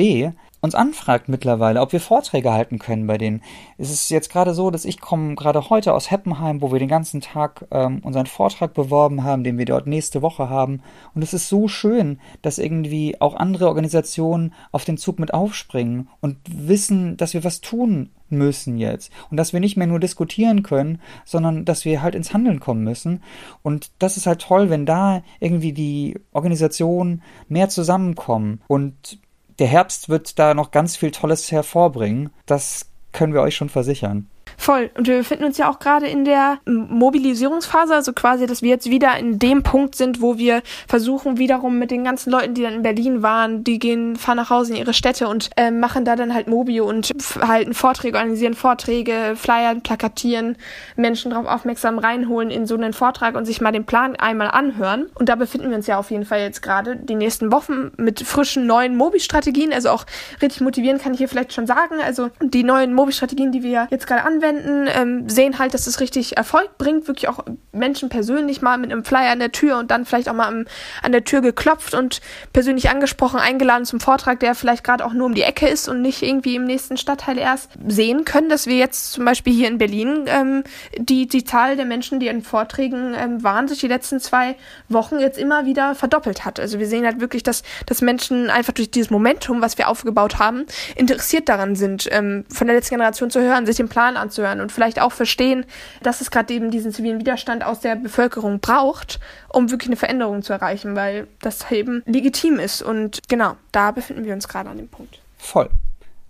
uns 0.60 0.74
anfragt 0.74 1.28
mittlerweile, 1.28 1.80
ob 1.80 1.92
wir 1.92 2.00
Vorträge 2.00 2.52
halten 2.52 2.78
können 2.78 3.06
bei 3.06 3.16
denen. 3.18 3.42
Es 3.78 3.90
ist 3.90 4.10
jetzt 4.10 4.30
gerade 4.30 4.52
so, 4.52 4.70
dass 4.70 4.84
ich 4.84 5.00
komme 5.00 5.34
gerade 5.34 5.70
heute 5.70 5.94
aus 5.94 6.10
Heppenheim, 6.10 6.60
wo 6.60 6.72
wir 6.72 6.78
den 6.78 6.88
ganzen 6.88 7.20
Tag 7.20 7.66
ähm, 7.70 8.00
unseren 8.02 8.26
Vortrag 8.26 8.74
beworben 8.74 9.24
haben, 9.24 9.44
den 9.44 9.58
wir 9.58 9.64
dort 9.64 9.86
nächste 9.86 10.22
Woche 10.22 10.50
haben. 10.50 10.82
Und 11.14 11.22
es 11.22 11.32
ist 11.32 11.48
so 11.48 11.68
schön, 11.68 12.18
dass 12.42 12.58
irgendwie 12.58 13.20
auch 13.20 13.34
andere 13.34 13.68
Organisationen 13.68 14.52
auf 14.72 14.84
den 14.84 14.98
Zug 14.98 15.18
mit 15.18 15.32
aufspringen 15.32 16.08
und 16.20 16.36
wissen, 16.46 17.16
dass 17.16 17.32
wir 17.32 17.44
was 17.44 17.60
tun 17.60 18.10
müssen 18.28 18.78
jetzt. 18.78 19.10
Und 19.30 19.36
dass 19.36 19.52
wir 19.52 19.60
nicht 19.60 19.76
mehr 19.76 19.86
nur 19.86 19.98
diskutieren 19.98 20.62
können, 20.62 21.00
sondern 21.24 21.64
dass 21.64 21.84
wir 21.84 22.02
halt 22.02 22.14
ins 22.14 22.32
Handeln 22.32 22.60
kommen 22.60 22.84
müssen. 22.84 23.22
Und 23.62 23.90
das 24.00 24.16
ist 24.16 24.26
halt 24.26 24.40
toll, 24.40 24.70
wenn 24.70 24.86
da 24.86 25.22
irgendwie 25.38 25.72
die 25.72 26.18
Organisationen 26.32 27.22
mehr 27.48 27.68
zusammenkommen 27.68 28.60
und 28.66 29.18
der 29.60 29.68
Herbst 29.68 30.08
wird 30.08 30.38
da 30.38 30.54
noch 30.54 30.70
ganz 30.70 30.96
viel 30.96 31.10
Tolles 31.10 31.52
hervorbringen. 31.52 32.30
Das 32.46 32.90
können 33.12 33.34
wir 33.34 33.42
euch 33.42 33.54
schon 33.54 33.68
versichern. 33.68 34.26
Voll. 34.60 34.90
Und 34.94 35.06
wir 35.06 35.16
befinden 35.16 35.44
uns 35.44 35.56
ja 35.56 35.70
auch 35.70 35.78
gerade 35.78 36.06
in 36.06 36.26
der 36.26 36.58
Mobilisierungsphase, 36.66 37.94
also 37.94 38.12
quasi, 38.12 38.46
dass 38.46 38.60
wir 38.60 38.68
jetzt 38.68 38.90
wieder 38.90 39.16
in 39.16 39.38
dem 39.38 39.62
Punkt 39.62 39.94
sind, 39.94 40.20
wo 40.20 40.36
wir 40.36 40.60
versuchen, 40.86 41.38
wiederum 41.38 41.78
mit 41.78 41.90
den 41.90 42.04
ganzen 42.04 42.30
Leuten, 42.30 42.52
die 42.52 42.60
dann 42.60 42.74
in 42.74 42.82
Berlin 42.82 43.22
waren, 43.22 43.64
die 43.64 43.78
gehen, 43.78 44.16
fahren 44.16 44.36
nach 44.36 44.50
Hause 44.50 44.74
in 44.74 44.78
ihre 44.78 44.92
Städte 44.92 45.28
und 45.28 45.48
äh, 45.56 45.70
machen 45.70 46.04
da 46.04 46.14
dann 46.14 46.34
halt 46.34 46.46
Mobi 46.46 46.82
und 46.82 47.10
halten 47.40 47.72
Vorträge, 47.72 48.18
organisieren 48.18 48.52
Vorträge, 48.52 49.32
flyern, 49.34 49.80
plakatieren, 49.80 50.58
Menschen 50.94 51.30
darauf 51.30 51.46
aufmerksam 51.46 51.98
reinholen 51.98 52.50
in 52.50 52.66
so 52.66 52.74
einen 52.74 52.92
Vortrag 52.92 53.36
und 53.36 53.46
sich 53.46 53.62
mal 53.62 53.72
den 53.72 53.86
Plan 53.86 54.14
einmal 54.16 54.50
anhören. 54.50 55.06
Und 55.14 55.30
da 55.30 55.36
befinden 55.36 55.70
wir 55.70 55.76
uns 55.78 55.86
ja 55.86 55.98
auf 55.98 56.10
jeden 56.10 56.26
Fall 56.26 56.40
jetzt 56.40 56.60
gerade 56.60 56.96
die 56.96 57.14
nächsten 57.14 57.50
Wochen 57.50 57.92
mit 57.96 58.20
frischen 58.20 58.66
neuen 58.66 58.94
Mobi-Strategien, 58.94 59.72
also 59.72 59.88
auch 59.88 60.04
richtig 60.42 60.60
motivieren 60.60 60.98
kann 60.98 61.14
ich 61.14 61.18
hier 61.18 61.28
vielleicht 61.30 61.54
schon 61.54 61.66
sagen. 61.66 61.94
Also 62.04 62.28
die 62.42 62.62
neuen 62.62 62.92
Mobi-Strategien, 62.92 63.52
die 63.52 63.62
wir 63.62 63.88
jetzt 63.90 64.06
gerade 64.06 64.24
anwenden, 64.24 64.49
anwenden, 64.50 64.88
ähm, 64.92 65.28
sehen 65.28 65.58
halt, 65.58 65.74
dass 65.74 65.86
es 65.86 66.00
richtig 66.00 66.36
Erfolg 66.36 66.78
bringt, 66.78 67.08
wirklich 67.08 67.28
auch 67.28 67.44
Menschen 67.72 68.08
persönlich 68.08 68.62
mal 68.62 68.78
mit 68.78 68.92
einem 68.92 69.04
Flyer 69.04 69.30
an 69.30 69.38
der 69.38 69.52
Tür 69.52 69.78
und 69.78 69.90
dann 69.90 70.04
vielleicht 70.04 70.28
auch 70.28 70.34
mal 70.34 70.48
am, 70.48 70.66
an 71.02 71.12
der 71.12 71.24
Tür 71.24 71.40
geklopft 71.40 71.94
und 71.94 72.20
persönlich 72.52 72.90
angesprochen, 72.90 73.38
eingeladen 73.38 73.84
zum 73.84 74.00
Vortrag, 74.00 74.40
der 74.40 74.54
vielleicht 74.54 74.84
gerade 74.84 75.04
auch 75.04 75.12
nur 75.12 75.26
um 75.26 75.34
die 75.34 75.42
Ecke 75.42 75.68
ist 75.68 75.88
und 75.88 76.02
nicht 76.02 76.22
irgendwie 76.22 76.56
im 76.56 76.64
nächsten 76.64 76.96
Stadtteil 76.96 77.38
erst 77.38 77.70
sehen 77.86 78.24
können, 78.24 78.48
dass 78.48 78.66
wir 78.66 78.76
jetzt 78.76 79.12
zum 79.12 79.24
Beispiel 79.24 79.52
hier 79.52 79.68
in 79.68 79.78
Berlin 79.78 80.24
ähm, 80.26 80.64
die, 80.96 81.26
die 81.26 81.44
Zahl 81.44 81.76
der 81.76 81.86
Menschen, 81.86 82.20
die 82.20 82.28
in 82.28 82.42
Vorträgen 82.42 83.14
ähm, 83.16 83.42
waren, 83.42 83.68
sich 83.68 83.80
die 83.80 83.88
letzten 83.88 84.20
zwei 84.20 84.56
Wochen 84.88 85.18
jetzt 85.18 85.38
immer 85.38 85.66
wieder 85.66 85.94
verdoppelt 85.94 86.44
hat. 86.44 86.60
Also 86.60 86.78
wir 86.78 86.86
sehen 86.86 87.04
halt 87.04 87.20
wirklich, 87.20 87.42
dass, 87.42 87.62
dass 87.86 88.02
Menschen 88.02 88.50
einfach 88.50 88.72
durch 88.72 88.90
dieses 88.90 89.10
Momentum, 89.10 89.60
was 89.60 89.78
wir 89.78 89.88
aufgebaut 89.88 90.38
haben, 90.38 90.66
interessiert 90.96 91.48
daran 91.48 91.76
sind, 91.76 92.08
ähm, 92.10 92.44
von 92.52 92.66
der 92.66 92.76
letzten 92.76 92.94
Generation 92.96 93.30
zu 93.30 93.40
hören, 93.40 93.66
sich 93.66 93.76
den 93.76 93.88
Plan 93.88 94.16
anzuhören 94.16 94.39
zuhören 94.40 94.60
und 94.60 94.72
vielleicht 94.72 95.00
auch 95.00 95.12
verstehen, 95.12 95.64
dass 96.02 96.20
es 96.20 96.30
gerade 96.30 96.52
eben 96.52 96.70
diesen 96.70 96.92
zivilen 96.92 97.20
Widerstand 97.20 97.64
aus 97.64 97.80
der 97.80 97.96
Bevölkerung 97.96 98.60
braucht, 98.60 99.20
um 99.48 99.70
wirklich 99.70 99.88
eine 99.88 99.96
Veränderung 99.96 100.42
zu 100.42 100.52
erreichen, 100.52 100.96
weil 100.96 101.26
das 101.40 101.70
eben 101.70 102.02
legitim 102.06 102.58
ist. 102.58 102.82
Und 102.82 103.20
genau, 103.28 103.56
da 103.72 103.90
befinden 103.90 104.24
wir 104.24 104.32
uns 104.32 104.48
gerade 104.48 104.70
an 104.70 104.76
dem 104.76 104.88
Punkt. 104.88 105.20
Voll. 105.38 105.70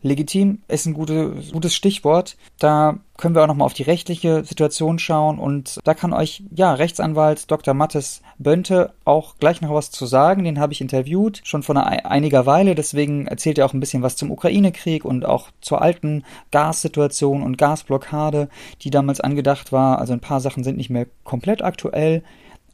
Legitim 0.03 0.63
ist 0.69 0.87
ein 0.87 0.95
gute, 0.95 1.35
gutes 1.53 1.75
Stichwort. 1.75 2.37
Da 2.59 2.99
können 3.19 3.35
wir 3.35 3.43
auch 3.43 3.47
nochmal 3.47 3.67
auf 3.67 3.75
die 3.75 3.83
rechtliche 3.83 4.45
Situation 4.45 4.99
schauen 4.99 5.39
und 5.39 5.79
da 5.85 5.93
kann 5.93 6.15
euch, 6.15 6.43
ja, 6.55 6.73
Rechtsanwalt 6.73 7.51
Dr. 7.51 7.75
Mattes 7.75 8.23
Bönte 8.39 8.95
auch 9.05 9.37
gleich 9.39 9.61
noch 9.61 9.75
was 9.75 9.91
zu 9.91 10.07
sagen. 10.07 10.45
Den 10.45 10.59
habe 10.59 10.73
ich 10.73 10.81
interviewt, 10.81 11.43
schon 11.45 11.63
vor 11.63 11.77
einiger 11.77 12.47
Weile. 12.47 12.75
Deswegen 12.75 13.27
erzählt 13.27 13.59
er 13.59 13.67
auch 13.67 13.75
ein 13.75 13.81
bisschen 13.81 14.03
was 14.03 14.17
zum 14.17 14.31
Ukraine-Krieg 14.31 15.05
und 15.05 15.27
auch 15.27 15.51
zur 15.61 15.83
alten 15.83 16.25
Gassituation 16.51 17.43
und 17.43 17.59
Gasblockade, 17.59 18.49
die 18.81 18.91
damals 18.91 19.21
angedacht 19.21 19.71
war. 19.71 19.99
Also 19.99 20.15
ein 20.15 20.21
paar 20.21 20.41
Sachen 20.41 20.65
sind 20.65 20.79
nicht 20.79 20.91
mehr 20.91 21.07
komplett 21.25 21.63
aktuell 21.63 22.23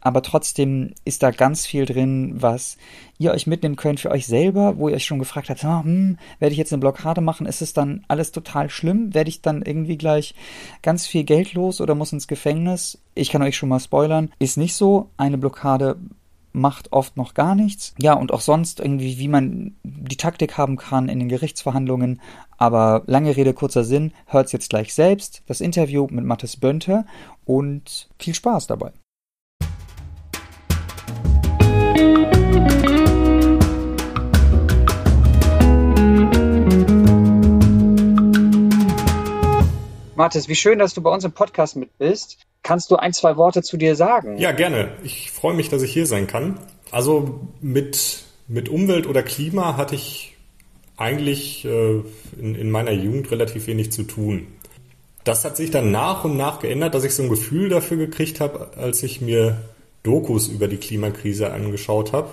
aber 0.07 0.23
trotzdem 0.23 0.95
ist 1.05 1.25
da 1.25 1.33
ganz 1.33 1.67
viel 1.67 1.85
drin, 1.85 2.35
was 2.37 2.77
ihr 3.19 3.33
euch 3.33 3.49
mitnehmen 3.49 3.75
könnt 3.75 3.99
für 3.99 4.13
euch 4.13 4.29
selber, 4.29 4.79
wo 4.79 4.89
ihr 4.89 4.95
euch 4.95 5.05
schon 5.05 5.19
gefragt 5.19 5.51
habt, 5.51 5.65
ah, 5.65 5.83
hm, 5.83 6.17
werde 6.39 6.53
ich 6.53 6.59
jetzt 6.59 6.73
eine 6.73 6.79
Blockade 6.79 7.21
machen, 7.21 7.45
ist 7.45 7.61
es 7.61 7.73
dann 7.73 8.05
alles 8.07 8.31
total 8.31 8.71
schlimm? 8.71 9.15
Werde 9.15 9.31
ich 9.31 9.43
dann 9.43 9.63
irgendwie 9.63 9.99
gleich 9.99 10.37
ganz 10.81 11.09
viel 11.09 11.25
Geld 11.25 11.55
los 11.55 11.81
oder 11.81 11.97
muss 11.97 12.13
ins 12.13 12.29
Gefängnis? 12.29 13.03
Ich 13.17 13.31
kann 13.31 13.43
euch 13.43 13.57
schon 13.57 13.69
mal 13.69 13.81
spoilern, 13.81 14.31
ist 14.39 14.57
nicht 14.57 14.77
so. 14.77 15.11
Eine 15.17 15.39
Blockade 15.39 15.97
macht 16.53 16.93
oft 16.93 17.17
noch 17.17 17.35
gar 17.35 17.57
nichts. 17.57 17.93
Ja, 17.99 18.15
und 18.15 18.33
auch 18.33 18.43
sonst 18.43 18.79
irgendwie, 18.79 19.19
wie 19.19 19.29
man 19.29 19.75
die 19.83 20.17
Taktik 20.17 20.57
haben 20.57 20.77
kann 20.77 21.09
in 21.09 21.19
den 21.19 21.29
Gerichtsverhandlungen. 21.29 22.21
Aber 22.59 23.03
lange 23.07 23.37
Rede, 23.37 23.55
kurzer 23.55 23.83
Sinn, 23.83 24.13
hört's 24.27 24.53
jetzt 24.53 24.71
gleich 24.71 24.95
selbst. 24.95 25.43
Das 25.49 25.61
Interview 25.61 26.07
mit 26.09 26.25
Mathis 26.25 26.57
Bönte 26.59 27.07
und 27.45 28.09
viel 28.21 28.35
Spaß 28.35 28.69
dabei. 28.69 28.93
Mathis, 40.17 40.49
wie 40.49 40.55
schön, 40.55 40.79
dass 40.79 40.95
du 40.95 41.03
bei 41.03 41.11
uns 41.11 41.25
im 41.25 41.33
Podcast 41.33 41.77
mit 41.77 41.97
bist. 41.99 42.39
Kannst 42.63 42.91
du 42.91 42.97
ein, 42.97 43.13
zwei 43.13 43.37
Worte 43.37 43.63
zu 43.63 43.77
dir 43.77 43.95
sagen? 43.95 44.39
Ja, 44.39 44.53
gerne. 44.53 44.93
Ich 45.05 45.31
freue 45.31 45.55
mich, 45.55 45.69
dass 45.69 45.83
ich 45.83 45.93
hier 45.93 46.07
sein 46.07 46.27
kann. 46.27 46.59
Also 46.91 47.41
mit, 47.61 48.25
mit 48.49 48.69
Umwelt 48.69 49.07
oder 49.07 49.23
Klima 49.23 49.77
hatte 49.77 49.95
ich 49.95 50.37
eigentlich 50.97 51.65
äh, 51.65 52.03
in, 52.41 52.55
in 52.55 52.71
meiner 52.71 52.93
Jugend 52.93 53.31
relativ 53.31 53.67
wenig 53.67 53.93
zu 53.93 54.05
tun. 54.05 54.47
Das 55.25 55.45
hat 55.45 55.57
sich 55.57 55.71
dann 55.71 55.91
nach 55.91 56.25
und 56.25 56.37
nach 56.37 56.61
geändert, 56.61 56.95
dass 56.95 57.05
ich 57.05 57.15
so 57.15 57.23
ein 57.23 57.29
Gefühl 57.29 57.69
dafür 57.69 57.97
gekriegt 57.97 58.41
habe, 58.41 58.71
als 58.77 59.03
ich 59.03 59.21
mir 59.21 59.61
Dokus 60.03 60.49
über 60.49 60.69
die 60.69 60.79
Klimakrise 60.79 61.53
angeschaut 61.53 62.13
habe. 62.13 62.31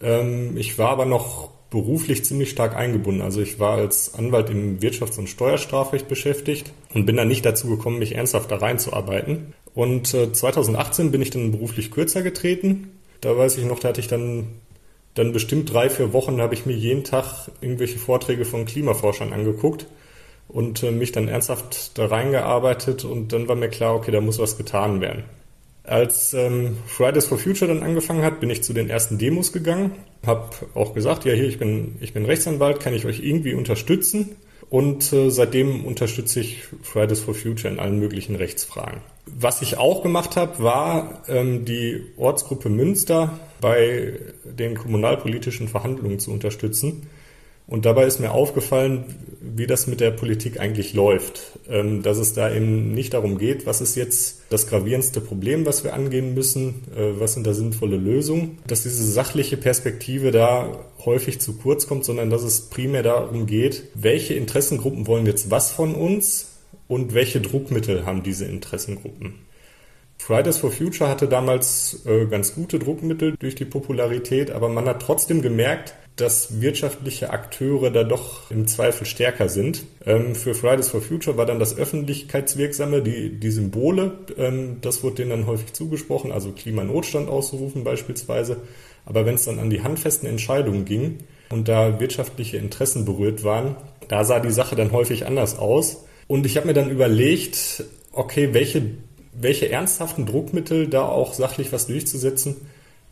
Ähm, 0.00 0.56
ich 0.56 0.78
war 0.78 0.90
aber 0.90 1.06
noch 1.06 1.50
beruflich 1.70 2.24
ziemlich 2.24 2.50
stark 2.50 2.76
eingebunden. 2.76 3.20
Also 3.20 3.40
ich 3.40 3.58
war 3.58 3.76
als 3.78 4.14
Anwalt 4.14 4.48
im 4.48 4.78
Wirtschafts- 4.78 5.18
und 5.18 5.28
Steuerstrafrecht 5.28 6.06
beschäftigt 6.06 6.72
und 6.94 7.06
bin 7.06 7.16
dann 7.16 7.28
nicht 7.28 7.44
dazu 7.44 7.68
gekommen, 7.68 7.98
mich 7.98 8.14
ernsthaft 8.14 8.50
da 8.50 8.56
reinzuarbeiten. 8.56 9.52
Und 9.74 10.14
äh, 10.14 10.32
2018 10.32 11.10
bin 11.10 11.20
ich 11.20 11.30
dann 11.30 11.50
beruflich 11.50 11.90
kürzer 11.90 12.22
getreten. 12.22 13.00
Da 13.20 13.36
weiß 13.36 13.58
ich 13.58 13.64
noch, 13.64 13.80
da 13.80 13.88
hatte 13.88 14.00
ich 14.00 14.08
dann, 14.08 14.46
dann 15.14 15.32
bestimmt 15.32 15.72
drei, 15.72 15.90
vier 15.90 16.12
Wochen, 16.12 16.40
habe 16.40 16.54
ich 16.54 16.66
mir 16.66 16.74
jeden 16.74 17.04
Tag 17.04 17.50
irgendwelche 17.60 17.98
Vorträge 17.98 18.44
von 18.44 18.64
Klimaforschern 18.64 19.32
angeguckt 19.32 19.86
und 20.48 20.82
äh, 20.82 20.92
mich 20.92 21.10
dann 21.10 21.28
ernsthaft 21.28 21.98
da 21.98 22.06
reingearbeitet 22.06 23.04
und 23.04 23.32
dann 23.32 23.48
war 23.48 23.56
mir 23.56 23.68
klar, 23.68 23.96
okay, 23.96 24.12
da 24.12 24.20
muss 24.20 24.38
was 24.38 24.56
getan 24.56 25.00
werden. 25.00 25.24
Als 25.82 26.32
ähm, 26.32 26.78
Fridays 26.86 27.26
for 27.26 27.38
Future 27.38 27.72
dann 27.72 27.82
angefangen 27.82 28.22
hat, 28.22 28.40
bin 28.40 28.48
ich 28.48 28.62
zu 28.62 28.72
den 28.72 28.88
ersten 28.88 29.18
Demos 29.18 29.52
gegangen, 29.52 29.92
habe 30.24 30.50
auch 30.74 30.94
gesagt, 30.94 31.24
ja 31.24 31.34
hier, 31.34 31.48
ich 31.48 31.58
bin, 31.58 31.96
ich 32.00 32.14
bin 32.14 32.24
Rechtsanwalt, 32.24 32.80
kann 32.80 32.94
ich 32.94 33.04
euch 33.04 33.20
irgendwie 33.20 33.54
unterstützen? 33.54 34.36
Und 34.70 35.12
äh, 35.12 35.30
seitdem 35.30 35.84
unterstütze 35.84 36.40
ich 36.40 36.64
Fridays 36.82 37.20
for 37.20 37.34
Future 37.34 37.72
in 37.72 37.78
allen 37.78 37.98
möglichen 37.98 38.36
Rechtsfragen. 38.36 39.00
Was 39.26 39.62
ich 39.62 39.78
auch 39.78 40.02
gemacht 40.02 40.36
habe, 40.36 40.62
war 40.62 41.22
ähm, 41.28 41.64
die 41.64 42.02
Ortsgruppe 42.16 42.68
Münster 42.68 43.38
bei 43.60 44.18
den 44.44 44.74
kommunalpolitischen 44.74 45.68
Verhandlungen 45.68 46.18
zu 46.18 46.30
unterstützen. 46.30 47.08
Und 47.66 47.86
dabei 47.86 48.04
ist 48.04 48.20
mir 48.20 48.32
aufgefallen, 48.32 49.04
wie 49.40 49.66
das 49.66 49.86
mit 49.86 50.00
der 50.00 50.10
Politik 50.10 50.60
eigentlich 50.60 50.92
läuft. 50.92 51.54
Ähm, 51.66 52.02
dass 52.02 52.18
es 52.18 52.34
da 52.34 52.52
eben 52.52 52.92
nicht 52.92 53.14
darum 53.14 53.38
geht, 53.38 53.64
was 53.64 53.80
ist 53.80 53.94
jetzt 53.94 54.42
das 54.50 54.66
gravierendste 54.66 55.22
Problem, 55.22 55.64
was 55.64 55.82
wir 55.82 55.94
angehen 55.94 56.34
müssen, 56.34 56.82
äh, 56.94 57.18
was 57.18 57.34
sind 57.34 57.46
da 57.46 57.54
sinnvolle 57.54 57.96
Lösungen, 57.96 58.58
dass 58.66 58.82
diese 58.82 59.04
sachliche 59.10 59.56
Perspektive 59.56 60.30
da 60.30 60.84
häufig 61.06 61.40
zu 61.40 61.54
kurz 61.54 61.86
kommt, 61.86 62.04
sondern 62.04 62.28
dass 62.28 62.42
es 62.42 62.68
primär 62.68 63.02
darum 63.02 63.46
geht, 63.46 63.84
welche 63.94 64.34
Interessengruppen 64.34 65.06
wollen 65.06 65.24
jetzt 65.24 65.50
was 65.50 65.72
von 65.72 65.94
uns 65.94 66.50
und 66.86 67.14
welche 67.14 67.40
Druckmittel 67.40 68.04
haben 68.04 68.22
diese 68.22 68.44
Interessengruppen. 68.44 69.36
Fridays 70.18 70.58
for 70.58 70.70
Future 70.70 71.08
hatte 71.08 71.28
damals 71.28 72.04
äh, 72.06 72.26
ganz 72.26 72.54
gute 72.54 72.78
Druckmittel 72.78 73.36
durch 73.38 73.54
die 73.54 73.64
Popularität, 73.64 74.50
aber 74.50 74.68
man 74.68 74.86
hat 74.86 75.02
trotzdem 75.02 75.42
gemerkt, 75.42 75.94
dass 76.16 76.60
wirtschaftliche 76.60 77.30
Akteure 77.30 77.90
da 77.90 78.04
doch 78.04 78.50
im 78.50 78.68
Zweifel 78.68 79.04
stärker 79.04 79.48
sind. 79.48 79.84
Ähm, 80.06 80.36
für 80.36 80.54
Fridays 80.54 80.88
for 80.88 81.00
Future 81.00 81.36
war 81.36 81.46
dann 81.46 81.58
das 81.58 81.76
Öffentlichkeitswirksame, 81.76 83.02
die, 83.02 83.30
die 83.40 83.50
Symbole, 83.50 84.12
ähm, 84.36 84.78
das 84.80 85.02
wurde 85.02 85.16
denen 85.16 85.30
dann 85.30 85.46
häufig 85.46 85.72
zugesprochen, 85.72 86.30
also 86.30 86.52
Klimanotstand 86.52 87.28
auszurufen 87.28 87.82
beispielsweise. 87.82 88.58
Aber 89.06 89.26
wenn 89.26 89.34
es 89.34 89.44
dann 89.44 89.58
an 89.58 89.70
die 89.70 89.82
handfesten 89.82 90.28
Entscheidungen 90.28 90.84
ging 90.84 91.18
und 91.50 91.68
da 91.68 91.98
wirtschaftliche 91.98 92.58
Interessen 92.58 93.04
berührt 93.04 93.42
waren, 93.42 93.76
da 94.08 94.24
sah 94.24 94.38
die 94.38 94.52
Sache 94.52 94.76
dann 94.76 94.92
häufig 94.92 95.26
anders 95.26 95.58
aus. 95.58 96.04
Und 96.28 96.46
ich 96.46 96.56
habe 96.56 96.68
mir 96.68 96.74
dann 96.74 96.90
überlegt, 96.90 97.84
okay, 98.12 98.54
welche, 98.54 98.82
welche 99.32 99.68
ernsthaften 99.68 100.26
Druckmittel 100.26 100.88
da 100.88 101.06
auch 101.06 101.34
sachlich 101.34 101.72
was 101.72 101.86
durchzusetzen 101.86 102.56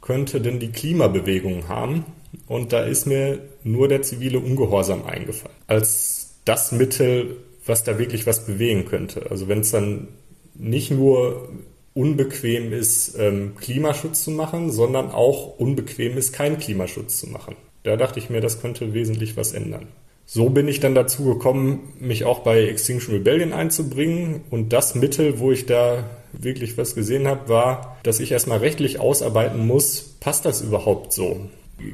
könnte 0.00 0.40
denn 0.40 0.58
die 0.60 0.72
Klimabewegung 0.72 1.68
haben? 1.68 2.04
Und 2.46 2.72
da 2.72 2.82
ist 2.82 3.06
mir 3.06 3.40
nur 3.64 3.88
der 3.88 4.02
zivile 4.02 4.38
Ungehorsam 4.38 5.04
eingefallen. 5.04 5.56
Als 5.66 6.34
das 6.44 6.72
Mittel, 6.72 7.36
was 7.66 7.84
da 7.84 7.98
wirklich 7.98 8.26
was 8.26 8.46
bewegen 8.46 8.84
könnte. 8.86 9.30
Also 9.30 9.48
wenn 9.48 9.60
es 9.60 9.70
dann 9.70 10.08
nicht 10.54 10.90
nur 10.90 11.48
unbequem 11.94 12.72
ist, 12.72 13.16
ähm, 13.18 13.54
Klimaschutz 13.56 14.24
zu 14.24 14.30
machen, 14.30 14.70
sondern 14.70 15.10
auch 15.10 15.58
unbequem 15.58 16.16
ist, 16.16 16.32
keinen 16.32 16.58
Klimaschutz 16.58 17.20
zu 17.20 17.28
machen. 17.28 17.56
Da 17.82 17.96
dachte 17.96 18.18
ich 18.18 18.30
mir, 18.30 18.40
das 18.40 18.60
könnte 18.60 18.94
wesentlich 18.94 19.36
was 19.36 19.52
ändern. 19.52 19.88
So 20.24 20.48
bin 20.48 20.68
ich 20.68 20.80
dann 20.80 20.94
dazu 20.94 21.24
gekommen, 21.24 21.92
mich 21.98 22.24
auch 22.24 22.40
bei 22.40 22.64
Extinction 22.64 23.14
Rebellion 23.14 23.52
einzubringen. 23.52 24.42
Und 24.50 24.72
das 24.72 24.94
Mittel, 24.94 25.40
wo 25.40 25.52
ich 25.52 25.66
da 25.66 26.08
wirklich 26.32 26.78
was 26.78 26.94
gesehen 26.94 27.26
habe, 27.26 27.48
war, 27.48 27.98
dass 28.02 28.20
ich 28.20 28.32
erstmal 28.32 28.58
rechtlich 28.58 28.98
ausarbeiten 28.98 29.66
muss, 29.66 30.16
passt 30.20 30.44
das 30.46 30.62
überhaupt 30.62 31.12
so? 31.12 31.40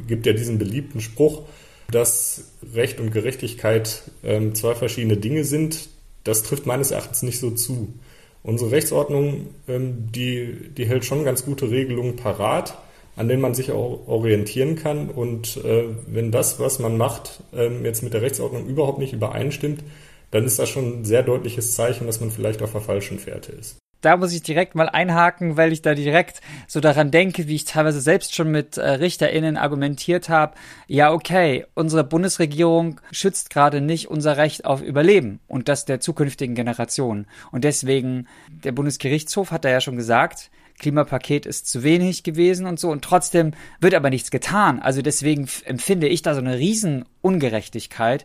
Gibt 0.07 0.27
ja 0.27 0.33
diesen 0.33 0.59
beliebten 0.59 1.01
Spruch, 1.01 1.43
dass 1.91 2.53
Recht 2.75 3.01
und 3.01 3.11
Gerechtigkeit 3.11 4.03
ähm, 4.23 4.55
zwei 4.55 4.75
verschiedene 4.75 5.17
Dinge 5.17 5.45
sind. 5.45 5.88
Das 6.25 6.43
trifft 6.43 6.67
meines 6.67 6.91
Erachtens 6.91 7.23
nicht 7.23 7.38
so 7.38 7.51
zu. 7.51 7.95
Unsere 8.43 8.71
Rechtsordnung, 8.71 9.49
ähm, 9.67 10.09
die, 10.12 10.71
die 10.77 10.87
hält 10.87 11.05
schon 11.05 11.25
ganz 11.25 11.45
gute 11.45 11.71
Regelungen 11.71 12.17
parat, 12.17 12.79
an 13.17 13.29
denen 13.29 13.41
man 13.41 13.55
sich 13.55 13.73
auch 13.73 14.07
orientieren 14.07 14.77
kann. 14.77 15.09
Und 15.09 15.57
äh, 15.64 15.85
wenn 16.07 16.31
das, 16.31 16.61
was 16.61 16.79
man 16.79 16.97
macht, 16.99 17.43
ähm, 17.55 17.85
jetzt 17.85 18.03
mit 18.03 18.12
der 18.12 18.23
Rechtsordnung 18.23 18.67
überhaupt 18.67 18.99
nicht 18.99 19.12
übereinstimmt, 19.12 19.83
dann 20.31 20.45
ist 20.45 20.59
das 20.59 20.69
schon 20.69 21.01
ein 21.01 21.05
sehr 21.07 21.23
deutliches 21.23 21.75
Zeichen, 21.75 22.07
dass 22.07 22.21
man 22.21 22.31
vielleicht 22.31 22.62
auf 22.62 22.73
der 22.73 22.83
falschen 22.83 23.19
Fährte 23.19 23.53
ist 23.53 23.79
da 24.01 24.17
muss 24.17 24.33
ich 24.33 24.43
direkt 24.43 24.75
mal 24.75 24.89
einhaken, 24.89 25.57
weil 25.57 25.73
ich 25.73 25.83
da 25.83 25.95
direkt 25.95 26.41
so 26.67 26.81
daran 26.81 27.11
denke, 27.11 27.49
wie 27.49 27.57
ich 27.57 27.65
teilweise 27.65 28.01
selbst 28.01 28.35
schon 28.35 28.51
mit 28.51 28.77
äh, 28.77 28.89
RichterInnen 28.89 29.57
argumentiert 29.57 30.29
habe. 30.29 30.55
Ja, 30.87 31.13
okay, 31.13 31.67
unsere 31.75 32.05
Bundesregierung 32.05 33.01
schützt 33.11 33.51
gerade 33.51 33.81
nicht 33.81 34.09
unser 34.09 34.37
Recht 34.37 34.65
auf 34.65 34.83
Überleben 34.83 35.41
und 35.49 35.69
das 35.69 35.85
der 35.85 36.01
zukünftigen 36.01 36.55
Generationen. 36.55 37.27
Und 37.51 37.65
deswegen, 37.65 38.29
der 38.49 38.73
Bundesgerichtshof 38.73 39.51
hat 39.51 39.65
da 39.65 39.71
ja 39.71 39.81
schon 39.81 39.97
gesagt, 39.97 40.51
Klimapaket 40.79 41.45
ist 41.45 41.69
zu 41.69 41.83
wenig 41.83 42.23
gewesen 42.23 42.67
und 42.67 42.79
so 42.79 42.91
und 42.91 43.03
trotzdem 43.03 43.53
wird 43.81 43.95
aber 43.95 44.11
nichts 44.11 44.31
getan. 44.31 44.81
Also 44.81 45.03
deswegen 45.03 45.49
empfinde 45.65 46.09
ich 46.09 46.23
da 46.23 46.35
so 46.35 46.41
eine 46.41 46.57
Riesenungerechtigkeit. 46.57 48.25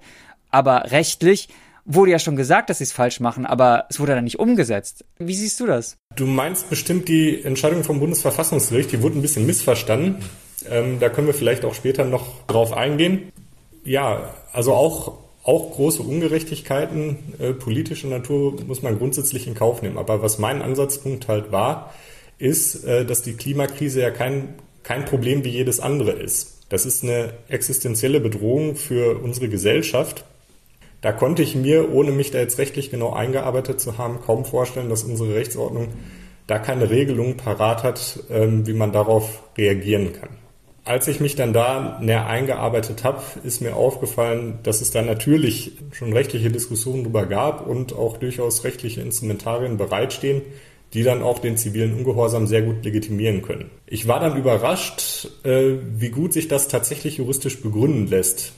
Aber 0.52 0.92
rechtlich 0.92 1.50
wurde 1.86 2.12
ja 2.12 2.20
schon 2.20 2.36
gesagt, 2.36 2.70
dass 2.70 2.78
sie 2.78 2.86
es 2.86 2.94
falsch 2.94 3.20
machen, 3.20 3.46
aber 3.46 3.86
es 3.90 4.00
wurde 4.00 4.16
dann 4.16 4.24
nicht 4.24 4.40
umgesetzt. 4.40 5.06
Wie 5.20 5.36
siehst 5.36 5.60
du 5.60 5.66
das? 5.66 5.98
Du 6.16 6.26
meinst 6.26 6.70
bestimmt 6.70 7.08
die 7.08 7.44
Entscheidung 7.44 7.84
vom 7.84 8.00
Bundesverfassungsgericht, 8.00 8.92
die 8.92 9.02
wurde 9.02 9.18
ein 9.18 9.22
bisschen 9.22 9.46
missverstanden. 9.46 10.18
Ähm, 10.70 11.00
da 11.00 11.10
können 11.10 11.28
wir 11.28 11.34
vielleicht 11.34 11.66
auch 11.66 11.74
später 11.74 12.06
noch 12.06 12.46
drauf 12.48 12.74
eingehen. 12.74 13.32
Ja, 13.84 14.34
also 14.54 14.74
auch, 14.74 15.18
auch 15.44 15.72
große 15.72 16.02
Ungerechtigkeiten 16.02 17.18
äh, 17.40 17.54
politischer 17.54 18.08
Natur 18.08 18.56
muss 18.66 18.82
man 18.82 18.98
grundsätzlich 18.98 19.46
in 19.48 19.56
Kauf 19.56 19.82
nehmen. 19.82 19.98
Aber 19.98 20.22
was 20.22 20.40
mein 20.40 20.62
Ansatzpunkt 20.62 21.28
halt 21.28 21.52
war, 21.52 21.94
ist, 22.38 22.86
äh, 22.86 23.06
dass 23.06 23.24
die 23.24 23.34
Klimakrise 23.34 24.02
ja 24.02 24.12
kein, 24.12 24.56
kein 24.84 25.04
Problem 25.04 25.44
wie 25.44 25.50
jedes 25.50 25.82
andere 25.82 26.12
ist. 26.12 26.62
Das 26.70 26.86
ist 26.86 27.04
eine 27.04 27.34
existenzielle 27.50 28.22
Bedrohung 28.22 28.76
für 28.76 29.22
unsere 29.22 29.50
Gesellschaft 29.50 30.24
da 31.04 31.12
konnte 31.12 31.44
ich 31.44 31.54
mir, 31.54 31.94
ohne 31.94 32.12
mich 32.12 32.32
da 32.32 32.40
jetzt 32.40 32.58
rechtlich 32.58 32.90
genau 32.90 33.12
eingearbeitet 33.12 33.80
zu 33.82 33.98
haben, 33.98 34.22
kaum 34.26 34.46
vorstellen, 34.46 34.90
dass 34.90 35.04
unsere 35.04 35.36
Rechtsordnung 35.36 35.90
da 36.48 36.60
keine 36.60 36.90
Regelung 36.90 37.36
parat 37.36 37.84
hat, 37.84 38.20
ähm, 38.32 38.66
wie 38.66 38.74
man 38.74 38.94
darauf 38.94 39.44
reagieren 39.58 40.14
kann. 40.14 40.30
Als 40.86 41.10
ich 41.10 41.20
mich 41.20 41.36
dann 41.36 41.52
da 41.52 42.00
näher 42.02 42.28
eingearbeitet 42.28 43.04
habe, 43.04 43.22
ist 43.44 43.62
mir 43.62 43.76
aufgefallen, 43.76 44.60
dass 44.64 44.80
es 44.80 44.92
da 44.92 45.02
natürlich 45.02 45.74
schon 45.92 46.14
rechtliche 46.14 46.50
Diskussionen 46.50 47.04
darüber 47.04 47.26
gab 47.26 47.68
und 47.68 47.94
auch 47.94 48.16
durchaus 48.18 48.64
rechtliche 48.64 49.02
Instrumentarien 49.02 49.76
bereitstehen, 49.76 50.42
die 50.94 51.04
dann 51.04 51.22
auch 51.22 51.40
den 51.40 51.58
zivilen 51.58 51.94
Ungehorsam 51.96 52.48
sehr 52.48 52.62
gut 52.62 52.86
legitimieren 52.86 53.42
können. 53.42 53.72
Ich 53.88 54.08
war 54.08 54.22
dann 54.22 54.38
überrascht, 54.38 55.28
äh, 55.44 55.74
wie 55.98 56.10
gut 56.12 56.32
sich 56.32 56.48
das 56.48 56.70
tatsächlich 56.70 57.18
juristisch 57.18 57.62
begründen 57.62 58.08
lässt 58.08 58.54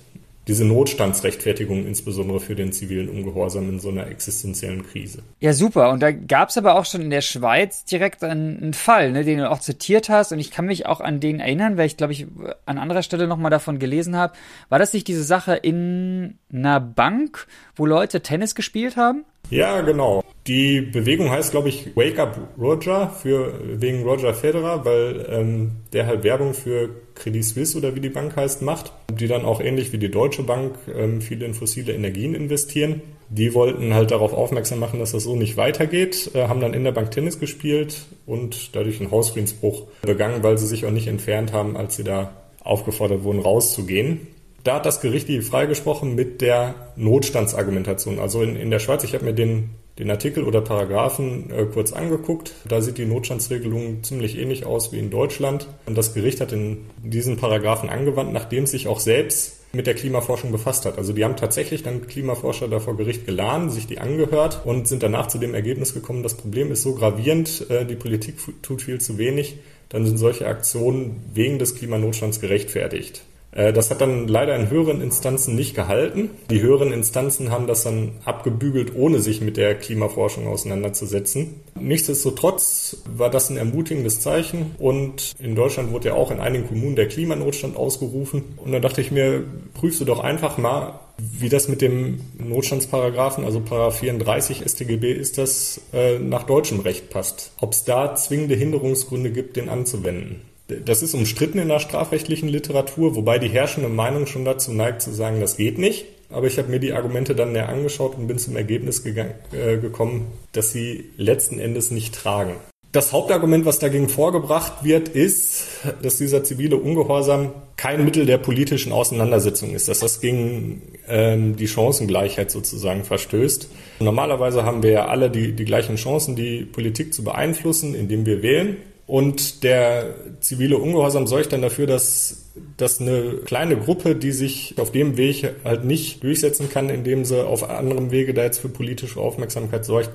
diese 0.47 0.65
Notstandsrechtfertigung 0.65 1.85
insbesondere 1.87 2.39
für 2.39 2.55
den 2.55 2.71
zivilen 2.71 3.09
Ungehorsam 3.09 3.69
in 3.69 3.79
so 3.79 3.89
einer 3.89 4.07
existenziellen 4.07 4.85
Krise. 4.85 5.19
Ja, 5.39 5.53
super. 5.53 5.89
Und 5.89 6.01
da 6.01 6.11
gab 6.11 6.49
es 6.49 6.57
aber 6.57 6.75
auch 6.75 6.85
schon 6.85 7.01
in 7.01 7.09
der 7.09 7.21
Schweiz 7.21 7.85
direkt 7.85 8.23
einen, 8.23 8.61
einen 8.61 8.73
Fall, 8.73 9.11
ne, 9.11 9.23
den 9.23 9.39
du 9.39 9.49
auch 9.49 9.59
zitiert 9.59 10.09
hast. 10.09 10.31
Und 10.31 10.39
ich 10.39 10.51
kann 10.51 10.65
mich 10.65 10.85
auch 10.85 11.01
an 11.01 11.19
den 11.19 11.39
erinnern, 11.39 11.77
weil 11.77 11.87
ich, 11.87 11.97
glaube 11.97 12.13
ich, 12.13 12.27
an 12.65 12.77
anderer 12.77 13.01
Stelle 13.01 13.27
nochmal 13.27 13.51
davon 13.51 13.79
gelesen 13.79 14.15
habe. 14.15 14.33
War 14.69 14.79
das 14.79 14.93
nicht 14.93 15.07
diese 15.07 15.23
Sache 15.23 15.55
in 15.55 16.37
einer 16.53 16.79
Bank, 16.79 17.47
wo 17.75 17.85
Leute 17.85 18.21
Tennis 18.21 18.53
gespielt 18.53 18.97
haben? 18.97 19.25
Ja, 19.49 19.81
genau. 19.81 20.23
Die 20.47 20.81
Bewegung 20.81 21.31
heißt, 21.31 21.49
glaube 21.49 21.69
ich, 21.69 21.95
Wake 21.95 22.19
Up 22.19 22.39
Roger 22.59 23.09
für 23.09 23.59
wegen 23.81 24.03
Roger 24.03 24.31
Federer, 24.35 24.85
weil 24.85 25.25
ähm, 25.27 25.71
der 25.91 26.05
halt 26.05 26.23
Werbung 26.23 26.53
für 26.53 26.89
Credit 27.15 27.43
Suisse 27.43 27.75
oder 27.75 27.95
wie 27.95 27.99
die 27.99 28.09
Bank 28.09 28.35
heißt 28.35 28.61
macht, 28.61 28.93
die 29.11 29.27
dann 29.27 29.43
auch 29.43 29.59
ähnlich 29.59 29.91
wie 29.91 29.97
die 29.97 30.11
Deutsche 30.11 30.43
Bank 30.43 30.75
ähm, 30.95 31.19
viel 31.21 31.41
in 31.41 31.55
fossile 31.55 31.93
Energien 31.93 32.35
investieren. 32.35 33.01
Die 33.29 33.55
wollten 33.55 33.95
halt 33.95 34.11
darauf 34.11 34.33
aufmerksam 34.33 34.77
machen, 34.79 34.99
dass 34.99 35.13
das 35.13 35.23
so 35.23 35.35
nicht 35.35 35.57
weitergeht, 35.57 36.29
äh, 36.35 36.47
haben 36.47 36.59
dann 36.59 36.75
in 36.75 36.83
der 36.83 36.91
Bank 36.91 37.09
Tennis 37.09 37.39
gespielt 37.39 38.05
und 38.27 38.75
dadurch 38.75 38.99
einen 38.99 39.09
Hausfriedensbruch 39.09 39.87
begangen, 40.03 40.43
weil 40.43 40.59
sie 40.59 40.67
sich 40.67 40.85
auch 40.85 40.91
nicht 40.91 41.07
entfernt 41.07 41.53
haben, 41.53 41.75
als 41.75 41.95
sie 41.95 42.03
da 42.03 42.33
aufgefordert 42.63 43.23
wurden, 43.23 43.39
rauszugehen 43.39 44.27
da 44.65 44.75
hat 44.75 44.85
das 44.85 44.99
Gericht 44.99 45.27
die 45.27 45.41
freigesprochen 45.41 46.15
mit 46.15 46.41
der 46.41 46.73
Notstandsargumentation. 46.95 48.19
Also 48.19 48.41
in, 48.41 48.55
in 48.55 48.71
der 48.71 48.79
Schweiz, 48.79 49.03
ich 49.03 49.13
habe 49.13 49.23
mir 49.23 49.33
den, 49.33 49.69
den 49.99 50.09
Artikel 50.09 50.43
oder 50.43 50.59
Paragraphen 50.59 51.51
äh, 51.51 51.65
kurz 51.65 51.93
angeguckt. 51.93 52.51
Da 52.67 52.81
sieht 52.81 52.97
die 52.97 53.05
Notstandsregelung 53.05 54.03
ziemlich 54.03 54.37
ähnlich 54.37 54.65
aus 54.65 54.91
wie 54.91 54.97
in 54.97 55.11
Deutschland. 55.11 55.67
Und 55.85 55.95
das 55.95 56.15
Gericht 56.15 56.41
hat 56.41 56.51
in 56.51 56.79
diesen 57.03 57.37
Paragraphen 57.37 57.89
angewandt, 57.89 58.33
nachdem 58.33 58.65
sich 58.65 58.87
auch 58.87 58.99
selbst 58.99 59.59
mit 59.71 59.85
der 59.85 59.93
Klimaforschung 59.93 60.51
befasst 60.51 60.85
hat. 60.85 60.97
Also 60.97 61.13
die 61.13 61.23
haben 61.23 61.35
tatsächlich 61.35 61.83
dann 61.83 62.07
Klimaforscher 62.07 62.67
da 62.67 62.79
vor 62.79 62.97
Gericht 62.97 63.27
geladen, 63.27 63.69
sich 63.69 63.85
die 63.85 63.99
angehört 63.99 64.61
und 64.65 64.87
sind 64.87 65.03
danach 65.03 65.27
zu 65.27 65.37
dem 65.37 65.53
Ergebnis 65.53 65.93
gekommen, 65.93 66.23
das 66.23 66.35
Problem 66.35 66.71
ist 66.71 66.81
so 66.81 66.95
gravierend, 66.95 67.69
äh, 67.69 67.85
die 67.85 67.95
Politik 67.95 68.35
tut 68.63 68.81
viel 68.81 68.99
zu 68.99 69.19
wenig, 69.19 69.57
dann 69.89 70.05
sind 70.05 70.17
solche 70.17 70.47
Aktionen 70.47 71.21
wegen 71.33 71.59
des 71.59 71.75
Klimanotstands 71.75 72.39
gerechtfertigt. 72.39 73.25
Äh, 73.55 73.73
das 73.73 73.89
hat 73.89 74.01
dann 74.01 74.27
leider 74.27 74.55
in 74.55 74.69
höheren 74.69 75.01
Instanzen 75.01 75.55
nicht 75.55 75.73
gehalten. 75.73 76.29
Die 76.51 76.61
höheren 76.61 76.93
Instanzen 76.93 77.49
haben 77.49 77.65
das 77.65 77.83
dann 77.83 78.11
abgebügelt, 78.23 78.95
ohne 78.95 79.19
sich 79.19 79.41
mit 79.41 79.57
der 79.57 79.73
Klimaforschung 79.75 80.45
auseinanderzusetzen. 80.45 81.61
Nichtsdestotrotz 81.79 82.97
war 83.09 83.31
das 83.31 83.49
ein 83.49 83.57
ermutigendes 83.57 84.19
Zeichen 84.19 84.75
und 84.77 85.33
in 85.39 85.55
Deutschland 85.55 85.91
wurde 85.91 86.09
ja 86.09 86.13
auch 86.13 86.29
in 86.29 86.39
einigen 86.39 86.67
Kommunen 86.67 86.95
der 86.95 87.07
Klimanotstand 87.07 87.75
ausgerufen. 87.75 88.43
Und 88.57 88.71
da 88.71 88.79
dachte 88.79 89.01
ich 89.01 89.11
mir, 89.11 89.43
prüfst 89.73 90.01
du 90.01 90.05
doch 90.05 90.19
einfach 90.19 90.57
mal, 90.57 90.99
wie 91.17 91.47
das 91.47 91.69
mit 91.69 91.81
dem 91.81 92.19
Notstandsparagraphen, 92.37 93.45
also 93.45 93.61
Paragraph 93.61 93.99
34 93.99 94.63
StGB 94.67 95.13
ist, 95.13 95.37
das 95.37 95.79
äh, 95.93 96.19
nach 96.19 96.43
deutschem 96.43 96.81
Recht 96.81 97.09
passt. 97.09 97.53
Ob 97.61 97.71
es 97.71 97.85
da 97.85 98.15
zwingende 98.15 98.55
Hinderungsgründe 98.55 99.31
gibt, 99.31 99.55
den 99.55 99.69
anzuwenden. 99.69 100.41
Das 100.67 101.03
ist 101.03 101.13
umstritten 101.13 101.59
in 101.59 101.67
der 101.67 101.79
strafrechtlichen 101.79 102.49
Literatur, 102.49 103.15
wobei 103.15 103.37
die 103.37 103.49
herrschende 103.49 103.89
Meinung 103.89 104.25
schon 104.25 104.45
dazu 104.45 104.71
neigt 104.73 105.01
zu 105.01 105.11
sagen, 105.11 105.39
das 105.39 105.57
geht 105.57 105.77
nicht. 105.77 106.05
Aber 106.31 106.47
ich 106.47 106.57
habe 106.57 106.69
mir 106.69 106.79
die 106.79 106.93
Argumente 106.93 107.35
dann 107.35 107.51
näher 107.51 107.69
angeschaut 107.69 108.15
und 108.17 108.27
bin 108.27 108.39
zum 108.39 108.55
Ergebnis 108.55 109.03
gegangen, 109.03 109.35
äh, 109.51 109.77
gekommen, 109.77 110.27
dass 110.53 110.71
sie 110.71 111.11
letzten 111.17 111.59
Endes 111.59 111.91
nicht 111.91 112.15
tragen. 112.15 112.55
Das 112.91 113.11
Hauptargument, 113.11 113.65
was 113.65 113.77
dagegen 113.77 114.07
vorgebracht 114.07 114.83
wird, 114.83 115.09
ist, 115.09 115.65
dass 116.01 116.17
dieser 116.17 116.45
zivile 116.45 116.77
Ungehorsam 116.77 117.51
kein 117.75 118.05
Mittel 118.05 118.25
der 118.25 118.37
politischen 118.37 118.93
Auseinandersetzung 118.93 119.75
ist, 119.75 119.89
dass 119.89 119.99
das 119.99 120.21
gegen 120.21 120.81
ähm, 121.07 121.57
die 121.57 121.67
Chancengleichheit 121.67 122.49
sozusagen 122.49 123.03
verstößt. 123.03 123.67
Normalerweise 123.99 124.63
haben 124.63 124.81
wir 124.81 124.91
ja 124.91 125.05
alle 125.07 125.29
die, 125.29 125.51
die 125.51 125.65
gleichen 125.65 125.97
Chancen, 125.97 126.37
die 126.37 126.61
Politik 126.63 127.13
zu 127.13 127.25
beeinflussen, 127.25 127.95
indem 127.95 128.25
wir 128.25 128.41
wählen. 128.41 128.77
Und 129.07 129.63
der 129.63 130.15
zivile 130.39 130.77
Ungehorsam 130.77 131.27
sorgt 131.27 131.53
dann 131.53 131.61
dafür, 131.61 131.85
dass, 131.85 132.45
dass 132.77 132.99
eine 132.99 133.35
kleine 133.45 133.77
Gruppe, 133.77 134.15
die 134.15 134.31
sich 134.31 134.75
auf 134.77 134.91
dem 134.91 135.15
Weg 135.15 135.47
halt 135.63 135.85
nicht 135.85 136.23
durchsetzen 136.23 136.69
kann, 136.69 136.89
indem 136.89 137.23
sie 137.23 137.45
auf 137.45 137.69
anderem 137.69 138.09
Wege 138.09 138.33
da 138.33 138.43
jetzt 138.43 138.59
für 138.59 138.69
politische 138.69 139.19
Aufmerksamkeit 139.19 139.85
sorgt, 139.85 140.09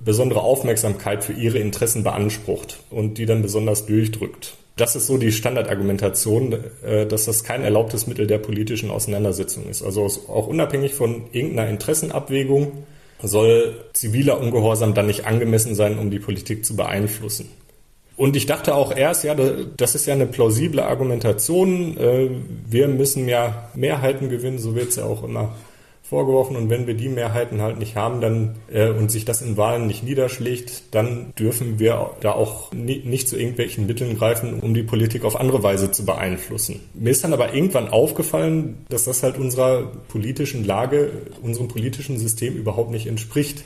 besondere 0.00 0.40
Aufmerksamkeit 0.40 1.22
für 1.22 1.34
ihre 1.34 1.58
Interessen 1.58 2.02
beansprucht 2.02 2.80
und 2.90 3.18
die 3.18 3.26
dann 3.26 3.42
besonders 3.42 3.84
durchdrückt. 3.84 4.54
Das 4.76 4.96
ist 4.96 5.06
so 5.06 5.18
die 5.18 5.32
Standardargumentation, 5.32 6.56
äh, 6.82 7.06
dass 7.06 7.26
das 7.26 7.44
kein 7.44 7.62
erlaubtes 7.62 8.06
Mittel 8.06 8.26
der 8.26 8.38
politischen 8.38 8.90
Auseinandersetzung 8.90 9.68
ist. 9.68 9.82
Also 9.82 10.06
auch 10.28 10.46
unabhängig 10.46 10.94
von 10.94 11.24
irgendeiner 11.32 11.68
Interessenabwägung 11.68 12.84
soll 13.22 13.84
ziviler 13.92 14.40
Ungehorsam 14.40 14.94
dann 14.94 15.06
nicht 15.06 15.26
angemessen 15.26 15.74
sein, 15.74 15.98
um 15.98 16.10
die 16.10 16.18
Politik 16.18 16.64
zu 16.64 16.74
beeinflussen. 16.74 17.50
Und 18.16 18.36
ich 18.36 18.46
dachte 18.46 18.74
auch 18.74 18.94
erst, 18.94 19.24
ja, 19.24 19.34
das 19.34 19.94
ist 19.94 20.06
ja 20.06 20.14
eine 20.14 20.26
plausible 20.26 20.84
Argumentation. 20.84 21.96
Äh, 21.96 22.30
wir 22.68 22.88
müssen 22.88 23.28
ja 23.28 23.70
Mehrheiten 23.74 24.28
gewinnen, 24.28 24.58
so 24.58 24.74
wird 24.74 24.90
es 24.90 24.96
ja 24.96 25.04
auch 25.04 25.24
immer 25.24 25.54
vorgeworfen. 26.12 26.56
Und 26.56 26.68
wenn 26.68 26.86
wir 26.86 26.92
die 26.92 27.08
Mehrheiten 27.08 27.62
halt 27.62 27.78
nicht 27.78 27.96
haben, 27.96 28.20
dann 28.20 28.56
äh, 28.70 28.90
und 28.90 29.10
sich 29.10 29.24
das 29.24 29.40
in 29.40 29.56
Wahlen 29.56 29.86
nicht 29.86 30.02
niederschlägt, 30.04 30.82
dann 30.90 31.32
dürfen 31.38 31.78
wir 31.78 32.10
da 32.20 32.32
auch 32.32 32.70
nicht 32.72 33.28
zu 33.28 33.38
irgendwelchen 33.38 33.86
Mitteln 33.86 34.18
greifen, 34.18 34.60
um 34.60 34.74
die 34.74 34.82
Politik 34.82 35.24
auf 35.24 35.40
andere 35.40 35.62
Weise 35.62 35.90
zu 35.90 36.04
beeinflussen. 36.04 36.80
Mir 36.92 37.10
ist 37.10 37.24
dann 37.24 37.32
aber 37.32 37.54
irgendwann 37.54 37.88
aufgefallen, 37.88 38.84
dass 38.90 39.04
das 39.04 39.22
halt 39.22 39.38
unserer 39.38 39.90
politischen 40.08 40.66
Lage, 40.66 41.12
unserem 41.40 41.68
politischen 41.68 42.18
System 42.18 42.56
überhaupt 42.56 42.90
nicht 42.90 43.06
entspricht. 43.06 43.64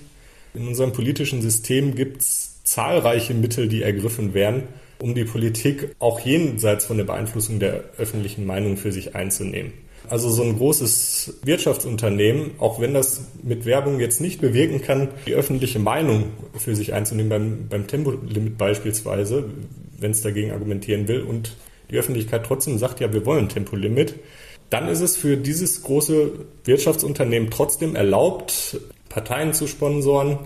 In 0.55 0.69
unserem 0.69 0.93
politischen 0.93 1.43
System 1.43 1.97
gibt's 1.97 2.46
zahlreiche 2.67 3.33
Mittel, 3.33 3.69
die 3.69 3.83
ergriffen 3.83 4.35
werden, 4.35 4.65
um 5.01 5.15
die 5.15 5.25
Politik 5.25 5.95
auch 5.99 6.21
jenseits 6.21 6.85
von 6.85 6.97
der 6.97 7.05
Beeinflussung 7.05 7.59
der 7.59 7.85
öffentlichen 7.97 8.45
Meinung 8.45 8.77
für 8.77 8.93
sich 8.93 9.15
einzunehmen. 9.15 9.73
Also 10.09 10.31
so 10.31 10.43
ein 10.43 10.57
großes 10.57 11.39
Wirtschaftsunternehmen, 11.45 12.53
auch 12.59 12.81
wenn 12.81 12.95
das 12.95 13.23
mit 13.43 13.65
Werbung 13.65 13.99
jetzt 13.99 14.21
nicht 14.21 14.41
bewirken 14.41 14.81
kann, 14.81 15.09
die 15.27 15.35
öffentliche 15.35 15.79
Meinung 15.79 16.25
für 16.57 16.77
sich 16.77 16.93
einzunehmen, 16.93 17.29
beim, 17.29 17.69
beim 17.69 17.87
Tempolimit 17.87 18.57
beispielsweise, 18.57 19.45
wenn 19.99 20.13
es 20.13 20.23
dagegen 20.23 20.53
argumentieren 20.53 21.09
will 21.09 21.23
und 21.23 21.57
die 21.91 21.99
Öffentlichkeit 21.99 22.45
trotzdem 22.45 22.79
sagt, 22.79 23.01
ja, 23.01 23.13
wir 23.13 23.27
wollen 23.27 23.49
Tempolimit, 23.49 24.15
dann 24.71 24.89
ist 24.89 25.01
es 25.01 25.17
für 25.17 25.37
dieses 25.37 25.83
große 25.83 26.33
Wirtschaftsunternehmen 26.65 27.51
trotzdem 27.51 27.95
erlaubt, 27.95 28.81
Parteien 29.09 29.55
zu 29.55 29.67
sponsoren, 29.67 30.39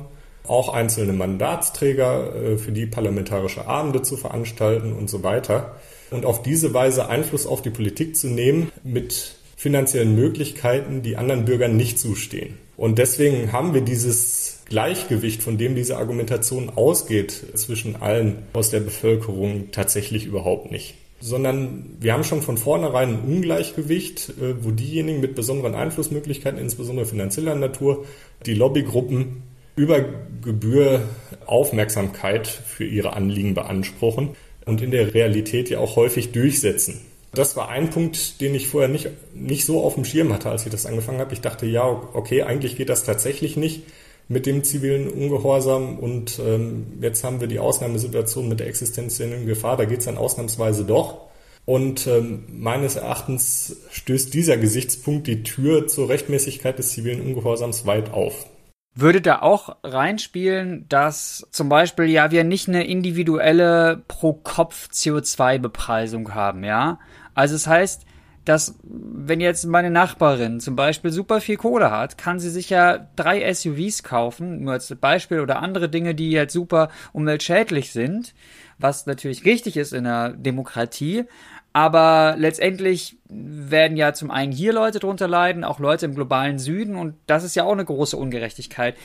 auch 0.51 0.75
einzelne 0.75 1.13
Mandatsträger 1.13 2.35
äh, 2.35 2.59
für 2.59 2.73
die 2.73 2.87
parlamentarische 2.87 3.67
Abende 3.67 4.03
zu 4.03 4.17
veranstalten 4.17 4.93
und 4.93 5.09
so 5.09 5.23
weiter. 5.23 5.77
Und 6.11 6.27
auf 6.27 6.43
diese 6.43 6.75
Weise 6.75 7.09
Einfluss 7.09 7.47
auf 7.47 7.63
die 7.63 7.71
Politik 7.71 8.17
zu 8.17 8.27
nehmen 8.27 8.71
mit 8.83 9.37
finanziellen 9.57 10.17
Möglichkeiten, 10.17 11.03
die 11.03 11.17
anderen 11.17 11.45
Bürgern 11.45 11.77
nicht 11.77 11.99
zustehen. 11.99 12.59
Und 12.77 12.99
deswegen 12.99 13.53
haben 13.53 13.75
wir 13.75 13.83
dieses 13.83 14.63
Gleichgewicht, 14.71 15.43
von 15.43 15.59
dem 15.59 15.75
diese 15.75 15.99
Argumentation 15.99 16.71
ausgeht, 16.71 17.33
zwischen 17.55 17.97
allen 17.97 18.39
aus 18.55 18.71
der 18.71 18.81
Bevölkerung 18.81 19.71
tatsächlich 19.71 20.25
überhaupt 20.25 20.71
nicht. 20.71 20.95
Sondern 21.21 21.97
wir 22.01 22.15
haben 22.15 22.25
schon 22.25 22.41
von 22.41 22.57
vornherein 22.57 23.11
ein 23.11 23.21
Ungleichgewicht, 23.21 24.31
äh, 24.41 24.65
wo 24.65 24.71
diejenigen 24.71 25.21
mit 25.21 25.35
besonderen 25.35 25.75
Einflussmöglichkeiten, 25.75 26.59
insbesondere 26.59 27.05
finanzieller 27.05 27.55
Natur, 27.55 28.07
die 28.47 28.55
Lobbygruppen 28.55 29.43
über 29.81 30.05
Gebühr 30.43 31.09
Aufmerksamkeit 31.47 32.47
für 32.47 32.85
ihre 32.85 33.15
Anliegen 33.15 33.55
beanspruchen 33.55 34.37
und 34.67 34.83
in 34.83 34.91
der 34.91 35.15
Realität 35.15 35.71
ja 35.71 35.79
auch 35.79 35.97
häufig 35.97 36.33
durchsetzen. 36.33 37.01
Das 37.33 37.57
war 37.57 37.71
ein 37.71 37.89
Punkt, 37.89 38.43
den 38.43 38.55
ich 38.55 38.69
vorher 38.69 38.91
nicht, 38.91 39.09
nicht 39.35 39.65
so 39.65 39.83
auf 39.83 39.95
dem 39.95 40.05
Schirm 40.05 40.35
hatte, 40.35 40.51
als 40.51 40.67
ich 40.67 40.71
das 40.71 40.85
angefangen 40.85 41.19
habe. 41.19 41.33
Ich 41.33 41.41
dachte, 41.41 41.65
ja, 41.65 41.85
okay, 42.13 42.43
eigentlich 42.43 42.77
geht 42.77 42.91
das 42.91 43.05
tatsächlich 43.05 43.57
nicht 43.57 43.85
mit 44.29 44.45
dem 44.45 44.65
zivilen 44.65 45.09
Ungehorsam 45.09 45.99
und 45.99 46.39
ähm, 46.47 46.99
jetzt 47.01 47.25
haben 47.25 47.41
wir 47.41 47.49
die 47.49 47.59
Ausnahmesituation 47.59 48.51
mit 48.51 48.61
der 48.61 48.67
existenziellen 48.67 49.47
Gefahr, 49.47 49.79
da 49.79 49.87
geht 49.87 50.01
es 50.01 50.05
dann 50.05 50.19
ausnahmsweise 50.19 50.85
doch. 50.85 51.23
Und 51.65 52.07
ähm, 52.07 52.45
meines 52.53 52.97
Erachtens 52.97 53.77
stößt 53.93 54.35
dieser 54.35 54.59
Gesichtspunkt 54.59 55.27
die 55.27 55.43
Tür 55.43 55.87
zur 55.87 56.11
Rechtmäßigkeit 56.11 56.79
des 56.79 56.91
zivilen 56.91 57.23
Ungehorsams 57.23 57.87
weit 57.87 58.13
auf. 58.13 58.47
Würde 58.95 59.21
da 59.21 59.41
auch 59.41 59.77
reinspielen, 59.85 60.87
dass 60.89 61.47
zum 61.51 61.69
Beispiel 61.69 62.07
ja 62.07 62.31
wir 62.31 62.45
nicht 62.45 62.69
eine 62.69 62.87
individuelle 62.87 64.03
pro 64.09 64.33
Kopf 64.33 64.89
CO2-Bepreisung 64.91 66.35
haben, 66.35 66.65
ja? 66.65 66.99
Also 67.35 67.55
es 67.55 67.65
das 67.65 67.73
heißt, 67.73 68.07
dass 68.45 68.75
wenn 68.83 69.41
jetzt 69.41 69.65
meine 69.67 69.91
Nachbarin 69.91 70.61
zum 70.61 70.75
Beispiel 70.75 71.13
super 71.13 71.41
viel 71.41 71.57
Kohle 71.57 71.91
hat, 71.91 72.19
kann 72.19 72.41
sie 72.41 72.51
sich 72.51 72.71
ja 72.71 73.07
drei 73.15 73.53
SUVs 73.53 74.03
kaufen, 74.03 74.65
nur 74.65 74.73
als 74.73 74.95
Beispiel 74.97 75.41
oder 75.41 75.61
andere 75.61 75.89
Dinge, 75.89 76.15
die 76.15 76.31
jetzt 76.31 76.55
super 76.55 76.89
umweltschädlich 77.13 77.93
sind, 77.93 78.35
was 78.79 79.07
natürlich 79.07 79.45
richtig 79.45 79.77
ist 79.77 79.93
in 79.93 80.07
einer 80.07 80.31
Demokratie. 80.31 81.27
Aber 81.73 82.35
letztendlich 82.37 83.17
werden 83.29 83.97
ja 83.97 84.13
zum 84.13 84.31
einen 84.31 84.53
hier 84.53 84.73
Leute 84.73 84.99
drunter 84.99 85.29
leiden, 85.29 85.63
auch 85.63 85.79
Leute 85.79 86.07
im 86.07 86.15
globalen 86.15 86.59
Süden 86.59 86.97
und 86.97 87.15
das 87.27 87.45
ist 87.45 87.55
ja 87.55 87.65
auch 87.65 87.73
eine 87.73 87.85
große 87.85 88.17
Ungerechtigkeit. 88.17 88.97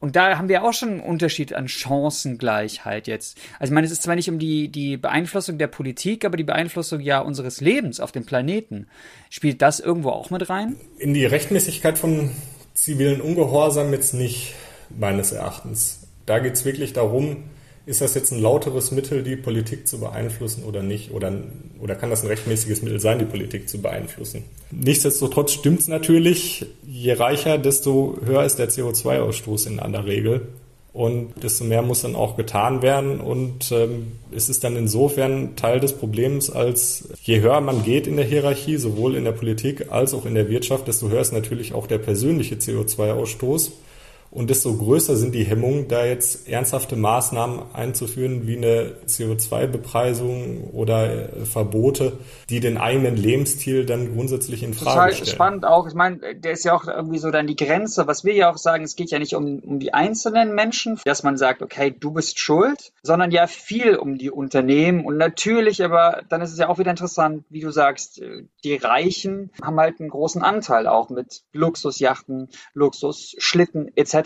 Und 0.00 0.14
da 0.14 0.38
haben 0.38 0.48
wir 0.48 0.62
auch 0.62 0.72
schon 0.72 0.90
einen 0.90 1.00
Unterschied 1.00 1.52
an 1.54 1.68
Chancengleichheit 1.68 3.08
jetzt. 3.08 3.36
Also 3.58 3.70
ich 3.70 3.74
meine, 3.74 3.86
es 3.86 3.92
ist 3.92 4.02
zwar 4.02 4.14
nicht 4.14 4.30
um 4.30 4.38
die, 4.38 4.68
die 4.68 4.96
Beeinflussung 4.96 5.58
der 5.58 5.66
Politik, 5.66 6.24
aber 6.24 6.36
die 6.36 6.44
Beeinflussung 6.44 7.00
ja 7.00 7.18
unseres 7.18 7.60
Lebens 7.60 7.98
auf 7.98 8.12
dem 8.12 8.24
Planeten. 8.24 8.86
Spielt 9.28 9.60
das 9.60 9.80
irgendwo 9.80 10.10
auch 10.10 10.30
mit 10.30 10.48
rein? 10.48 10.76
In 10.98 11.14
die 11.14 11.26
Rechtmäßigkeit 11.26 11.98
von 11.98 12.30
zivilen 12.74 13.20
Ungehorsam 13.20 13.92
jetzt 13.92 14.14
nicht, 14.14 14.54
meines 14.96 15.32
Erachtens. 15.32 16.06
Da 16.26 16.38
geht 16.38 16.54
es 16.54 16.64
wirklich 16.64 16.92
darum, 16.92 17.44
ist 17.88 18.02
das 18.02 18.14
jetzt 18.14 18.32
ein 18.32 18.40
lauteres 18.40 18.90
Mittel, 18.90 19.22
die 19.22 19.34
Politik 19.34 19.88
zu 19.88 19.98
beeinflussen 19.98 20.62
oder 20.64 20.82
nicht? 20.82 21.10
Oder, 21.10 21.32
oder 21.80 21.94
kann 21.94 22.10
das 22.10 22.22
ein 22.22 22.26
rechtmäßiges 22.26 22.82
Mittel 22.82 23.00
sein, 23.00 23.18
die 23.18 23.24
Politik 23.24 23.66
zu 23.66 23.80
beeinflussen? 23.80 24.44
Nichtsdestotrotz 24.70 25.52
stimmt 25.52 25.80
es 25.80 25.88
natürlich, 25.88 26.66
je 26.86 27.12
reicher, 27.14 27.56
desto 27.56 28.18
höher 28.22 28.44
ist 28.44 28.58
der 28.58 28.68
CO2-Ausstoß 28.68 29.68
in 29.68 29.80
aller 29.80 30.04
Regel. 30.04 30.48
Und 30.92 31.42
desto 31.42 31.64
mehr 31.64 31.80
muss 31.80 32.02
dann 32.02 32.14
auch 32.14 32.36
getan 32.36 32.82
werden. 32.82 33.20
Und 33.20 33.72
ähm, 33.72 34.12
es 34.32 34.50
ist 34.50 34.64
dann 34.64 34.76
insofern 34.76 35.56
Teil 35.56 35.80
des 35.80 35.94
Problems, 35.94 36.50
als 36.50 37.08
je 37.22 37.40
höher 37.40 37.62
man 37.62 37.84
geht 37.84 38.06
in 38.06 38.16
der 38.16 38.26
Hierarchie, 38.26 38.76
sowohl 38.76 39.14
in 39.14 39.24
der 39.24 39.32
Politik 39.32 39.86
als 39.90 40.12
auch 40.12 40.26
in 40.26 40.34
der 40.34 40.50
Wirtschaft, 40.50 40.88
desto 40.88 41.08
höher 41.08 41.22
ist 41.22 41.32
natürlich 41.32 41.72
auch 41.72 41.86
der 41.86 41.98
persönliche 41.98 42.56
CO2-Ausstoß. 42.56 43.70
Und 44.30 44.50
desto 44.50 44.76
größer 44.76 45.16
sind 45.16 45.34
die 45.34 45.44
Hemmungen, 45.44 45.88
da 45.88 46.04
jetzt 46.04 46.48
ernsthafte 46.48 46.96
Maßnahmen 46.96 47.62
einzuführen, 47.72 48.46
wie 48.46 48.58
eine 48.58 48.96
CO2-Bepreisung 49.06 50.70
oder 50.72 51.32
äh, 51.32 51.44
Verbote, 51.46 52.18
die 52.50 52.60
den 52.60 52.76
eigenen 52.76 53.16
Lebensstil 53.16 53.86
dann 53.86 54.14
grundsätzlich 54.14 54.62
in 54.62 54.74
Frage 54.74 54.90
Total 54.90 55.12
stellen. 55.12 55.26
spannend 55.28 55.64
auch. 55.64 55.86
Ich 55.86 55.94
meine, 55.94 56.34
der 56.34 56.52
ist 56.52 56.64
ja 56.64 56.74
auch 56.74 56.86
irgendwie 56.86 57.18
so 57.18 57.30
dann 57.30 57.46
die 57.46 57.56
Grenze. 57.56 58.06
Was 58.06 58.24
wir 58.24 58.34
ja 58.34 58.50
auch 58.50 58.58
sagen, 58.58 58.84
es 58.84 58.96
geht 58.96 59.10
ja 59.10 59.18
nicht 59.18 59.34
um, 59.34 59.60
um 59.60 59.78
die 59.78 59.94
einzelnen 59.94 60.54
Menschen, 60.54 61.00
dass 61.04 61.22
man 61.22 61.38
sagt, 61.38 61.62
okay, 61.62 61.94
du 61.98 62.10
bist 62.10 62.38
schuld, 62.38 62.92
sondern 63.02 63.30
ja 63.30 63.46
viel 63.46 63.96
um 63.96 64.18
die 64.18 64.30
Unternehmen. 64.30 65.06
Und 65.06 65.16
natürlich, 65.16 65.82
aber 65.82 66.22
dann 66.28 66.42
ist 66.42 66.52
es 66.52 66.58
ja 66.58 66.68
auch 66.68 66.78
wieder 66.78 66.90
interessant, 66.90 67.44
wie 67.48 67.60
du 67.60 67.70
sagst, 67.70 68.20
äh, 68.20 68.44
die 68.62 68.76
Reichen 68.76 69.50
haben 69.62 69.80
halt 69.80 70.00
einen 70.00 70.10
großen 70.10 70.42
Anteil 70.42 70.86
auch 70.86 71.08
mit 71.08 71.44
Luxusjachten, 71.52 72.50
Luxusschlitten 72.74 73.90
etc. 73.96 74.17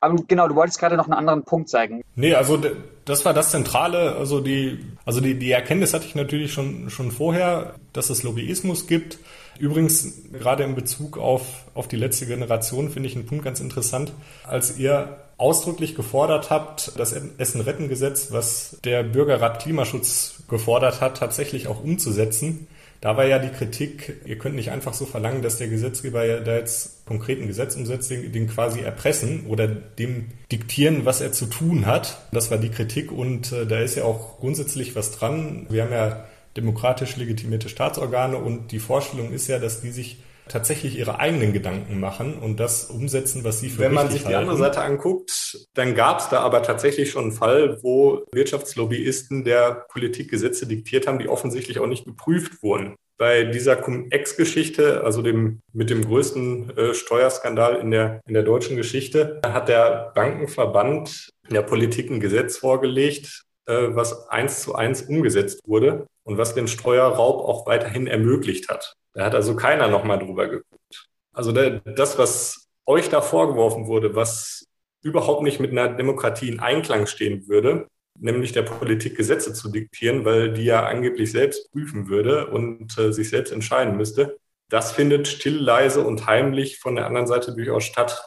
Aber 0.00 0.16
genau, 0.28 0.48
du 0.48 0.54
wolltest 0.54 0.78
gerade 0.78 0.96
noch 0.96 1.04
einen 1.04 1.14
anderen 1.14 1.44
Punkt 1.44 1.68
zeigen. 1.68 2.02
Nee, 2.14 2.34
also 2.34 2.60
das 3.04 3.24
war 3.24 3.34
das 3.34 3.50
Zentrale. 3.50 4.16
Also 4.16 4.40
die, 4.40 4.84
also 5.04 5.20
die, 5.20 5.38
die 5.38 5.50
Erkenntnis 5.50 5.94
hatte 5.94 6.06
ich 6.06 6.14
natürlich 6.14 6.52
schon, 6.52 6.90
schon 6.90 7.10
vorher, 7.10 7.74
dass 7.92 8.10
es 8.10 8.22
Lobbyismus 8.22 8.86
gibt. 8.86 9.18
Übrigens, 9.58 10.22
gerade 10.32 10.64
in 10.64 10.74
Bezug 10.74 11.18
auf, 11.18 11.64
auf 11.74 11.86
die 11.86 11.96
letzte 11.96 12.26
Generation 12.26 12.90
finde 12.90 13.08
ich 13.08 13.16
einen 13.16 13.26
Punkt 13.26 13.44
ganz 13.44 13.60
interessant. 13.60 14.12
Als 14.44 14.78
ihr 14.78 15.18
ausdrücklich 15.36 15.94
gefordert 15.94 16.50
habt, 16.50 16.92
das 16.98 17.12
Essen-Retten-Gesetz, 17.12 18.32
was 18.32 18.78
der 18.84 19.02
Bürgerrat 19.02 19.62
Klimaschutz 19.62 20.42
gefordert 20.48 21.00
hat, 21.00 21.18
tatsächlich 21.18 21.66
auch 21.66 21.82
umzusetzen, 21.82 22.68
da 23.00 23.16
war 23.16 23.24
ja 23.24 23.38
die 23.38 23.48
Kritik, 23.48 24.20
ihr 24.26 24.36
könnt 24.36 24.56
nicht 24.56 24.70
einfach 24.70 24.92
so 24.92 25.06
verlangen, 25.06 25.40
dass 25.40 25.56
der 25.56 25.68
Gesetzgeber 25.68 26.24
ja 26.24 26.40
da 26.40 26.56
jetzt 26.56 27.06
konkreten 27.06 27.46
Gesetz 27.46 27.74
umsetzt, 27.74 28.10
den, 28.10 28.30
den 28.30 28.46
quasi 28.46 28.80
erpressen 28.80 29.46
oder 29.46 29.68
dem 29.68 30.28
diktieren, 30.52 31.06
was 31.06 31.22
er 31.22 31.32
zu 31.32 31.46
tun 31.46 31.86
hat. 31.86 32.18
Das 32.32 32.50
war 32.50 32.58
die 32.58 32.68
Kritik 32.68 33.10
und 33.10 33.52
äh, 33.52 33.66
da 33.66 33.80
ist 33.80 33.96
ja 33.96 34.04
auch 34.04 34.38
grundsätzlich 34.38 34.96
was 34.96 35.12
dran. 35.12 35.66
Wir 35.70 35.84
haben 35.84 35.92
ja 35.92 36.24
demokratisch 36.56 37.16
legitimierte 37.16 37.70
Staatsorgane 37.70 38.36
und 38.36 38.70
die 38.72 38.80
Vorstellung 38.80 39.32
ist 39.32 39.48
ja, 39.48 39.58
dass 39.58 39.80
die 39.80 39.92
sich 39.92 40.18
tatsächlich 40.50 40.98
ihre 40.98 41.18
eigenen 41.18 41.52
Gedanken 41.52 42.00
machen 42.00 42.34
und 42.34 42.58
das 42.58 42.86
umsetzen, 42.86 43.44
was 43.44 43.60
sie 43.60 43.70
für 43.70 43.82
Wenn 43.82 43.94
man 43.94 44.10
sich 44.10 44.24
halten. 44.24 44.28
die 44.30 44.34
andere 44.34 44.56
Seite 44.56 44.82
anguckt, 44.82 45.66
dann 45.74 45.94
gab 45.94 46.18
es 46.18 46.28
da 46.28 46.40
aber 46.40 46.62
tatsächlich 46.62 47.10
schon 47.10 47.24
einen 47.24 47.32
Fall, 47.32 47.78
wo 47.82 48.24
Wirtschaftslobbyisten 48.32 49.44
der 49.44 49.86
Politik 49.88 50.30
Gesetze 50.30 50.66
diktiert 50.66 51.06
haben, 51.06 51.18
die 51.18 51.28
offensichtlich 51.28 51.78
auch 51.78 51.86
nicht 51.86 52.04
geprüft 52.04 52.62
wurden. 52.62 52.96
Bei 53.16 53.44
dieser 53.44 53.76
Cum-Ex-Geschichte, 53.76 55.04
also 55.04 55.22
dem, 55.22 55.60
mit 55.72 55.90
dem 55.90 56.04
größten 56.04 56.76
äh, 56.76 56.94
Steuerskandal 56.94 57.76
in 57.76 57.90
der, 57.90 58.20
in 58.26 58.34
der 58.34 58.42
deutschen 58.42 58.76
Geschichte, 58.76 59.40
hat 59.44 59.68
der 59.68 60.10
Bankenverband 60.14 61.28
der 61.50 61.62
Politik 61.62 62.10
ein 62.10 62.20
Gesetz 62.20 62.56
vorgelegt, 62.56 63.44
äh, 63.66 63.88
was 63.90 64.28
eins 64.30 64.62
zu 64.62 64.74
eins 64.74 65.02
umgesetzt 65.02 65.60
wurde 65.66 66.06
und 66.24 66.38
was 66.38 66.54
den 66.54 66.66
Steuerraub 66.66 67.46
auch 67.46 67.66
weiterhin 67.66 68.06
ermöglicht 68.06 68.68
hat. 68.68 68.94
Da 69.12 69.24
hat 69.24 69.34
also 69.34 69.56
keiner 69.56 69.88
nochmal 69.88 70.18
drüber 70.18 70.48
geguckt. 70.48 71.08
Also 71.32 71.52
das, 71.52 72.18
was 72.18 72.68
euch 72.86 73.08
da 73.08 73.20
vorgeworfen 73.20 73.86
wurde, 73.86 74.14
was 74.14 74.66
überhaupt 75.02 75.42
nicht 75.42 75.60
mit 75.60 75.70
einer 75.70 75.88
Demokratie 75.88 76.48
in 76.48 76.60
Einklang 76.60 77.06
stehen 77.06 77.48
würde, 77.48 77.88
nämlich 78.18 78.52
der 78.52 78.62
Politik 78.62 79.16
Gesetze 79.16 79.52
zu 79.52 79.70
diktieren, 79.70 80.24
weil 80.24 80.52
die 80.52 80.64
ja 80.64 80.86
angeblich 80.86 81.32
selbst 81.32 81.70
prüfen 81.72 82.08
würde 82.08 82.48
und 82.48 82.96
äh, 82.98 83.12
sich 83.12 83.30
selbst 83.30 83.52
entscheiden 83.52 83.96
müsste. 83.96 84.38
Das 84.68 84.92
findet 84.92 85.26
still, 85.26 85.56
leise 85.56 86.02
und 86.02 86.26
heimlich 86.26 86.78
von 86.78 86.96
der 86.96 87.06
anderen 87.06 87.26
Seite 87.26 87.54
durchaus 87.54 87.84
statt. 87.84 88.26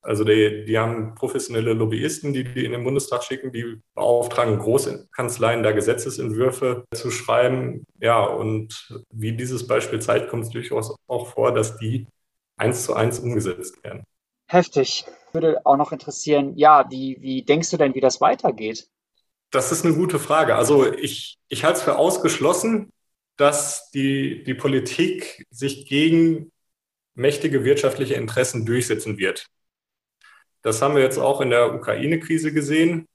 Also 0.00 0.24
die, 0.24 0.64
die 0.64 0.78
haben 0.78 1.14
professionelle 1.14 1.72
Lobbyisten, 1.72 2.32
die 2.32 2.44
die 2.44 2.64
in 2.64 2.72
den 2.72 2.84
Bundestag 2.84 3.24
schicken, 3.24 3.52
die 3.52 3.80
beauftragen 3.94 4.58
große 4.58 5.08
Kanzleien, 5.12 5.62
da 5.62 5.72
Gesetzesentwürfe 5.72 6.84
zu 6.94 7.10
schreiben. 7.10 7.84
Ja, 8.00 8.24
und 8.24 8.88
wie 9.10 9.32
dieses 9.32 9.66
Beispiel 9.66 10.00
zeigt, 10.00 10.28
kommt 10.28 10.44
es 10.44 10.50
durchaus 10.50 10.96
auch 11.08 11.28
vor, 11.28 11.52
dass 11.52 11.78
die 11.78 12.06
eins 12.56 12.84
zu 12.84 12.94
eins 12.94 13.18
umgesetzt 13.18 13.82
werden. 13.82 14.04
Heftig. 14.48 15.04
Würde 15.32 15.60
auch 15.66 15.76
noch 15.76 15.92
interessieren, 15.92 16.56
ja, 16.56 16.86
wie, 16.90 17.18
wie 17.20 17.42
denkst 17.42 17.70
du 17.70 17.76
denn, 17.76 17.94
wie 17.94 18.00
das 18.00 18.20
weitergeht? 18.20 18.88
Das 19.50 19.72
ist 19.72 19.84
eine 19.84 19.94
gute 19.94 20.18
Frage. 20.18 20.56
Also 20.56 20.90
ich, 20.90 21.38
ich 21.48 21.64
halte 21.64 21.78
es 21.78 21.84
für 21.84 21.96
ausgeschlossen, 21.96 22.90
dass 23.36 23.90
die, 23.90 24.42
die 24.44 24.54
Politik 24.54 25.46
sich 25.50 25.86
gegen 25.86 26.50
mächtige 27.14 27.64
wirtschaftliche 27.64 28.14
Interessen 28.14 28.64
durchsetzen 28.64 29.18
wird. 29.18 29.46
Das 30.68 30.82
haben 30.82 30.96
wir 30.96 31.02
jetzt 31.02 31.16
auch 31.16 31.40
in 31.40 31.48
der 31.48 31.74
Ukraine-Krise 31.74 32.52
gesehen. 32.52 33.06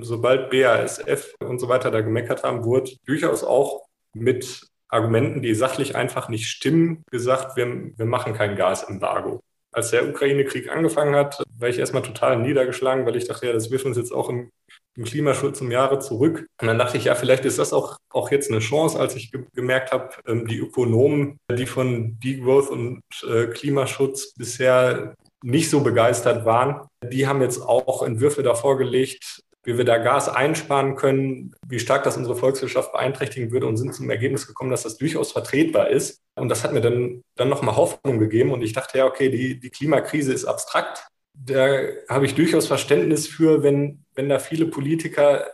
Sobald 0.00 0.48
BASF 0.48 1.34
und 1.38 1.58
so 1.58 1.68
weiter 1.68 1.90
da 1.90 2.00
gemeckert 2.00 2.44
haben, 2.44 2.64
wurde 2.64 2.92
durchaus 3.04 3.44
auch 3.44 3.82
mit 4.14 4.62
Argumenten, 4.88 5.42
die 5.42 5.54
sachlich 5.54 5.96
einfach 5.96 6.30
nicht 6.30 6.48
stimmen, 6.48 7.04
gesagt, 7.10 7.58
wir, 7.58 7.90
wir 7.94 8.06
machen 8.06 8.32
kein 8.32 8.56
Gasembargo. 8.56 9.40
Als 9.70 9.90
der 9.90 10.08
Ukraine-Krieg 10.08 10.74
angefangen 10.74 11.14
hat, 11.14 11.42
war 11.58 11.68
ich 11.68 11.78
erstmal 11.78 12.00
total 12.00 12.38
niedergeschlagen, 12.38 13.04
weil 13.04 13.16
ich 13.16 13.28
dachte, 13.28 13.48
ja, 13.48 13.52
das 13.52 13.70
wirft 13.70 13.84
uns 13.84 13.98
jetzt 13.98 14.12
auch 14.12 14.30
im, 14.30 14.50
im 14.96 15.04
Klimaschutz 15.04 15.60
um 15.60 15.70
Jahre 15.70 15.98
zurück. 15.98 16.46
Und 16.58 16.68
dann 16.68 16.78
dachte 16.78 16.96
ich, 16.96 17.04
ja, 17.04 17.14
vielleicht 17.16 17.44
ist 17.44 17.58
das 17.58 17.74
auch, 17.74 17.98
auch 18.08 18.30
jetzt 18.30 18.50
eine 18.50 18.60
Chance, 18.60 18.98
als 18.98 19.14
ich 19.14 19.30
ge 19.30 19.44
gemerkt 19.52 19.92
habe, 19.92 20.08
ähm, 20.26 20.46
die 20.46 20.58
Ökonomen, 20.58 21.38
die 21.50 21.66
von 21.66 22.18
Degrowth 22.20 22.70
und 22.70 23.02
äh, 23.28 23.48
Klimaschutz 23.48 24.32
bisher 24.32 25.14
nicht 25.44 25.68
so 25.68 25.80
begeistert 25.80 26.46
waren, 26.46 26.88
die 27.02 27.26
haben 27.26 27.42
jetzt 27.42 27.60
auch 27.60 28.02
Entwürfe 28.02 28.42
davor 28.42 28.78
gelegt, 28.78 29.42
wie 29.62 29.76
wir 29.76 29.84
da 29.84 29.98
Gas 29.98 30.28
einsparen 30.28 30.96
können, 30.96 31.54
wie 31.66 31.78
stark 31.78 32.02
das 32.04 32.16
unsere 32.16 32.34
Volkswirtschaft 32.34 32.92
beeinträchtigen 32.92 33.50
würde 33.50 33.66
und 33.66 33.76
sind 33.76 33.94
zum 33.94 34.08
Ergebnis 34.08 34.46
gekommen, 34.46 34.70
dass 34.70 34.84
das 34.84 34.96
durchaus 34.96 35.32
vertretbar 35.32 35.88
ist. 35.88 36.22
Und 36.34 36.48
das 36.48 36.64
hat 36.64 36.72
mir 36.72 36.80
dann, 36.80 37.22
dann 37.36 37.50
nochmal 37.50 37.76
Hoffnung 37.76 38.18
gegeben 38.18 38.52
und 38.52 38.62
ich 38.62 38.72
dachte, 38.72 38.98
ja, 38.98 39.06
okay, 39.06 39.28
die, 39.28 39.60
die 39.60 39.70
Klimakrise 39.70 40.32
ist 40.32 40.46
abstrakt. 40.46 41.06
Da 41.34 41.78
habe 42.08 42.24
ich 42.24 42.34
durchaus 42.34 42.66
Verständnis 42.66 43.26
für, 43.26 43.62
wenn, 43.62 44.04
wenn 44.14 44.30
da 44.30 44.38
viele 44.38 44.66
Politiker 44.66 45.46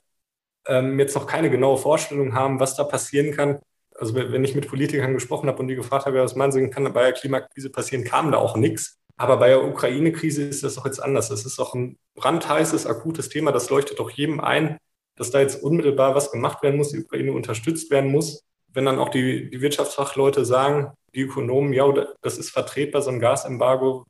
ähm, 0.67 1.01
jetzt 1.01 1.17
noch 1.17 1.27
keine 1.27 1.51
genaue 1.51 1.79
Vorstellung 1.79 2.35
haben, 2.35 2.61
was 2.61 2.77
da 2.77 2.85
passieren 2.85 3.35
kann. 3.35 3.59
Also 3.97 4.15
wenn 4.15 4.45
ich 4.45 4.55
mit 4.55 4.69
Politikern 4.69 5.15
gesprochen 5.15 5.49
habe 5.49 5.59
und 5.59 5.69
die 5.69 5.75
gefragt 5.75 6.07
habe, 6.07 6.23
was 6.23 6.37
meinen 6.37 6.53
Sie, 6.53 6.71
kann 6.71 6.93
bei 6.93 7.03
der 7.03 7.13
Klimakrise 7.13 7.71
passieren, 7.71 8.05
kam 8.05 8.31
da 8.31 8.39
auch 8.39 8.57
nichts. 8.57 9.00
Aber 9.21 9.37
bei 9.37 9.49
der 9.49 9.63
Ukraine-Krise 9.63 10.45
ist 10.45 10.65
das 10.65 10.77
doch 10.77 10.87
jetzt 10.87 10.99
anders. 10.99 11.29
Das 11.29 11.45
ist 11.45 11.59
doch 11.59 11.75
ein 11.75 11.99
brandheißes, 12.15 12.87
akutes 12.87 13.29
Thema. 13.29 13.53
Das 13.53 13.69
leuchtet 13.69 13.99
doch 13.99 14.09
jedem 14.09 14.41
ein, 14.41 14.79
dass 15.15 15.31
da 15.31 15.41
jetzt 15.41 15.63
unmittelbar 15.63 16.15
was 16.15 16.33
gemacht 16.33 16.63
werden 16.63 16.79
muss, 16.79 16.93
die 16.93 17.05
Ukraine 17.05 17.35
unterstützt 17.35 17.91
werden 17.91 18.11
muss. 18.11 18.43
Wenn 18.69 18.87
dann 18.87 18.99
auch 18.99 19.11
die, 19.11 19.51
die 19.51 19.61
Wirtschaftsfachleute 19.61 20.47
sagen, 20.47 20.95
die 21.15 21.21
Ökonomen, 21.21 21.75
ja, 21.75 21.93
das 22.23 22.39
ist 22.39 22.49
vertretbar, 22.49 23.03
so 23.03 23.11
ein 23.11 23.21
Gasembargo, 23.21 24.07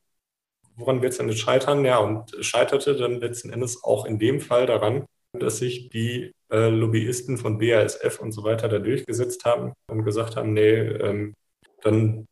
woran 0.77 1.03
wird 1.03 1.11
es 1.11 1.19
denn 1.19 1.29
jetzt 1.29 1.41
scheitern? 1.41 1.85
Ja, 1.85 1.99
und 1.99 2.33
scheiterte 2.41 2.95
dann 2.95 3.19
letzten 3.19 3.51
Endes 3.51 3.83
auch 3.83 4.05
in 4.05 4.21
dem 4.21 4.41
Fall 4.41 4.67
daran, 4.67 5.07
dass 5.33 5.59
sich 5.59 5.89
die 5.89 6.31
äh, 6.53 6.69
Lobbyisten 6.69 7.37
von 7.37 7.59
BASF 7.59 8.21
und 8.21 8.31
so 8.31 8.45
weiter 8.45 8.69
da 8.69 8.79
durchgesetzt 8.79 9.45
haben 9.45 9.73
und 9.89 10.05
gesagt 10.05 10.37
haben, 10.37 10.53
nee, 10.53 10.71
ähm, 10.71 11.35
dann 11.83 12.29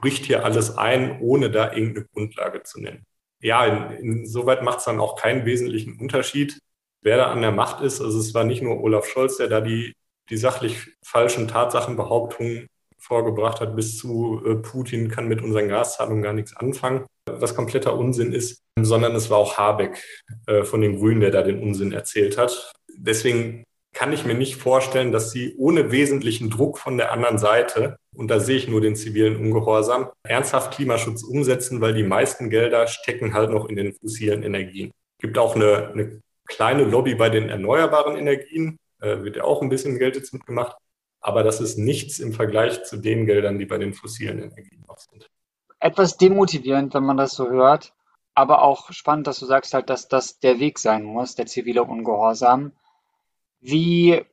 bricht 0.00 0.24
hier 0.24 0.44
alles 0.44 0.76
ein, 0.76 1.20
ohne 1.20 1.50
da 1.50 1.72
irgendeine 1.72 2.06
Grundlage 2.12 2.62
zu 2.62 2.80
nennen. 2.80 3.04
Ja, 3.40 3.64
in, 3.66 4.20
insoweit 4.20 4.62
macht 4.62 4.78
es 4.78 4.84
dann 4.84 5.00
auch 5.00 5.16
keinen 5.16 5.44
wesentlichen 5.44 5.98
Unterschied, 5.98 6.58
wer 7.02 7.16
da 7.16 7.30
an 7.30 7.40
der 7.40 7.52
Macht 7.52 7.82
ist. 7.82 8.00
Also 8.00 8.18
es 8.18 8.34
war 8.34 8.44
nicht 8.44 8.62
nur 8.62 8.80
Olaf 8.82 9.06
Scholz, 9.06 9.36
der 9.38 9.48
da 9.48 9.60
die, 9.60 9.94
die 10.28 10.36
sachlich 10.36 10.88
falschen 11.02 11.48
Tatsachenbehauptungen 11.48 12.68
vorgebracht 12.98 13.60
hat, 13.60 13.74
bis 13.76 13.96
zu 13.96 14.42
äh, 14.44 14.56
Putin 14.56 15.08
kann 15.08 15.26
mit 15.26 15.42
unseren 15.42 15.68
Gaszahlungen 15.68 16.22
gar 16.22 16.34
nichts 16.34 16.54
anfangen, 16.54 17.06
was 17.26 17.56
kompletter 17.56 17.96
Unsinn 17.96 18.32
ist, 18.32 18.62
sondern 18.78 19.14
es 19.14 19.30
war 19.30 19.38
auch 19.38 19.56
Habeck 19.56 20.04
äh, 20.46 20.64
von 20.64 20.82
den 20.82 20.98
Grünen, 20.98 21.20
der 21.20 21.30
da 21.30 21.42
den 21.42 21.62
Unsinn 21.62 21.92
erzählt 21.92 22.36
hat. 22.36 22.72
Deswegen 22.94 23.64
kann 23.92 24.12
ich 24.12 24.24
mir 24.24 24.34
nicht 24.34 24.56
vorstellen, 24.56 25.12
dass 25.12 25.30
sie 25.30 25.54
ohne 25.58 25.90
wesentlichen 25.90 26.50
Druck 26.50 26.78
von 26.78 26.96
der 26.96 27.12
anderen 27.12 27.38
Seite, 27.38 27.98
und 28.14 28.30
da 28.30 28.38
sehe 28.38 28.56
ich 28.56 28.68
nur 28.68 28.80
den 28.80 28.96
zivilen 28.96 29.36
Ungehorsam, 29.36 30.10
ernsthaft 30.22 30.74
Klimaschutz 30.74 31.22
umsetzen, 31.22 31.80
weil 31.80 31.94
die 31.94 32.04
meisten 32.04 32.50
Gelder 32.50 32.86
stecken 32.86 33.34
halt 33.34 33.50
noch 33.50 33.68
in 33.68 33.76
den 33.76 33.92
fossilen 33.92 34.42
Energien. 34.42 34.92
Es 35.18 35.22
gibt 35.22 35.38
auch 35.38 35.56
eine, 35.56 35.88
eine 35.88 36.22
kleine 36.46 36.84
Lobby 36.84 37.14
bei 37.14 37.30
den 37.30 37.48
erneuerbaren 37.48 38.16
Energien, 38.16 38.78
äh, 39.00 39.22
wird 39.22 39.36
ja 39.36 39.44
auch 39.44 39.62
ein 39.62 39.68
bisschen 39.68 39.98
Geld 39.98 40.16
jetzt 40.16 40.32
mitgemacht, 40.32 40.76
aber 41.20 41.42
das 41.42 41.60
ist 41.60 41.76
nichts 41.76 42.18
im 42.18 42.32
Vergleich 42.32 42.84
zu 42.84 42.96
den 42.96 43.26
Geldern, 43.26 43.58
die 43.58 43.66
bei 43.66 43.78
den 43.78 43.92
fossilen 43.92 44.38
Energien 44.38 44.84
noch 44.86 44.98
sind. 44.98 45.28
Etwas 45.80 46.16
demotivierend, 46.16 46.94
wenn 46.94 47.04
man 47.04 47.16
das 47.16 47.32
so 47.32 47.48
hört, 47.50 47.92
aber 48.34 48.62
auch 48.62 48.92
spannend, 48.92 49.26
dass 49.26 49.38
du 49.38 49.46
sagst 49.46 49.74
halt, 49.74 49.90
dass 49.90 50.08
das 50.08 50.38
der 50.38 50.60
Weg 50.60 50.78
sein 50.78 51.04
muss, 51.04 51.34
der 51.34 51.46
zivile 51.46 51.84
Ungehorsam. 51.84 52.72
Wie, 53.60 54.24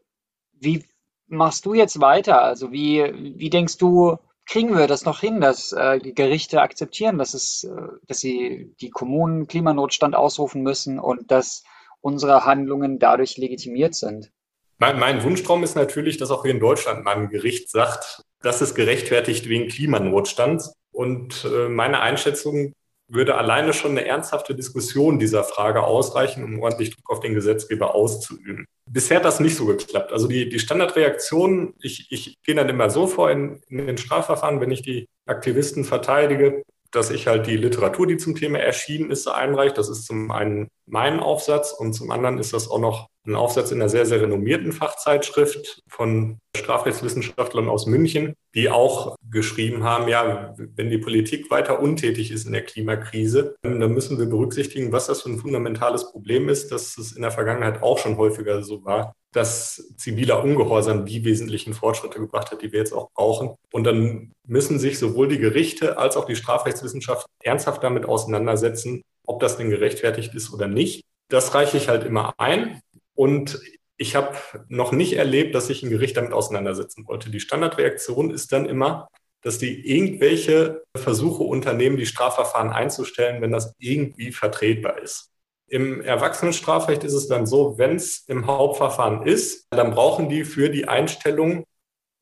wie 0.54 0.86
machst 1.28 1.66
du 1.66 1.74
jetzt 1.74 2.00
weiter? 2.00 2.42
Also 2.42 2.72
wie, 2.72 3.04
wie 3.38 3.50
denkst 3.50 3.78
du, 3.78 4.18
kriegen 4.46 4.78
wir 4.78 4.88
das 4.88 5.06
noch 5.06 5.20
hin, 5.20 5.42
dass 5.42 5.74
äh, 5.74 6.00
die 6.00 6.14
Gerichte 6.14 6.62
akzeptieren, 6.62 7.18
dass 7.18 7.34
es, 7.34 7.66
äh, 7.66 7.88
dass 8.08 8.20
sie 8.20 8.74
die 8.80 8.90
Kommunen 8.90 9.48
Klimanotstand 9.48 10.16
ausrufen 10.16 10.64
müssen 10.64 11.00
und 11.00 11.32
dass 11.32 11.64
unsere 12.02 12.46
Handlungen 12.46 13.00
dadurch 13.00 13.38
legitimiert 13.38 13.94
sind? 13.94 14.32
Mein, 14.80 15.00
mein 15.00 15.24
Wunschtraum 15.24 15.64
ist 15.64 15.76
natürlich, 15.76 16.18
dass 16.18 16.32
auch 16.32 16.44
hier 16.44 16.52
in 16.52 16.60
Deutschland 16.60 17.04
mal 17.04 17.16
ein 17.16 17.30
Gericht 17.30 17.70
sagt, 17.70 18.24
das 18.42 18.62
ist 18.62 18.76
gerechtfertigt 18.76 19.50
wegen 19.50 19.68
Klimanotstand. 19.68 20.72
Und 20.92 21.46
äh, 21.46 21.68
meine 21.68 22.00
Einschätzung 22.00 22.74
würde 23.10 23.36
alleine 23.36 23.74
schon 23.74 23.92
eine 23.92 24.06
ernsthafte 24.06 24.54
Diskussion 24.54 25.20
dieser 25.20 25.44
Frage 25.44 25.84
ausreichen, 25.84 26.44
um 26.44 26.60
ordentlich 26.60 26.96
Druck 26.96 27.10
auf 27.10 27.20
den 27.22 27.34
Gesetzgeber 27.34 27.96
auszuüben. 27.96 28.66
Bisher 28.86 29.18
hat 29.18 29.26
das 29.26 29.40
nicht 29.40 29.56
so 29.56 29.66
geklappt. 29.66 30.12
Also 30.12 30.28
die, 30.28 30.50
die 30.50 30.60
Standardreaktion, 30.60 31.74
ich, 31.80 32.08
ich 32.12 32.36
gehe 32.44 32.56
dann 32.56 32.70
immer 32.70 32.90
so 32.90 33.08
vor 33.08 33.32
in, 33.32 33.62
in 33.70 33.88
den 33.88 33.98
Strafverfahren, 33.98 34.60
wenn 34.60 34.72
ich 34.72 34.82
die 34.82 35.08
Aktivisten 35.26 35.84
verteidige, 35.84 36.64
dass 36.92 37.10
ich 37.10 37.28
halt 37.28 37.48
die 37.48 37.58
Literatur, 37.58 38.08
die 38.08 38.18
zum 38.18 38.36
Thema 38.36 38.60
erschienen 38.60 39.12
ist, 39.12 39.28
einreiche. 39.28 39.74
Das 39.74 39.90
ist 39.90 40.06
zum 40.06 40.32
einen 40.32 40.68
mein 40.86 41.20
Aufsatz 41.20 41.72
und 41.72 41.94
zum 41.94 42.12
anderen 42.12 42.38
ist 42.38 42.54
das 42.54 42.70
auch 42.70 42.80
noch 42.80 43.08
ein 43.26 43.36
Aufsatz 43.36 43.72
in 43.72 43.82
einer 43.82 43.90
sehr, 43.90 44.06
sehr 44.06 44.22
renommierten 44.22 44.72
Fachzeitschrift 44.72 45.84
von 45.90 46.40
Strafrechtswissenschaftlern 46.56 47.68
aus 47.68 47.86
München, 47.86 48.36
die 48.56 48.70
auch 48.70 49.18
geschrieben 49.30 49.84
haben, 49.84 50.08
ja, 50.08 50.56
wenn 50.58 50.90
die 50.90 50.98
Politik 50.98 51.52
weiter 51.52 51.82
untätig 51.82 52.32
ist 52.32 52.46
in 52.46 52.54
der 52.54 52.64
Klimakrise, 52.64 53.56
dann 53.62 53.80
müssen 53.94 54.18
wir 54.18 54.28
berücksichtigen, 54.28 54.94
was 54.94 55.08
das 55.08 55.24
für 55.24 55.30
ein 55.30 55.40
fundamentales 55.40 56.10
Problem 56.12 56.48
ist, 56.48 56.72
dass 56.72 56.98
es 56.98 57.12
in 57.12 57.22
der 57.22 57.32
Vergangenheit 57.32 57.84
auch 57.84 58.00
schon 58.00 58.18
häufiger 58.18 58.64
so 58.64 58.86
war, 58.86 59.14
dass 59.38 59.94
ziviler 59.98 60.44
Ungehorsam 60.44 61.06
die 61.06 61.24
wesentlichen 61.24 61.76
Fortschritte 61.76 62.20
gebracht 62.20 62.52
hat, 62.52 62.64
die 62.64 62.72
wir 62.72 62.80
jetzt 62.80 62.92
auch 62.92 63.12
brauchen. 63.14 63.56
Und 63.72 63.84
dann 63.84 64.32
müssen 64.48 64.80
sich 64.80 64.98
sowohl 64.98 65.28
die 65.28 65.38
Gerichte 65.38 66.00
als 66.00 66.18
auch 66.18 66.26
die 66.26 66.36
Strafrechtswissenschaft 66.36 67.28
ernsthaft 67.44 67.84
damit 67.84 68.06
auseinandersetzen, 68.06 69.04
ob 69.28 69.40
das 69.40 69.56
denn 69.58 69.70
gerechtfertigt 69.70 70.34
ist 70.34 70.52
oder 70.52 70.68
nicht. 70.68 71.04
Das 71.30 71.54
reiche 71.54 71.78
ich 71.78 71.88
halt 71.88 72.04
immer 72.04 72.34
ein. 72.40 72.82
Und 73.14 73.60
ich 73.96 74.16
habe 74.16 74.36
noch 74.70 74.92
nicht 74.92 75.14
erlebt, 75.14 75.54
dass 75.54 75.68
sich 75.68 75.84
ein 75.84 75.92
Gericht 75.92 76.18
damit 76.18 76.34
auseinandersetzen 76.34 77.08
wollte. 77.08 77.30
Die 77.30 77.40
Standardreaktion 77.40 78.32
ist 78.32 78.52
dann 78.52 78.66
immer, 78.66 79.08
dass 79.44 79.60
die 79.60 79.88
irgendwelche 79.88 80.82
Versuche 80.96 81.44
unternehmen, 81.44 81.98
die 81.98 82.08
Strafverfahren 82.08 82.72
einzustellen, 82.72 83.40
wenn 83.44 83.52
das 83.52 83.76
irgendwie 83.78 84.32
vertretbar 84.32 85.00
ist. 85.00 85.30
Im 85.68 86.02
Erwachsenenstrafrecht 86.02 87.04
ist 87.04 87.14
es 87.14 87.28
dann 87.28 87.46
so, 87.46 87.78
wenn 87.78 87.96
es 87.96 88.24
im 88.28 88.48
Hauptverfahren 88.48 89.28
ist, 89.28 89.68
dann 89.70 89.92
brauchen 89.92 90.30
die 90.30 90.46
für 90.46 90.70
die 90.70 90.88
Einstellung 90.88 91.66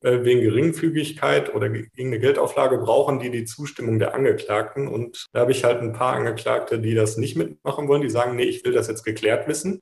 äh, 0.02 0.24
wegen 0.24 0.40
Geringfügigkeit 0.40 1.54
oder 1.54 1.68
gegen 1.68 2.08
eine 2.08 2.20
Geldauflage 2.20 2.78
brauchen 2.78 3.18
die 3.18 3.30
die 3.30 3.44
Zustimmung 3.44 3.98
der 3.98 4.14
Angeklagten. 4.14 4.88
Und 4.88 5.26
da 5.32 5.40
habe 5.40 5.52
ich 5.52 5.64
halt 5.64 5.80
ein 5.80 5.92
paar 5.92 6.14
Angeklagte, 6.14 6.78
die 6.78 6.94
das 6.94 7.16
nicht 7.16 7.36
mitmachen 7.36 7.88
wollen, 7.88 8.02
die 8.02 8.10
sagen, 8.10 8.36
nee, 8.36 8.44
ich 8.44 8.64
will 8.64 8.72
das 8.72 8.88
jetzt 8.88 9.04
geklärt 9.04 9.48
wissen, 9.48 9.80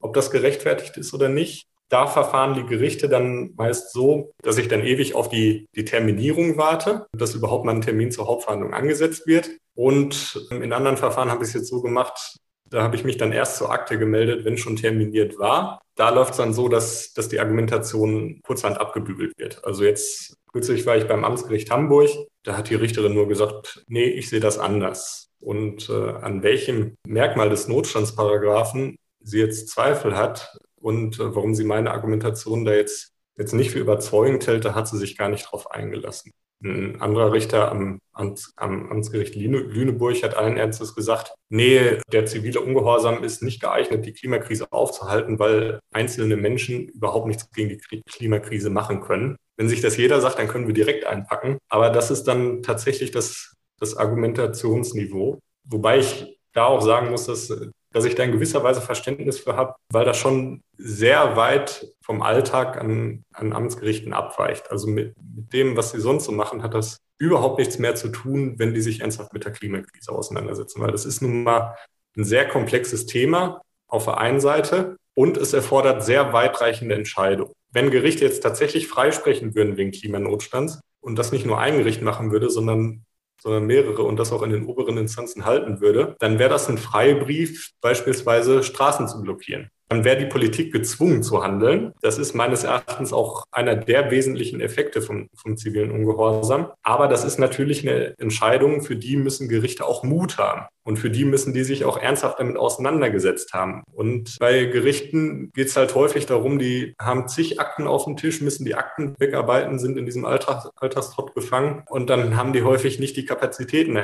ob 0.00 0.14
das 0.14 0.30
gerechtfertigt 0.30 0.96
ist 0.96 1.14
oder 1.14 1.28
nicht. 1.28 1.66
Da 1.88 2.06
verfahren 2.06 2.54
die 2.54 2.66
Gerichte 2.66 3.08
dann 3.08 3.52
meist 3.56 3.92
so, 3.92 4.32
dass 4.42 4.58
ich 4.58 4.68
dann 4.68 4.84
ewig 4.84 5.14
auf 5.14 5.28
die, 5.28 5.68
die 5.74 5.84
Terminierung 5.84 6.56
warte, 6.56 7.06
dass 7.12 7.34
überhaupt 7.34 7.64
mal 7.64 7.74
ein 7.74 7.80
Termin 7.82 8.10
zur 8.10 8.26
Hauptverhandlung 8.26 8.74
angesetzt 8.74 9.26
wird. 9.26 9.50
Und 9.74 10.46
in 10.50 10.72
anderen 10.72 10.96
Verfahren 10.96 11.30
habe 11.30 11.42
ich 11.42 11.48
es 11.48 11.54
jetzt 11.54 11.68
so 11.68 11.82
gemacht, 11.82 12.38
da 12.74 12.82
habe 12.82 12.96
ich 12.96 13.04
mich 13.04 13.16
dann 13.16 13.32
erst 13.32 13.56
zur 13.56 13.70
Akte 13.70 13.98
gemeldet, 13.98 14.44
wenn 14.44 14.58
schon 14.58 14.76
terminiert 14.76 15.38
war. 15.38 15.80
Da 15.94 16.10
läuft 16.10 16.32
es 16.32 16.38
dann 16.38 16.52
so, 16.52 16.68
dass, 16.68 17.12
dass 17.12 17.28
die 17.28 17.38
Argumentation 17.38 18.40
kurzhand 18.42 18.78
abgebügelt 18.78 19.32
wird. 19.38 19.64
Also 19.64 19.84
jetzt 19.84 20.36
kürzlich 20.52 20.84
war 20.84 20.96
ich 20.96 21.06
beim 21.06 21.24
Amtsgericht 21.24 21.70
Hamburg. 21.70 22.10
Da 22.42 22.56
hat 22.56 22.70
die 22.70 22.74
Richterin 22.74 23.14
nur 23.14 23.28
gesagt, 23.28 23.84
nee, 23.86 24.06
ich 24.06 24.28
sehe 24.28 24.40
das 24.40 24.58
anders. 24.58 25.30
Und 25.38 25.88
äh, 25.88 25.92
an 25.92 26.42
welchem 26.42 26.96
Merkmal 27.06 27.48
des 27.48 27.68
Notstandsparagraphen 27.68 28.96
sie 29.20 29.38
jetzt 29.38 29.68
Zweifel 29.68 30.16
hat 30.16 30.58
und 30.74 31.20
äh, 31.20 31.34
warum 31.34 31.54
sie 31.54 31.64
meine 31.64 31.92
Argumentation 31.92 32.64
da 32.64 32.72
jetzt, 32.72 33.12
jetzt 33.36 33.54
nicht 33.54 33.70
für 33.70 33.78
überzeugend 33.78 34.46
hält, 34.46 34.64
da 34.64 34.74
hat 34.74 34.88
sie 34.88 34.98
sich 34.98 35.16
gar 35.16 35.28
nicht 35.28 35.44
drauf 35.50 35.70
eingelassen. 35.70 36.32
Ein 36.64 36.98
anderer 37.02 37.32
Richter 37.32 37.70
am, 37.70 38.00
am 38.14 38.90
Amtsgericht 38.90 39.34
Lüneburg 39.34 40.22
hat 40.22 40.34
allen 40.34 40.56
Ernstes 40.56 40.94
gesagt, 40.94 41.34
nee, 41.50 41.98
der 42.10 42.24
zivile 42.24 42.60
Ungehorsam 42.60 43.22
ist 43.22 43.42
nicht 43.42 43.60
geeignet, 43.60 44.06
die 44.06 44.14
Klimakrise 44.14 44.66
aufzuhalten, 44.70 45.38
weil 45.38 45.78
einzelne 45.92 46.36
Menschen 46.36 46.88
überhaupt 46.88 47.26
nichts 47.26 47.50
gegen 47.50 47.68
die 47.68 48.02
Klimakrise 48.08 48.70
machen 48.70 49.02
können. 49.02 49.36
Wenn 49.58 49.68
sich 49.68 49.82
das 49.82 49.98
jeder 49.98 50.22
sagt, 50.22 50.38
dann 50.38 50.48
können 50.48 50.66
wir 50.66 50.74
direkt 50.74 51.04
einpacken. 51.04 51.58
Aber 51.68 51.90
das 51.90 52.10
ist 52.10 52.24
dann 52.24 52.62
tatsächlich 52.62 53.10
das, 53.10 53.54
das 53.78 53.96
Argumentationsniveau. 53.96 55.40
Wobei 55.64 55.98
ich 55.98 56.38
da 56.54 56.64
auch 56.64 56.80
sagen 56.80 57.10
muss, 57.10 57.26
dass 57.26 57.52
dass 57.94 58.04
ich 58.04 58.16
da 58.16 58.24
in 58.24 58.32
gewisser 58.32 58.64
Weise 58.64 58.80
Verständnis 58.80 59.38
für 59.38 59.56
habe, 59.56 59.76
weil 59.88 60.04
das 60.04 60.16
schon 60.18 60.62
sehr 60.76 61.36
weit 61.36 61.86
vom 62.02 62.22
Alltag 62.22 62.76
an, 62.76 63.24
an 63.32 63.52
Amtsgerichten 63.52 64.12
abweicht. 64.12 64.70
Also 64.72 64.88
mit, 64.88 65.14
mit 65.16 65.52
dem, 65.52 65.76
was 65.76 65.92
sie 65.92 66.00
sonst 66.00 66.24
so 66.24 66.32
machen, 66.32 66.64
hat 66.64 66.74
das 66.74 66.98
überhaupt 67.18 67.60
nichts 67.60 67.78
mehr 67.78 67.94
zu 67.94 68.08
tun, 68.08 68.54
wenn 68.58 68.74
die 68.74 68.80
sich 68.80 69.00
ernsthaft 69.00 69.32
mit 69.32 69.44
der 69.44 69.52
Klimakrise 69.52 70.10
auseinandersetzen, 70.10 70.82
weil 70.82 70.90
das 70.90 71.06
ist 71.06 71.22
nun 71.22 71.44
mal 71.44 71.76
ein 72.16 72.24
sehr 72.24 72.48
komplexes 72.48 73.06
Thema 73.06 73.62
auf 73.86 74.06
der 74.06 74.18
einen 74.18 74.40
Seite 74.40 74.96
und 75.14 75.36
es 75.36 75.52
erfordert 75.52 76.04
sehr 76.04 76.32
weitreichende 76.32 76.96
Entscheidungen. 76.96 77.52
Wenn 77.70 77.92
Gerichte 77.92 78.24
jetzt 78.24 78.42
tatsächlich 78.42 78.88
freisprechen 78.88 79.54
würden 79.54 79.76
wegen 79.76 79.92
Klimanotstands 79.92 80.80
und 81.00 81.16
das 81.16 81.30
nicht 81.30 81.46
nur 81.46 81.60
ein 81.60 81.78
Gericht 81.78 82.02
machen 82.02 82.32
würde, 82.32 82.50
sondern 82.50 83.04
sondern 83.44 83.66
mehrere 83.66 84.02
und 84.02 84.16
das 84.16 84.32
auch 84.32 84.42
in 84.42 84.50
den 84.50 84.64
oberen 84.64 84.96
Instanzen 84.96 85.44
halten 85.44 85.80
würde, 85.80 86.16
dann 86.18 86.38
wäre 86.38 86.48
das 86.48 86.68
ein 86.68 86.78
Freibrief, 86.78 87.72
beispielsweise 87.80 88.62
Straßen 88.62 89.06
zu 89.06 89.20
blockieren 89.22 89.70
dann 89.88 90.04
wäre 90.04 90.18
die 90.18 90.26
Politik 90.26 90.72
gezwungen 90.72 91.22
zu 91.22 91.42
handeln. 91.42 91.92
Das 92.00 92.18
ist 92.18 92.34
meines 92.34 92.64
Erachtens 92.64 93.12
auch 93.12 93.44
einer 93.52 93.76
der 93.76 94.10
wesentlichen 94.10 94.60
Effekte 94.60 95.02
vom, 95.02 95.28
vom 95.34 95.56
zivilen 95.56 95.90
Ungehorsam. 95.90 96.72
Aber 96.82 97.08
das 97.08 97.24
ist 97.24 97.38
natürlich 97.38 97.86
eine 97.86 98.18
Entscheidung, 98.18 98.82
für 98.82 98.96
die 98.96 99.16
müssen 99.16 99.48
Gerichte 99.48 99.84
auch 99.84 100.02
Mut 100.02 100.38
haben. 100.38 100.66
Und 100.86 100.98
für 100.98 101.10
die 101.10 101.24
müssen 101.24 101.54
die 101.54 101.64
sich 101.64 101.84
auch 101.84 101.96
ernsthaft 101.96 102.40
damit 102.40 102.56
auseinandergesetzt 102.56 103.54
haben. 103.54 103.82
Und 103.92 104.36
bei 104.38 104.64
Gerichten 104.64 105.50
geht 105.54 105.68
es 105.68 105.76
halt 105.76 105.94
häufig 105.94 106.26
darum, 106.26 106.58
die 106.58 106.94
haben 107.00 107.26
zig 107.26 107.58
Akten 107.58 107.86
auf 107.86 108.04
dem 108.04 108.16
Tisch, 108.16 108.42
müssen 108.42 108.66
die 108.66 108.74
Akten 108.74 109.14
wegarbeiten, 109.18 109.78
sind 109.78 109.96
in 109.96 110.04
diesem 110.04 110.24
Alltags 110.24 110.68
Alltagstrott 110.76 111.34
gefangen. 111.34 111.84
Und 111.88 112.10
dann 112.10 112.36
haben 112.36 112.52
die 112.52 112.62
häufig 112.62 112.98
nicht 112.98 113.16
die 113.16 113.24
Kapazitäten, 113.24 113.96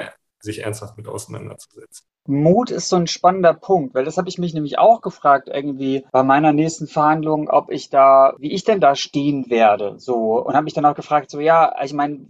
sich 0.43 0.61
ernsthaft 0.61 0.97
mit 0.97 1.09
auseinanderzusetzen. 1.09 2.07
Mut 2.27 2.71
ist 2.71 2.89
so 2.89 2.97
ein 2.97 3.07
spannender 3.07 3.55
Punkt, 3.55 3.95
weil 3.95 4.05
das 4.05 4.17
habe 4.17 4.29
ich 4.29 4.39
mich 4.39 4.55
nämlich 4.55 4.79
auch 4.79 5.01
gefragt 5.01 5.49
irgendwie 5.53 6.07
bei 6.13 6.23
meiner 6.23 6.53
nächsten 6.53 6.87
Verhandlung, 6.87 7.49
ob 7.49 7.71
ich 7.71 7.91
da, 7.91 8.35
wie 8.39 8.53
ich 8.53 8.65
denn 8.65 8.81
da 8.81 8.95
stehen 8.95 9.51
werde, 9.51 9.99
so 9.99 10.45
und 10.45 10.55
habe 10.55 10.65
mich 10.65 10.75
dann 10.75 10.87
auch 10.87 10.95
gefragt, 10.95 11.31
so 11.31 11.41
ja, 11.41 11.75
ich 11.83 11.93
meine, 11.93 12.27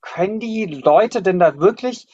können 0.00 0.40
die 0.40 0.66
Leute 0.66 1.22
denn 1.22 1.38
da 1.38 1.58
wirklich 1.58 2.08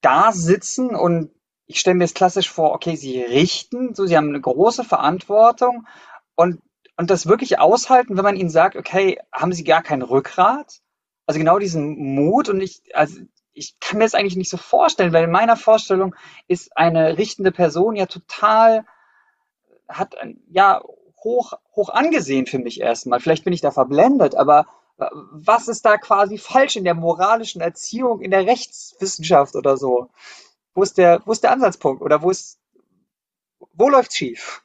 da 0.00 0.32
sitzen 0.32 0.94
und 0.94 1.30
ich 1.66 1.78
stelle 1.78 1.96
mir 1.96 2.04
es 2.04 2.14
klassisch 2.14 2.50
vor, 2.50 2.72
okay, 2.72 2.96
sie 2.96 3.20
richten, 3.20 3.94
so 3.94 4.06
sie 4.06 4.16
haben 4.16 4.28
eine 4.28 4.40
große 4.40 4.84
Verantwortung 4.84 5.86
und 6.34 6.60
und 7.00 7.08
das 7.08 7.26
wirklich 7.26 7.58
aushalten, 7.58 8.18
wenn 8.18 8.24
man 8.24 8.36
ihnen 8.36 8.50
sagt, 8.50 8.76
okay, 8.76 9.18
haben 9.32 9.54
sie 9.54 9.64
gar 9.64 9.82
kein 9.82 10.02
Rückgrat? 10.02 10.82
Also 11.26 11.38
genau 11.38 11.58
diesen 11.58 11.96
Mut 12.14 12.50
und 12.50 12.60
ich, 12.60 12.82
also 12.92 13.20
ich 13.60 13.78
kann 13.78 13.98
mir 13.98 14.04
das 14.04 14.14
eigentlich 14.14 14.36
nicht 14.36 14.50
so 14.50 14.56
vorstellen, 14.56 15.12
weil 15.12 15.24
in 15.24 15.30
meiner 15.30 15.56
Vorstellung 15.56 16.14
ist 16.48 16.76
eine 16.76 17.18
richtende 17.18 17.52
Person 17.52 17.94
ja 17.94 18.06
total, 18.06 18.86
hat 19.86 20.16
ja 20.50 20.82
hoch, 21.22 21.52
hoch 21.76 21.90
angesehen 21.90 22.46
für 22.46 22.58
mich 22.58 22.80
erstmal. 22.80 23.20
Vielleicht 23.20 23.44
bin 23.44 23.52
ich 23.52 23.60
da 23.60 23.70
verblendet, 23.70 24.34
aber 24.34 24.66
äh, 24.98 25.06
was 25.32 25.68
ist 25.68 25.84
da 25.84 25.98
quasi 25.98 26.38
falsch 26.38 26.76
in 26.76 26.84
der 26.84 26.94
moralischen 26.94 27.60
Erziehung, 27.60 28.22
in 28.22 28.30
der 28.30 28.46
Rechtswissenschaft 28.46 29.54
oder 29.54 29.76
so? 29.76 30.08
Wo 30.74 30.82
ist 30.82 30.96
der, 30.96 31.20
wo 31.26 31.32
ist 31.32 31.42
der 31.42 31.52
Ansatzpunkt 31.52 32.02
oder 32.02 32.22
wo 32.22 32.30
ist, 32.30 32.58
wo 33.74 33.90
läuft's 33.90 34.16
schief? 34.16 34.62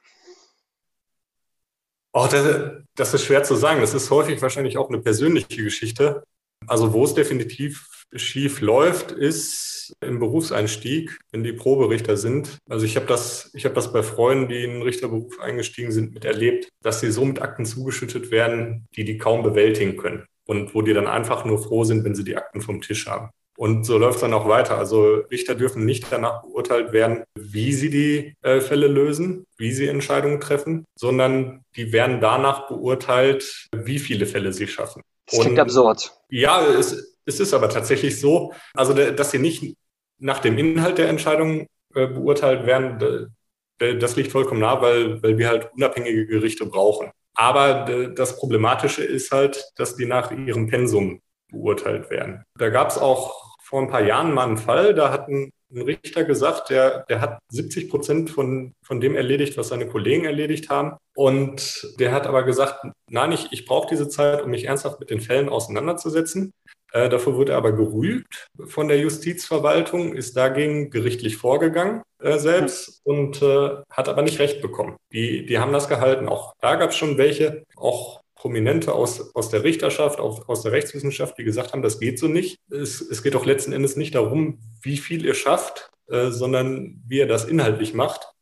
Oh, 2.12 2.26
das, 2.30 2.82
das 2.94 3.12
ist 3.12 3.24
schwer 3.24 3.42
zu 3.42 3.56
sagen. 3.56 3.82
Das 3.82 3.92
ist 3.92 4.10
häufig 4.10 4.40
wahrscheinlich 4.40 4.78
auch 4.78 4.88
eine 4.88 5.00
persönliche 5.00 5.62
Geschichte. 5.62 6.24
Also 6.66 6.94
wo 6.94 7.04
es 7.04 7.12
definitiv 7.12 7.95
schief 8.14 8.60
läuft, 8.60 9.12
ist 9.12 9.94
im 10.00 10.18
Berufseinstieg, 10.18 11.18
wenn 11.32 11.42
die 11.42 11.52
Proberichter 11.52 12.16
sind. 12.16 12.58
Also 12.68 12.86
ich 12.86 12.96
habe 12.96 13.06
das, 13.06 13.50
ich 13.54 13.64
habe 13.64 13.74
das 13.74 13.92
bei 13.92 14.02
Freunden, 14.02 14.48
die 14.48 14.64
in 14.64 14.72
den 14.72 14.82
Richterberuf 14.82 15.40
eingestiegen 15.40 15.92
sind, 15.92 16.14
miterlebt, 16.14 16.68
dass 16.82 17.00
sie 17.00 17.10
so 17.10 17.24
mit 17.24 17.42
Akten 17.42 17.66
zugeschüttet 17.66 18.30
werden, 18.30 18.86
die 18.96 19.04
die 19.04 19.18
kaum 19.18 19.42
bewältigen 19.42 19.96
können 19.96 20.26
und 20.46 20.74
wo 20.74 20.82
die 20.82 20.94
dann 20.94 21.06
einfach 21.06 21.44
nur 21.44 21.62
froh 21.62 21.84
sind, 21.84 22.04
wenn 22.04 22.14
sie 22.14 22.24
die 22.24 22.36
Akten 22.36 22.60
vom 22.60 22.80
Tisch 22.80 23.06
haben. 23.06 23.30
Und 23.56 23.84
so 23.84 23.96
läuft 23.96 24.16
es 24.16 24.20
dann 24.20 24.34
auch 24.34 24.48
weiter. 24.48 24.76
Also 24.76 25.22
Richter 25.30 25.54
dürfen 25.54 25.84
nicht 25.84 26.04
danach 26.10 26.42
beurteilt 26.42 26.92
werden, 26.92 27.24
wie 27.38 27.72
sie 27.72 27.90
die 27.90 28.34
äh, 28.42 28.60
Fälle 28.60 28.86
lösen, 28.86 29.46
wie 29.56 29.72
sie 29.72 29.88
Entscheidungen 29.88 30.40
treffen, 30.40 30.84
sondern 30.94 31.62
die 31.74 31.92
werden 31.92 32.20
danach 32.20 32.68
beurteilt, 32.68 33.68
wie 33.74 33.98
viele 33.98 34.26
Fälle 34.26 34.52
sie 34.52 34.66
schaffen. 34.66 35.02
Das 35.26 35.40
klingt 35.40 35.58
und, 35.58 35.60
absurd. 35.60 36.12
Ja, 36.28 36.64
es, 36.66 37.15
Es 37.26 37.40
ist 37.40 37.52
aber 37.52 37.68
tatsächlich 37.68 38.20
so, 38.20 38.52
also 38.74 38.94
dass 38.94 39.30
sie 39.30 39.38
nicht 39.38 39.76
nach 40.18 40.38
dem 40.38 40.56
Inhalt 40.56 40.98
der 40.98 41.08
Entscheidung 41.08 41.66
äh, 41.94 42.06
beurteilt 42.06 42.66
werden, 42.66 43.30
das 43.78 44.16
liegt 44.16 44.32
vollkommen 44.32 44.60
nah, 44.60 44.80
weil, 44.80 45.22
weil 45.22 45.36
wir 45.36 45.48
halt 45.48 45.70
unabhängige 45.74 46.26
Gerichte 46.26 46.64
brauchen. 46.64 47.10
Aber 47.34 47.84
das 48.14 48.38
Problematische 48.38 49.04
ist 49.04 49.30
halt, 49.30 49.62
dass 49.76 49.96
die 49.96 50.06
nach 50.06 50.30
ihrem 50.30 50.68
Pensum 50.68 51.20
beurteilt 51.52 52.10
werden. 52.10 52.42
Da 52.58 52.70
gab 52.70 52.88
es 52.88 52.96
auch 52.96 53.56
vor 53.62 53.82
ein 53.82 53.88
paar 53.88 54.02
Jahren 54.02 54.32
mal 54.32 54.46
einen 54.46 54.56
Fall, 54.56 54.94
da 54.94 55.12
hat 55.12 55.28
ein, 55.28 55.50
ein 55.70 55.82
Richter 55.82 56.24
gesagt, 56.24 56.70
der, 56.70 57.04
der 57.08 57.20
hat 57.20 57.38
70 57.50 57.90
Prozent 57.90 58.30
von, 58.30 58.72
von 58.82 59.00
dem 59.00 59.16
erledigt, 59.16 59.58
was 59.58 59.68
seine 59.68 59.88
Kollegen 59.88 60.24
erledigt 60.24 60.70
haben. 60.70 60.96
Und 61.14 61.94
der 61.98 62.12
hat 62.12 62.26
aber 62.26 62.44
gesagt, 62.44 62.86
nein, 63.10 63.32
ich, 63.32 63.52
ich 63.52 63.66
brauche 63.66 63.88
diese 63.88 64.08
Zeit, 64.08 64.42
um 64.42 64.50
mich 64.50 64.64
ernsthaft 64.64 65.00
mit 65.00 65.10
den 65.10 65.20
Fällen 65.20 65.48
auseinanderzusetzen. 65.48 66.52
Äh, 66.96 67.10
dafür 67.10 67.34
wurde 67.36 67.52
er 67.52 67.58
aber 67.58 67.72
gerügt 67.72 68.48
von 68.64 68.88
der 68.88 68.98
Justizverwaltung, 68.98 70.14
ist 70.14 70.34
dagegen 70.34 70.88
gerichtlich 70.88 71.36
vorgegangen 71.36 72.00
äh, 72.20 72.38
selbst 72.38 73.02
und 73.04 73.42
äh, 73.42 73.82
hat 73.90 74.08
aber 74.08 74.22
nicht 74.22 74.38
recht 74.38 74.62
bekommen. 74.62 74.96
Die, 75.12 75.44
die 75.44 75.58
haben 75.58 75.74
das 75.74 75.88
gehalten. 75.88 76.26
Auch 76.26 76.54
da 76.62 76.76
gab 76.76 76.90
es 76.90 76.96
schon 76.96 77.18
welche, 77.18 77.64
auch 77.76 78.22
Prominente 78.34 78.94
aus, 78.94 79.34
aus 79.34 79.50
der 79.50 79.62
Richterschaft, 79.62 80.20
aus, 80.20 80.48
aus 80.48 80.62
der 80.62 80.72
Rechtswissenschaft, 80.72 81.36
die 81.36 81.44
gesagt 81.44 81.74
haben, 81.74 81.82
das 81.82 82.00
geht 82.00 82.18
so 82.18 82.28
nicht. 82.28 82.60
Es, 82.70 83.02
es 83.02 83.22
geht 83.22 83.34
doch 83.34 83.44
letzten 83.44 83.72
Endes 83.72 83.96
nicht 83.96 84.14
darum, 84.14 84.58
wie 84.80 84.96
viel 84.96 85.26
ihr 85.26 85.34
schafft, 85.34 85.90
äh, 86.08 86.30
sondern 86.30 87.02
wie 87.06 87.18
ihr 87.18 87.28
das 87.28 87.44
inhaltlich 87.44 87.92
macht, 87.92 88.32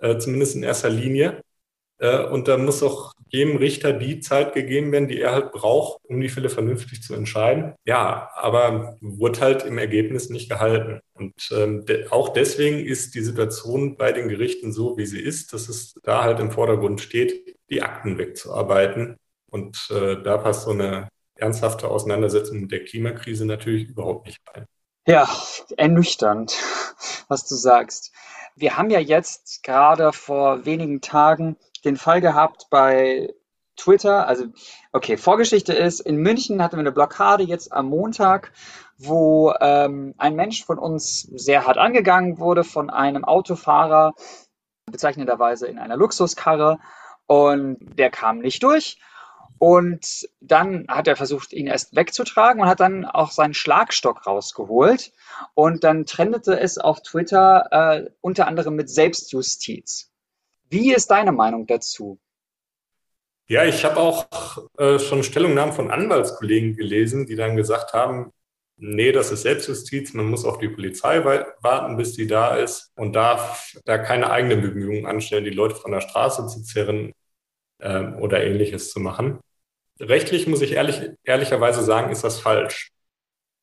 äh, 0.00 0.18
zumindest 0.18 0.56
in 0.56 0.64
erster 0.64 0.90
Linie. 0.90 1.42
Äh, 1.98 2.24
und 2.24 2.48
da 2.48 2.56
muss 2.56 2.82
auch 2.82 3.12
jedem 3.28 3.56
Richter 3.56 3.92
die 3.92 4.20
Zeit 4.20 4.54
gegeben 4.54 4.92
werden, 4.92 5.08
die 5.08 5.20
er 5.20 5.32
halt 5.32 5.52
braucht, 5.52 5.98
um 6.04 6.20
die 6.20 6.28
Fälle 6.28 6.50
vernünftig 6.50 7.02
zu 7.02 7.14
entscheiden. 7.14 7.74
Ja, 7.84 8.30
aber 8.34 8.96
wurde 9.00 9.40
halt 9.40 9.64
im 9.64 9.78
Ergebnis 9.78 10.30
nicht 10.30 10.48
gehalten. 10.48 11.00
Und 11.14 11.50
ähm, 11.52 11.84
auch 12.10 12.28
deswegen 12.28 12.78
ist 12.78 13.14
die 13.14 13.22
Situation 13.22 13.96
bei 13.96 14.12
den 14.12 14.28
Gerichten 14.28 14.72
so, 14.72 14.96
wie 14.96 15.06
sie 15.06 15.20
ist, 15.20 15.52
dass 15.52 15.68
es 15.68 15.94
da 16.02 16.22
halt 16.22 16.38
im 16.40 16.50
Vordergrund 16.52 17.00
steht, 17.00 17.56
die 17.70 17.82
Akten 17.82 18.18
wegzuarbeiten 18.18 19.16
und 19.54 19.88
äh, 19.92 20.20
da 20.20 20.36
passt 20.38 20.64
so 20.64 20.72
eine 20.72 21.08
ernsthafte 21.36 21.86
Auseinandersetzung 21.86 22.62
mit 22.62 22.72
der 22.72 22.84
Klimakrise 22.84 23.46
natürlich 23.46 23.88
überhaupt 23.88 24.26
nicht 24.26 24.40
rein. 24.52 24.66
Ja, 25.06 25.28
ernüchternd, 25.76 26.58
was 27.28 27.46
du 27.46 27.54
sagst. 27.54 28.12
Wir 28.56 28.76
haben 28.76 28.90
ja 28.90 28.98
jetzt 28.98 29.62
gerade 29.62 30.12
vor 30.12 30.64
wenigen 30.66 31.00
Tagen 31.00 31.56
den 31.84 31.96
Fall 31.96 32.20
gehabt 32.20 32.66
bei 32.70 33.34
Twitter. 33.76 34.26
Also, 34.26 34.46
okay, 34.92 35.16
Vorgeschichte 35.16 35.72
ist, 35.72 36.00
in 36.00 36.16
München 36.16 36.62
hatten 36.62 36.76
wir 36.76 36.80
eine 36.80 36.92
Blockade 36.92 37.42
jetzt 37.42 37.72
am 37.72 37.86
Montag, 37.86 38.52
wo 38.98 39.52
ähm, 39.60 40.14
ein 40.18 40.36
Mensch 40.36 40.64
von 40.64 40.78
uns 40.78 41.22
sehr 41.22 41.66
hart 41.66 41.78
angegangen 41.78 42.38
wurde 42.38 42.64
von 42.64 42.90
einem 42.90 43.24
Autofahrer, 43.24 44.14
bezeichnenderweise 44.86 45.66
in 45.66 45.78
einer 45.78 45.96
Luxuskarre. 45.96 46.78
Und 47.26 47.78
der 47.98 48.10
kam 48.10 48.38
nicht 48.38 48.62
durch. 48.62 48.98
Und 49.58 50.28
dann 50.40 50.86
hat 50.88 51.08
er 51.08 51.16
versucht, 51.16 51.52
ihn 51.52 51.68
erst 51.68 51.96
wegzutragen 51.96 52.60
und 52.60 52.68
hat 52.68 52.80
dann 52.80 53.06
auch 53.06 53.30
seinen 53.30 53.54
Schlagstock 53.54 54.26
rausgeholt. 54.26 55.12
Und 55.54 55.84
dann 55.84 56.06
trendete 56.06 56.58
es 56.58 56.76
auf 56.76 57.02
Twitter 57.02 57.68
äh, 57.70 58.10
unter 58.20 58.46
anderem 58.46 58.74
mit 58.74 58.90
Selbstjustiz. 58.90 60.13
Wie 60.70 60.92
ist 60.92 61.10
deine 61.10 61.32
Meinung 61.32 61.66
dazu? 61.66 62.18
Ja, 63.46 63.64
ich 63.64 63.84
habe 63.84 63.98
auch 63.98 64.26
äh, 64.78 64.98
schon 64.98 65.22
Stellungnahmen 65.22 65.74
von 65.74 65.90
Anwaltskollegen 65.90 66.76
gelesen, 66.76 67.26
die 67.26 67.36
dann 67.36 67.56
gesagt 67.56 67.92
haben, 67.92 68.32
nee, 68.76 69.12
das 69.12 69.30
ist 69.30 69.42
Selbstjustiz, 69.42 70.14
man 70.14 70.30
muss 70.30 70.44
auf 70.44 70.58
die 70.58 70.68
Polizei 70.68 71.22
warten, 71.60 71.96
bis 71.96 72.14
die 72.14 72.26
da 72.26 72.56
ist 72.56 72.90
und 72.96 73.14
darf 73.14 73.74
da 73.84 73.98
keine 73.98 74.30
eigenen 74.30 74.62
Bemühungen 74.62 75.06
anstellen, 75.06 75.44
die 75.44 75.50
Leute 75.50 75.74
von 75.74 75.92
der 75.92 76.00
Straße 76.00 76.46
zu 76.46 76.62
zerren 76.62 77.12
ähm, 77.80 78.16
oder 78.20 78.42
ähnliches 78.42 78.90
zu 78.90 79.00
machen. 79.00 79.40
Rechtlich 80.00 80.46
muss 80.46 80.62
ich 80.62 80.72
ehrlich, 80.72 81.02
ehrlicherweise 81.22 81.82
sagen, 81.82 82.10
ist 82.10 82.24
das 82.24 82.40
falsch. 82.40 82.92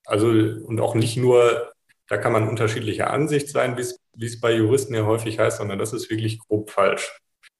Also 0.05 0.27
und 0.27 0.79
auch 0.79 0.95
nicht 0.95 1.17
nur, 1.17 1.73
da 2.07 2.17
kann 2.17 2.33
man 2.33 2.47
unterschiedlicher 2.47 3.09
Ansicht 3.11 3.49
sein, 3.49 3.77
wie 3.77 3.81
es 3.81 3.99
bei 4.41 4.53
Juristen 4.53 4.93
ja 4.93 5.05
häufig 5.05 5.39
heißt, 5.39 5.57
sondern 5.57 5.79
das 5.79 5.93
ist 5.93 6.09
wirklich 6.09 6.39
grob 6.39 6.69
falsch. 6.69 7.19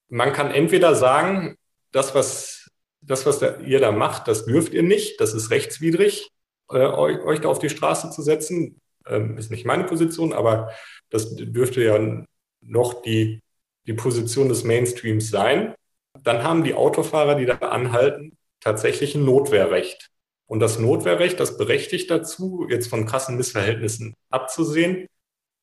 Man 0.09 0.33
kann 0.33 0.51
entweder 0.51 0.95
sagen, 0.95 1.55
das, 1.91 2.13
was, 2.15 2.69
das, 3.01 3.25
was 3.25 3.41
ihr 3.41 3.79
da 3.79 3.91
macht, 3.91 4.27
das 4.27 4.45
dürft 4.45 4.73
ihr 4.73 4.83
nicht, 4.83 5.19
das 5.21 5.33
ist 5.33 5.49
rechtswidrig, 5.51 6.29
äh, 6.69 6.77
euch, 6.77 7.19
euch, 7.19 7.41
da 7.41 7.49
auf 7.49 7.59
die 7.59 7.69
Straße 7.69 8.11
zu 8.11 8.21
setzen. 8.21 8.79
Ähm, 9.07 9.37
ist 9.37 9.51
nicht 9.51 9.65
meine 9.65 9.85
Position, 9.85 10.33
aber 10.33 10.71
das 11.09 11.35
dürfte 11.35 11.83
ja 11.83 12.23
noch 12.61 13.01
die, 13.01 13.41
die 13.87 13.93
Position 13.93 14.49
des 14.49 14.63
Mainstreams 14.63 15.29
sein 15.29 15.75
dann 16.23 16.43
haben 16.43 16.63
die 16.63 16.73
Autofahrer, 16.73 17.35
die 17.35 17.45
da 17.45 17.55
anhalten, 17.55 18.37
tatsächlich 18.59 19.15
ein 19.15 19.25
Notwehrrecht. 19.25 20.09
Und 20.45 20.59
das 20.59 20.79
Notwehrrecht, 20.79 21.39
das 21.39 21.57
berechtigt 21.57 22.11
dazu, 22.11 22.67
jetzt 22.69 22.87
von 22.87 23.05
krassen 23.05 23.37
Missverhältnissen 23.37 24.15
abzusehen, 24.29 25.07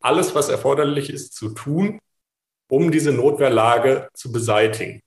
alles, 0.00 0.34
was 0.34 0.48
erforderlich 0.48 1.10
ist, 1.10 1.34
zu 1.34 1.50
tun, 1.50 1.98
um 2.68 2.90
diese 2.90 3.12
Notwehrlage 3.12 4.08
zu 4.14 4.32
beseitigen. 4.32 5.00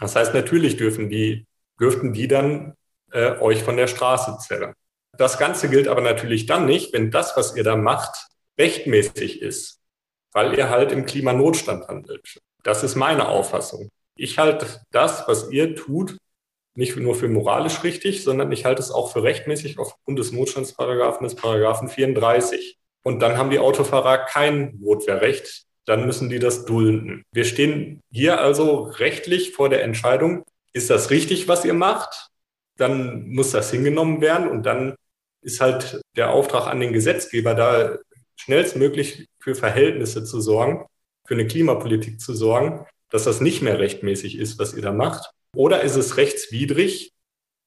Das 0.00 0.14
heißt, 0.14 0.34
natürlich 0.34 0.76
dürfen 0.76 1.08
die, 1.08 1.46
dürften 1.80 2.12
die 2.12 2.28
dann 2.28 2.74
äh, 3.12 3.38
euch 3.38 3.62
von 3.62 3.76
der 3.76 3.86
Straße 3.86 4.38
zerren. 4.38 4.74
Das 5.16 5.38
Ganze 5.38 5.70
gilt 5.70 5.88
aber 5.88 6.02
natürlich 6.02 6.46
dann 6.46 6.66
nicht, 6.66 6.92
wenn 6.92 7.10
das, 7.10 7.36
was 7.36 7.56
ihr 7.56 7.64
da 7.64 7.76
macht, 7.76 8.26
rechtmäßig 8.58 9.40
ist, 9.40 9.80
weil 10.32 10.56
ihr 10.58 10.68
halt 10.68 10.92
im 10.92 11.06
Klimanotstand 11.06 11.88
handelt. 11.88 12.40
Das 12.62 12.82
ist 12.82 12.94
meine 12.94 13.28
Auffassung 13.28 13.90
ich 14.16 14.38
halte 14.38 14.80
das, 14.90 15.28
was 15.28 15.50
ihr 15.50 15.76
tut, 15.76 16.16
nicht 16.74 16.96
nur 16.96 17.14
für 17.14 17.28
moralisch 17.28 17.84
richtig, 17.84 18.24
sondern 18.24 18.50
ich 18.52 18.64
halte 18.64 18.82
es 18.82 18.90
auch 18.90 19.12
für 19.12 19.22
rechtmäßig 19.22 19.78
aufgrund 19.78 20.18
des 20.18 20.32
Notstandsparagraphen 20.32 21.24
des 21.24 21.36
Paragraphen 21.36 21.88
34. 21.88 22.78
Und 23.06 23.20
dann 23.20 23.38
haben 23.38 23.50
die 23.50 23.60
Autofahrer 23.60 24.18
kein 24.18 24.80
Notwehrrecht, 24.80 25.62
dann 25.84 26.06
müssen 26.06 26.28
die 26.28 26.40
das 26.40 26.64
dulden. 26.64 27.22
Wir 27.30 27.44
stehen 27.44 28.02
hier 28.10 28.40
also 28.40 28.82
rechtlich 28.82 29.52
vor 29.52 29.68
der 29.68 29.84
Entscheidung, 29.84 30.42
ist 30.72 30.90
das 30.90 31.10
richtig, 31.10 31.46
was 31.46 31.64
ihr 31.64 31.72
macht? 31.72 32.30
Dann 32.76 33.28
muss 33.28 33.52
das 33.52 33.70
hingenommen 33.70 34.20
werden 34.20 34.48
und 34.48 34.64
dann 34.64 34.96
ist 35.40 35.60
halt 35.60 36.00
der 36.16 36.32
Auftrag 36.32 36.66
an 36.66 36.80
den 36.80 36.92
Gesetzgeber 36.92 37.54
da 37.54 37.96
schnellstmöglich 38.34 39.28
für 39.38 39.54
Verhältnisse 39.54 40.24
zu 40.24 40.40
sorgen, 40.40 40.84
für 41.28 41.34
eine 41.34 41.46
Klimapolitik 41.46 42.20
zu 42.20 42.34
sorgen, 42.34 42.86
dass 43.08 43.22
das 43.22 43.40
nicht 43.40 43.62
mehr 43.62 43.78
rechtmäßig 43.78 44.36
ist, 44.36 44.58
was 44.58 44.74
ihr 44.74 44.82
da 44.82 44.90
macht? 44.90 45.30
Oder 45.54 45.82
ist 45.82 45.94
es 45.94 46.16
rechtswidrig? 46.16 47.12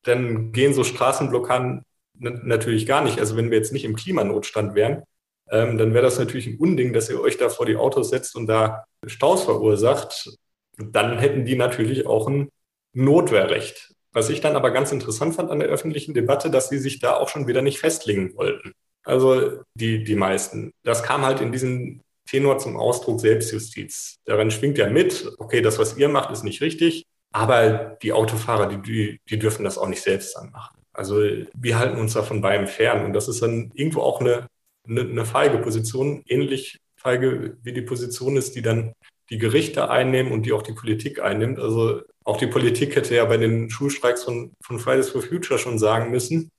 Dann 0.03 0.51
gehen 0.51 0.73
so 0.73 0.83
Straßenblockaden 0.83 1.85
natürlich 2.17 2.85
gar 2.85 3.05
nicht. 3.05 3.21
Also 3.21 3.37
wenn 3.37 3.51
wir 3.51 3.57
jetzt 3.57 3.71
nicht 3.71 3.85
im 3.85 3.95
Klimanotstand 3.95 4.75
wären, 4.75 5.03
ähm, 5.51 5.77
dann 5.77 5.93
wäre 5.93 6.03
das 6.03 6.19
natürlich 6.19 6.47
ein 6.47 6.57
Unding, 6.57 6.93
dass 6.93 7.09
ihr 7.09 7.19
euch 7.19 7.37
da 7.37 7.49
vor 7.49 7.65
die 7.65 7.75
Autos 7.75 8.09
setzt 8.09 8.35
und 8.35 8.47
da 8.47 8.85
Staus 9.05 9.43
verursacht. 9.43 10.37
Dann 10.77 11.17
hätten 11.17 11.45
die 11.45 11.55
natürlich 11.55 12.05
auch 12.05 12.27
ein 12.27 12.49
Notwehrrecht. 12.93 13.93
Was 14.11 14.29
ich 14.29 14.41
dann 14.41 14.55
aber 14.55 14.71
ganz 14.71 14.91
interessant 14.91 15.35
fand 15.35 15.51
an 15.51 15.59
der 15.59 15.69
öffentlichen 15.69 16.13
Debatte, 16.13 16.49
dass 16.49 16.69
sie 16.69 16.79
sich 16.79 16.99
da 16.99 17.15
auch 17.15 17.29
schon 17.29 17.47
wieder 17.47 17.61
nicht 17.61 17.79
festlegen 17.79 18.35
wollten. 18.35 18.73
Also 19.03 19.61
die, 19.75 20.03
die 20.03 20.15
meisten. 20.15 20.71
Das 20.83 21.03
kam 21.03 21.25
halt 21.25 21.41
in 21.41 21.51
diesen 21.51 22.01
Tenor 22.29 22.59
zum 22.59 22.77
Ausdruck 22.77 23.19
Selbstjustiz. 23.19 24.17
Darin 24.25 24.51
schwingt 24.51 24.77
ja 24.77 24.89
mit, 24.89 25.31
okay, 25.37 25.61
das, 25.61 25.79
was 25.79 25.97
ihr 25.97 26.09
macht, 26.09 26.31
ist 26.31 26.43
nicht 26.43 26.61
richtig, 26.61 27.05
aber 27.31 27.97
die 28.01 28.13
Autofahrer, 28.13 28.67
die, 28.67 28.81
die, 28.81 29.21
die 29.29 29.39
dürfen 29.39 29.63
das 29.63 29.77
auch 29.77 29.87
nicht 29.87 30.01
selbst 30.01 30.35
dann 30.35 30.51
machen. 30.51 30.79
Also 30.93 31.21
wir 31.55 31.79
halten 31.79 31.99
uns 31.99 32.13
da 32.13 32.23
von 32.23 32.41
beidem 32.41 32.67
fern 32.67 33.05
und 33.05 33.13
das 33.13 33.27
ist 33.27 33.41
dann 33.41 33.71
irgendwo 33.73 34.01
auch 34.01 34.19
eine, 34.19 34.47
eine, 34.87 35.01
eine 35.01 35.25
feige 35.25 35.57
Position, 35.59 36.23
ähnlich 36.27 36.79
feige 36.95 37.57
wie 37.63 37.73
die 37.73 37.81
Position 37.81 38.37
ist, 38.37 38.55
die 38.55 38.61
dann 38.61 38.93
die 39.29 39.37
Gerichte 39.37 39.89
einnehmen 39.89 40.31
und 40.31 40.45
die 40.45 40.53
auch 40.53 40.63
die 40.63 40.73
Politik 40.73 41.21
einnimmt. 41.21 41.59
Also 41.59 42.01
auch 42.23 42.37
die 42.37 42.47
Politik 42.47 42.95
hätte 42.95 43.15
ja 43.15 43.25
bei 43.25 43.37
den 43.37 43.69
Schulstreiks 43.69 44.23
von, 44.23 44.51
von 44.63 44.79
Fridays 44.79 45.09
for 45.09 45.21
Future 45.21 45.59
schon 45.59 45.79
sagen 45.79 46.11
müssen, 46.11 46.51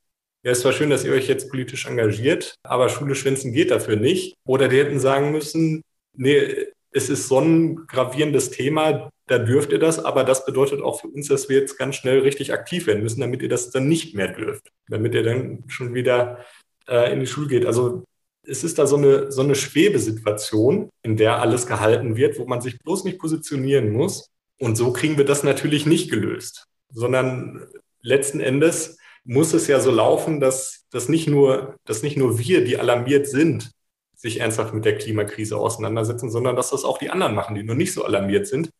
ja, 0.43 0.53
es 0.53 0.65
war 0.65 0.73
schön, 0.73 0.89
dass 0.89 1.05
ihr 1.05 1.13
euch 1.13 1.29
jetzt 1.29 1.51
politisch 1.51 1.87
engagiert, 1.87 2.55
aber 2.63 2.89
Schule 2.89 3.15
schwänzen 3.15 3.53
geht 3.53 3.71
dafür 3.71 3.97
nicht. 3.97 4.37
Oder 4.47 4.69
die 4.69 4.79
hätten 4.79 4.99
sagen 4.99 5.33
müssen, 5.33 5.83
nee, 6.17 6.67
es 6.93 7.11
ist 7.11 7.29
so 7.29 7.41
ein 7.41 7.87
gravierendes 7.87 8.51
Thema, 8.51 9.11
da 9.27 9.39
dürft 9.39 9.71
ihr 9.71 9.79
das, 9.79 10.03
aber 10.03 10.25
das 10.25 10.47
bedeutet 10.47 10.81
auch 10.81 11.01
für 11.01 11.09
uns, 11.09 11.29
dass 11.29 11.49
wir 11.49 11.59
jetzt 11.59 11.77
ganz 11.79 11.97
schnell 11.97 12.21
richtig 12.21 12.55
aktiv 12.55 12.87
werden 12.87 13.03
müssen, 13.03 13.21
damit 13.21 13.43
ihr 13.43 13.51
das 13.51 13.71
dann 13.71 13.87
nicht 13.87 14.15
mehr 14.15 14.29
dürft, 14.29 14.71
damit 14.89 15.15
ihr 15.15 15.23
dann 15.23 15.65
schon 15.69 15.95
wieder 15.95 16.45
äh, 16.89 17.13
in 17.13 17.21
die 17.21 17.27
Schule 17.27 17.49
geht. 17.49 17.67
Also 17.67 18.05
es 18.51 18.65
ist 18.65 18.79
da 18.79 18.87
so 18.87 18.97
eine, 18.97 19.31
so 19.31 19.43
eine 19.43 19.55
Schwebesituation, 19.55 20.91
in 21.03 21.17
der 21.17 21.41
alles 21.41 21.67
gehalten 21.67 22.17
wird, 22.17 22.39
wo 22.39 22.47
man 22.47 22.61
sich 22.61 22.79
bloß 22.81 23.05
nicht 23.05 23.19
positionieren 23.19 23.93
muss. 23.93 24.29
Und 24.59 24.77
so 24.77 24.93
kriegen 24.93 25.17
wir 25.17 25.25
das 25.25 25.45
natürlich 25.45 25.87
nicht 25.87 26.11
gelöst, 26.11 26.67
sondern 26.93 27.65
letzten 28.03 28.41
Endes 28.41 28.99
muss 29.25 29.55
es 29.55 29.69
ja 29.69 29.81
so 29.81 29.91
laufen, 29.91 30.41
dass, 30.41 30.87
dass, 30.91 31.09
nicht 31.09 31.29
nur, 31.29 31.77
dass 31.85 32.03
nicht 32.03 32.17
nur 32.17 32.39
wir, 32.39 32.65
die 32.65 32.79
alarmiert 32.79 33.29
sind, 33.29 33.71
sich 34.17 34.41
ernsthaft 34.41 34.75
mit 34.75 34.85
der 34.85 34.99
Klimakrise 34.99 35.57
auseinandersetzen, 35.57 36.31
sondern 36.31 36.57
dass 36.57 36.71
das 36.71 36.85
auch 36.85 36.99
die 36.99 37.11
anderen 37.11 37.35
machen, 37.35 37.55
die 37.55 37.63
nur 37.63 37.77
nicht 37.77 37.93
so 37.93 38.05
alarmiert 38.05 38.47
sind. 38.47 38.71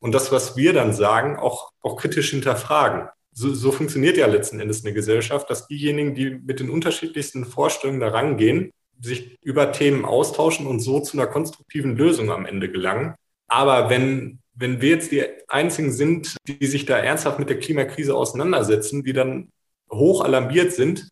Und 0.00 0.12
das, 0.12 0.32
was 0.32 0.56
wir 0.56 0.72
dann 0.72 0.92
sagen, 0.92 1.36
auch, 1.36 1.70
auch 1.80 1.96
kritisch 1.96 2.30
hinterfragen. 2.30 3.08
So, 3.32 3.54
so 3.54 3.70
funktioniert 3.70 4.16
ja 4.16 4.26
letzten 4.26 4.58
Endes 4.58 4.84
eine 4.84 4.92
Gesellschaft, 4.92 5.48
dass 5.48 5.68
diejenigen, 5.68 6.14
die 6.14 6.30
mit 6.30 6.58
den 6.58 6.68
unterschiedlichsten 6.68 7.44
Vorstellungen 7.44 8.00
da 8.00 8.08
rangehen, 8.08 8.72
sich 9.00 9.38
über 9.42 9.72
Themen 9.72 10.04
austauschen 10.04 10.66
und 10.66 10.80
so 10.80 11.00
zu 11.00 11.16
einer 11.16 11.26
konstruktiven 11.26 11.96
Lösung 11.96 12.30
am 12.30 12.46
Ende 12.46 12.70
gelangen. 12.70 13.14
Aber 13.48 13.90
wenn, 13.90 14.40
wenn 14.54 14.80
wir 14.80 14.90
jetzt 14.90 15.10
die 15.10 15.24
einzigen 15.48 15.92
sind, 15.92 16.36
die 16.46 16.66
sich 16.66 16.86
da 16.86 16.98
ernsthaft 16.98 17.38
mit 17.38 17.48
der 17.48 17.58
Klimakrise 17.58 18.14
auseinandersetzen, 18.14 19.02
die 19.02 19.12
dann 19.12 19.50
hoch 19.90 20.22
alarmiert 20.22 20.72
sind 20.72 21.08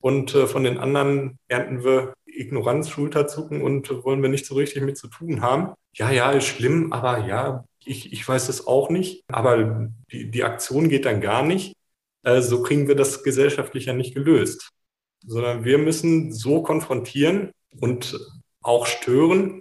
und 0.00 0.34
äh, 0.34 0.46
von 0.46 0.64
den 0.64 0.78
anderen 0.78 1.38
ernten 1.48 1.84
wir 1.84 2.14
Ignoranz, 2.26 2.88
Schulterzucken 2.88 3.62
und 3.62 3.90
wollen 4.04 4.22
wir 4.22 4.30
nicht 4.30 4.46
so 4.46 4.54
richtig 4.54 4.82
mit 4.82 4.96
zu 4.96 5.08
tun 5.08 5.42
haben. 5.42 5.74
Ja, 5.94 6.10
ja, 6.10 6.32
ist 6.32 6.46
schlimm, 6.46 6.92
aber 6.92 7.26
ja, 7.26 7.64
ich, 7.84 8.12
ich 8.12 8.26
weiß 8.26 8.48
es 8.48 8.66
auch 8.66 8.88
nicht. 8.90 9.24
Aber 9.28 9.90
die, 10.10 10.30
die 10.30 10.44
Aktion 10.44 10.88
geht 10.88 11.04
dann 11.04 11.20
gar 11.20 11.42
nicht. 11.42 11.74
Äh, 12.22 12.40
so 12.40 12.62
kriegen 12.62 12.88
wir 12.88 12.94
das 12.94 13.22
gesellschaftlich 13.22 13.86
ja 13.86 13.92
nicht 13.92 14.14
gelöst. 14.14 14.70
Sondern 15.24 15.64
wir 15.64 15.78
müssen 15.78 16.32
so 16.32 16.62
konfrontieren 16.62 17.52
und 17.80 18.18
auch 18.62 18.86
stören. 18.86 19.60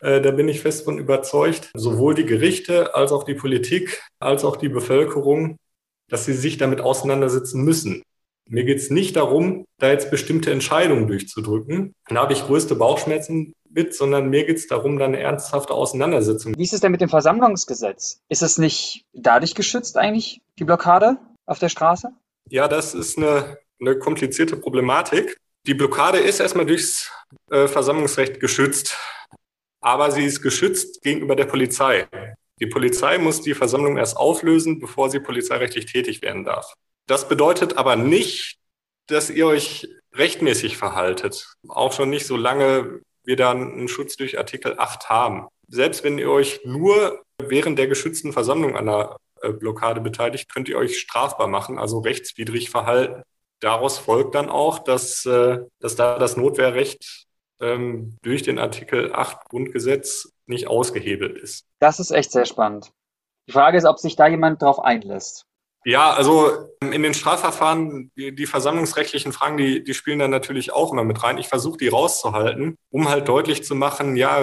Äh, 0.00 0.20
da 0.20 0.30
bin 0.30 0.48
ich 0.48 0.60
fest 0.60 0.84
von 0.84 0.98
überzeugt. 0.98 1.70
Sowohl 1.74 2.14
die 2.14 2.26
Gerichte 2.26 2.94
als 2.94 3.12
auch 3.12 3.24
die 3.24 3.34
Politik 3.34 4.02
als 4.18 4.44
auch 4.44 4.56
die 4.56 4.68
Bevölkerung, 4.68 5.56
dass 6.08 6.24
sie 6.26 6.34
sich 6.34 6.58
damit 6.58 6.80
auseinandersetzen 6.80 7.62
müssen. 7.62 8.02
Mir 8.48 8.64
geht 8.64 8.78
es 8.78 8.90
nicht 8.90 9.14
darum, 9.14 9.64
da 9.78 9.90
jetzt 9.90 10.10
bestimmte 10.10 10.50
Entscheidungen 10.50 11.06
durchzudrücken. 11.06 11.94
Da 12.08 12.16
habe 12.16 12.32
ich 12.32 12.44
größte 12.44 12.74
Bauchschmerzen 12.74 13.54
mit, 13.68 13.94
sondern 13.94 14.28
mir 14.28 14.44
geht 14.44 14.56
es 14.56 14.66
darum, 14.66 14.98
da 14.98 15.04
eine 15.04 15.20
ernsthafte 15.20 15.72
Auseinandersetzung. 15.72 16.54
Wie 16.56 16.64
ist 16.64 16.72
es 16.72 16.80
denn 16.80 16.90
mit 16.90 17.00
dem 17.00 17.08
Versammlungsgesetz? 17.08 18.20
Ist 18.28 18.42
es 18.42 18.58
nicht 18.58 19.04
dadurch 19.12 19.54
geschützt 19.54 19.96
eigentlich, 19.96 20.42
die 20.58 20.64
Blockade 20.64 21.18
auf 21.46 21.60
der 21.60 21.68
Straße? 21.68 22.10
Ja, 22.48 22.66
das 22.66 22.94
ist 22.94 23.16
eine, 23.16 23.58
eine 23.80 23.98
komplizierte 23.98 24.56
Problematik. 24.56 25.36
Die 25.66 25.74
Blockade 25.74 26.18
ist 26.18 26.40
erstmal 26.40 26.66
durchs 26.66 27.10
äh, 27.50 27.68
Versammlungsrecht 27.68 28.40
geschützt, 28.40 28.96
aber 29.80 30.10
sie 30.10 30.24
ist 30.24 30.42
geschützt 30.42 31.02
gegenüber 31.02 31.36
der 31.36 31.46
Polizei. 31.46 32.08
Die 32.60 32.66
Polizei 32.66 33.18
muss 33.18 33.40
die 33.40 33.54
Versammlung 33.54 33.96
erst 33.96 34.16
auflösen, 34.16 34.80
bevor 34.80 35.10
sie 35.10 35.20
polizeirechtlich 35.20 35.86
tätig 35.86 36.22
werden 36.22 36.44
darf. 36.44 36.74
Das 37.06 37.28
bedeutet 37.28 37.78
aber 37.78 37.96
nicht, 37.96 38.58
dass 39.06 39.30
ihr 39.30 39.46
euch 39.46 39.88
rechtmäßig 40.14 40.76
verhaltet. 40.76 41.54
Auch 41.68 41.92
schon 41.92 42.10
nicht, 42.10 42.26
solange 42.26 43.00
wir 43.24 43.36
dann 43.36 43.72
einen 43.72 43.88
Schutz 43.88 44.16
durch 44.16 44.38
Artikel 44.38 44.78
8 44.78 45.08
haben. 45.08 45.46
Selbst 45.68 46.04
wenn 46.04 46.18
ihr 46.18 46.30
euch 46.30 46.60
nur 46.64 47.22
während 47.38 47.78
der 47.78 47.86
geschützten 47.86 48.32
Versammlung 48.32 48.76
an 48.76 48.86
der 48.86 49.16
äh, 49.42 49.52
Blockade 49.52 50.00
beteiligt, 50.00 50.52
könnt 50.52 50.68
ihr 50.68 50.78
euch 50.78 50.98
strafbar 50.98 51.48
machen, 51.48 51.78
also 51.78 52.00
rechtswidrig 52.00 52.70
verhalten. 52.70 53.22
Daraus 53.60 53.98
folgt 53.98 54.34
dann 54.34 54.48
auch, 54.48 54.78
dass, 54.78 55.26
äh, 55.26 55.58
dass 55.80 55.96
da 55.96 56.18
das 56.18 56.36
Notwehrrecht 56.36 57.26
ähm, 57.60 58.16
durch 58.22 58.42
den 58.42 58.58
Artikel 58.58 59.12
8 59.12 59.48
Grundgesetz 59.48 60.32
nicht 60.46 60.66
ausgehebelt 60.66 61.38
ist. 61.38 61.66
Das 61.78 62.00
ist 62.00 62.10
echt 62.10 62.32
sehr 62.32 62.46
spannend. 62.46 62.90
Die 63.46 63.52
Frage 63.52 63.78
ist, 63.78 63.84
ob 63.84 63.98
sich 63.98 64.16
da 64.16 64.26
jemand 64.26 64.62
drauf 64.62 64.80
einlässt. 64.80 65.44
Ja, 65.84 66.12
also 66.12 66.68
in 66.80 67.02
den 67.02 67.14
Strafverfahren, 67.14 68.10
die, 68.14 68.34
die 68.34 68.46
versammlungsrechtlichen 68.46 69.32
Fragen, 69.32 69.56
die, 69.56 69.82
die 69.82 69.94
spielen 69.94 70.18
da 70.18 70.28
natürlich 70.28 70.72
auch 70.72 70.92
immer 70.92 71.04
mit 71.04 71.22
rein. 71.22 71.38
Ich 71.38 71.48
versuche 71.48 71.78
die 71.78 71.88
rauszuhalten, 71.88 72.76
um 72.90 73.08
halt 73.08 73.28
deutlich 73.28 73.64
zu 73.64 73.74
machen, 73.74 74.16
ja, 74.16 74.36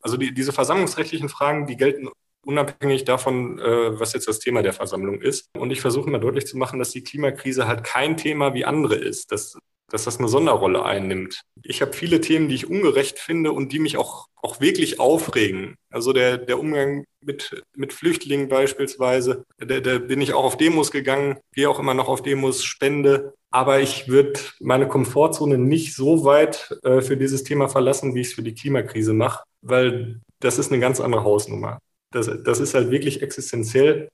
also 0.00 0.16
die, 0.16 0.32
diese 0.32 0.52
versammlungsrechtlichen 0.52 1.28
Fragen, 1.28 1.66
die 1.66 1.76
gelten 1.76 2.08
unabhängig 2.48 3.04
davon, 3.04 3.58
äh, 3.58 4.00
was 4.00 4.14
jetzt 4.14 4.26
das 4.26 4.38
Thema 4.38 4.62
der 4.62 4.72
Versammlung 4.72 5.20
ist. 5.20 5.50
Und 5.56 5.70
ich 5.70 5.82
versuche 5.82 6.08
immer 6.08 6.18
deutlich 6.18 6.46
zu 6.46 6.56
machen, 6.56 6.78
dass 6.78 6.90
die 6.90 7.04
Klimakrise 7.04 7.68
halt 7.68 7.84
kein 7.84 8.16
Thema 8.16 8.54
wie 8.54 8.64
andere 8.64 8.94
ist. 8.94 9.30
Das 9.30 9.58
dass 9.90 10.04
das 10.04 10.18
eine 10.18 10.28
Sonderrolle 10.28 10.84
einnimmt. 10.84 11.40
Ich 11.62 11.80
habe 11.80 11.92
viele 11.94 12.20
Themen, 12.20 12.48
die 12.48 12.54
ich 12.54 12.68
ungerecht 12.68 13.18
finde 13.18 13.52
und 13.52 13.72
die 13.72 13.78
mich 13.78 13.96
auch, 13.96 14.26
auch 14.36 14.60
wirklich 14.60 15.00
aufregen. 15.00 15.76
Also 15.90 16.12
der, 16.12 16.36
der 16.36 16.58
Umgang 16.58 17.04
mit, 17.24 17.62
mit 17.74 17.92
Flüchtlingen 17.92 18.48
beispielsweise, 18.48 19.44
da, 19.56 19.80
da 19.80 19.98
bin 19.98 20.20
ich 20.20 20.34
auch 20.34 20.44
auf 20.44 20.56
Demos 20.56 20.90
gegangen, 20.90 21.38
gehe 21.54 21.68
auch 21.70 21.78
immer 21.78 21.94
noch 21.94 22.08
auf 22.08 22.22
Demos, 22.22 22.64
spende. 22.64 23.32
Aber 23.50 23.80
ich 23.80 24.08
würde 24.08 24.38
meine 24.60 24.88
Komfortzone 24.88 25.56
nicht 25.56 25.94
so 25.94 26.24
weit 26.24 26.76
äh, 26.82 27.00
für 27.00 27.16
dieses 27.16 27.44
Thema 27.44 27.68
verlassen, 27.68 28.14
wie 28.14 28.20
ich 28.20 28.28
es 28.28 28.34
für 28.34 28.42
die 28.42 28.54
Klimakrise 28.54 29.14
mache, 29.14 29.44
weil 29.62 30.20
das 30.40 30.58
ist 30.58 30.70
eine 30.70 30.80
ganz 30.80 31.00
andere 31.00 31.24
Hausnummer. 31.24 31.78
Das, 32.10 32.30
das 32.42 32.60
ist 32.60 32.74
halt 32.74 32.90
wirklich 32.90 33.22
existenziell. 33.22 34.10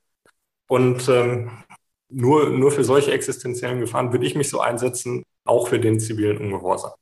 Und 0.68 1.08
ähm, 1.08 1.50
nur, 2.08 2.50
nur 2.50 2.70
für 2.70 2.84
solche 2.84 3.12
existenziellen 3.12 3.80
Gefahren 3.80 4.12
würde 4.12 4.26
ich 4.26 4.34
mich 4.34 4.48
so 4.48 4.60
einsetzen, 4.60 5.24
auch 5.44 5.68
für 5.68 5.80
den 5.80 6.00
zivilen 6.00 6.38
Ungehorsam. 6.38 6.92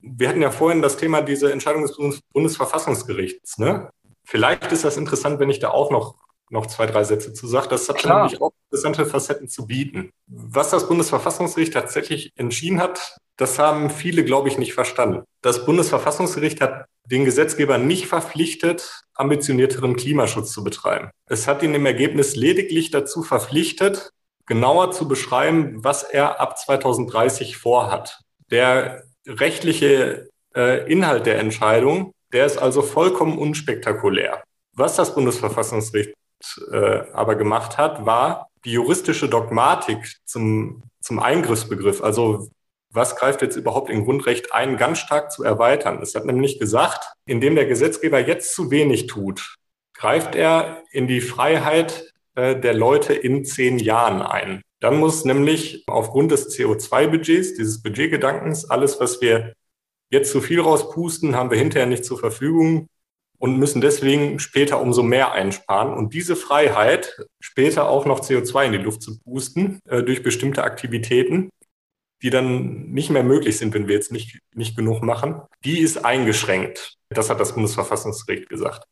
Wir 0.00 0.28
hatten 0.28 0.42
ja 0.42 0.50
vorhin 0.50 0.82
das 0.82 0.96
Thema 0.96 1.22
diese 1.22 1.50
Entscheidung 1.50 1.82
des 1.82 1.96
Bundesverfassungsgerichts. 2.32 3.58
Ne? 3.58 3.90
Vielleicht 4.24 4.70
ist 4.72 4.84
das 4.84 4.96
interessant, 4.96 5.40
wenn 5.40 5.50
ich 5.50 5.58
da 5.58 5.70
auch 5.70 5.90
noch, 5.90 6.16
noch 6.50 6.66
zwei, 6.66 6.86
drei 6.86 7.04
Sätze 7.04 7.32
zu 7.32 7.46
sage. 7.46 7.68
Das 7.68 7.88
hat 7.88 7.98
Klar. 7.98 8.24
nämlich 8.24 8.40
auch 8.40 8.52
interessante 8.70 9.06
Facetten 9.06 9.48
zu 9.48 9.66
bieten. 9.66 10.10
Was 10.26 10.70
das 10.70 10.88
Bundesverfassungsgericht 10.88 11.72
tatsächlich 11.72 12.32
entschieden 12.36 12.80
hat, 12.80 13.16
das 13.36 13.58
haben 13.58 13.90
viele, 13.90 14.24
glaube 14.24 14.48
ich, 14.48 14.58
nicht 14.58 14.72
verstanden. 14.72 15.24
Das 15.42 15.66
Bundesverfassungsgericht 15.66 16.60
hat 16.60 16.86
den 17.04 17.24
Gesetzgeber 17.24 17.78
nicht 17.78 18.06
verpflichtet, 18.06 19.02
ambitionierteren 19.14 19.96
Klimaschutz 19.96 20.52
zu 20.52 20.64
betreiben. 20.64 21.10
Es 21.26 21.46
hat 21.46 21.62
ihn 21.62 21.74
im 21.74 21.86
Ergebnis 21.86 22.36
lediglich 22.36 22.90
dazu 22.90 23.22
verpflichtet, 23.22 24.10
genauer 24.46 24.92
zu 24.92 25.08
beschreiben, 25.08 25.84
was 25.84 26.02
er 26.02 26.40
ab 26.40 26.58
2030 26.58 27.56
vorhat. 27.56 28.20
Der 28.50 29.04
rechtliche 29.26 30.28
äh, 30.54 30.90
Inhalt 30.90 31.26
der 31.26 31.38
Entscheidung, 31.38 32.12
der 32.32 32.46
ist 32.46 32.58
also 32.58 32.82
vollkommen 32.82 33.38
unspektakulär. 33.38 34.42
Was 34.72 34.96
das 34.96 35.14
Bundesverfassungsgericht 35.14 36.14
äh, 36.70 37.02
aber 37.12 37.36
gemacht 37.36 37.78
hat, 37.78 38.06
war 38.06 38.48
die 38.64 38.72
juristische 38.72 39.28
Dogmatik 39.28 40.16
zum, 40.24 40.82
zum 41.00 41.18
Eingriffsbegriff, 41.18 42.02
also 42.02 42.48
was 42.90 43.16
greift 43.16 43.42
jetzt 43.42 43.56
überhaupt 43.56 43.90
in 43.90 44.04
Grundrecht 44.04 44.52
ein, 44.54 44.76
ganz 44.76 44.98
stark 44.98 45.30
zu 45.30 45.44
erweitern. 45.44 46.00
Es 46.02 46.14
hat 46.14 46.24
nämlich 46.24 46.58
gesagt, 46.58 47.12
indem 47.26 47.54
der 47.54 47.66
Gesetzgeber 47.66 48.18
jetzt 48.18 48.54
zu 48.54 48.70
wenig 48.70 49.06
tut, 49.06 49.56
greift 49.94 50.34
er 50.34 50.82
in 50.90 51.06
die 51.06 51.20
Freiheit 51.20 52.12
äh, 52.34 52.58
der 52.58 52.74
Leute 52.74 53.14
in 53.14 53.44
zehn 53.44 53.78
Jahren 53.78 54.22
ein. 54.22 54.62
Dann 54.80 54.98
muss 54.98 55.24
nämlich 55.24 55.84
aufgrund 55.86 56.32
des 56.32 56.56
CO2-Budgets, 56.56 57.54
dieses 57.54 57.82
Budgetgedankens, 57.82 58.68
alles, 58.68 59.00
was 59.00 59.20
wir 59.20 59.54
jetzt 60.10 60.30
zu 60.30 60.40
viel 60.40 60.60
rauspusten, 60.60 61.34
haben 61.34 61.50
wir 61.50 61.58
hinterher 61.58 61.86
nicht 61.86 62.04
zur 62.04 62.18
Verfügung 62.18 62.88
und 63.38 63.58
müssen 63.58 63.80
deswegen 63.80 64.38
später 64.38 64.80
umso 64.80 65.02
mehr 65.02 65.32
einsparen. 65.32 65.94
Und 65.94 66.14
diese 66.14 66.36
Freiheit, 66.36 67.16
später 67.40 67.88
auch 67.88 68.06
noch 68.06 68.20
CO2 68.20 68.66
in 68.66 68.72
die 68.72 68.78
Luft 68.78 69.02
zu 69.02 69.18
pusten 69.20 69.80
äh, 69.88 70.02
durch 70.02 70.22
bestimmte 70.22 70.64
Aktivitäten, 70.64 71.50
die 72.22 72.30
dann 72.30 72.90
nicht 72.92 73.10
mehr 73.10 73.22
möglich 73.22 73.58
sind, 73.58 73.74
wenn 73.74 73.88
wir 73.88 73.94
jetzt 73.94 74.12
nicht, 74.12 74.40
nicht 74.54 74.76
genug 74.76 75.02
machen, 75.02 75.42
die 75.64 75.80
ist 75.80 76.04
eingeschränkt. 76.04 76.94
Das 77.10 77.28
hat 77.30 77.40
das 77.40 77.54
Bundesverfassungsgericht 77.54 78.48
gesagt. 78.48 78.84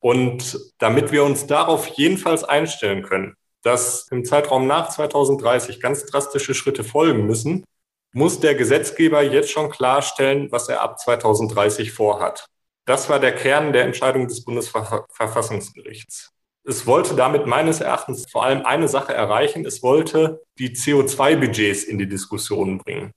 Und 0.00 0.58
damit 0.78 1.12
wir 1.12 1.24
uns 1.24 1.46
darauf 1.46 1.86
jedenfalls 1.86 2.44
einstellen 2.44 3.02
können, 3.02 3.34
dass 3.62 4.08
im 4.10 4.24
Zeitraum 4.24 4.66
nach 4.66 4.90
2030 4.90 5.80
ganz 5.80 6.06
drastische 6.06 6.54
Schritte 6.54 6.84
folgen 6.84 7.26
müssen, 7.26 7.64
muss 8.12 8.40
der 8.40 8.54
Gesetzgeber 8.54 9.22
jetzt 9.22 9.50
schon 9.50 9.70
klarstellen, 9.70 10.50
was 10.50 10.68
er 10.68 10.80
ab 10.80 10.98
2030 10.98 11.92
vorhat. 11.92 12.46
Das 12.86 13.08
war 13.08 13.18
der 13.18 13.34
Kern 13.34 13.72
der 13.72 13.84
Entscheidung 13.84 14.28
des 14.28 14.44
Bundesverfassungsgerichts. 14.44 16.32
Es 16.64 16.86
wollte 16.86 17.14
damit 17.14 17.46
meines 17.46 17.80
Erachtens 17.80 18.30
vor 18.30 18.44
allem 18.44 18.64
eine 18.64 18.88
Sache 18.88 19.12
erreichen. 19.12 19.66
Es 19.66 19.82
wollte 19.82 20.42
die 20.58 20.70
CO2-Budgets 20.70 21.84
in 21.84 21.98
die 21.98 22.08
Diskussion 22.08 22.78
bringen. 22.78 23.12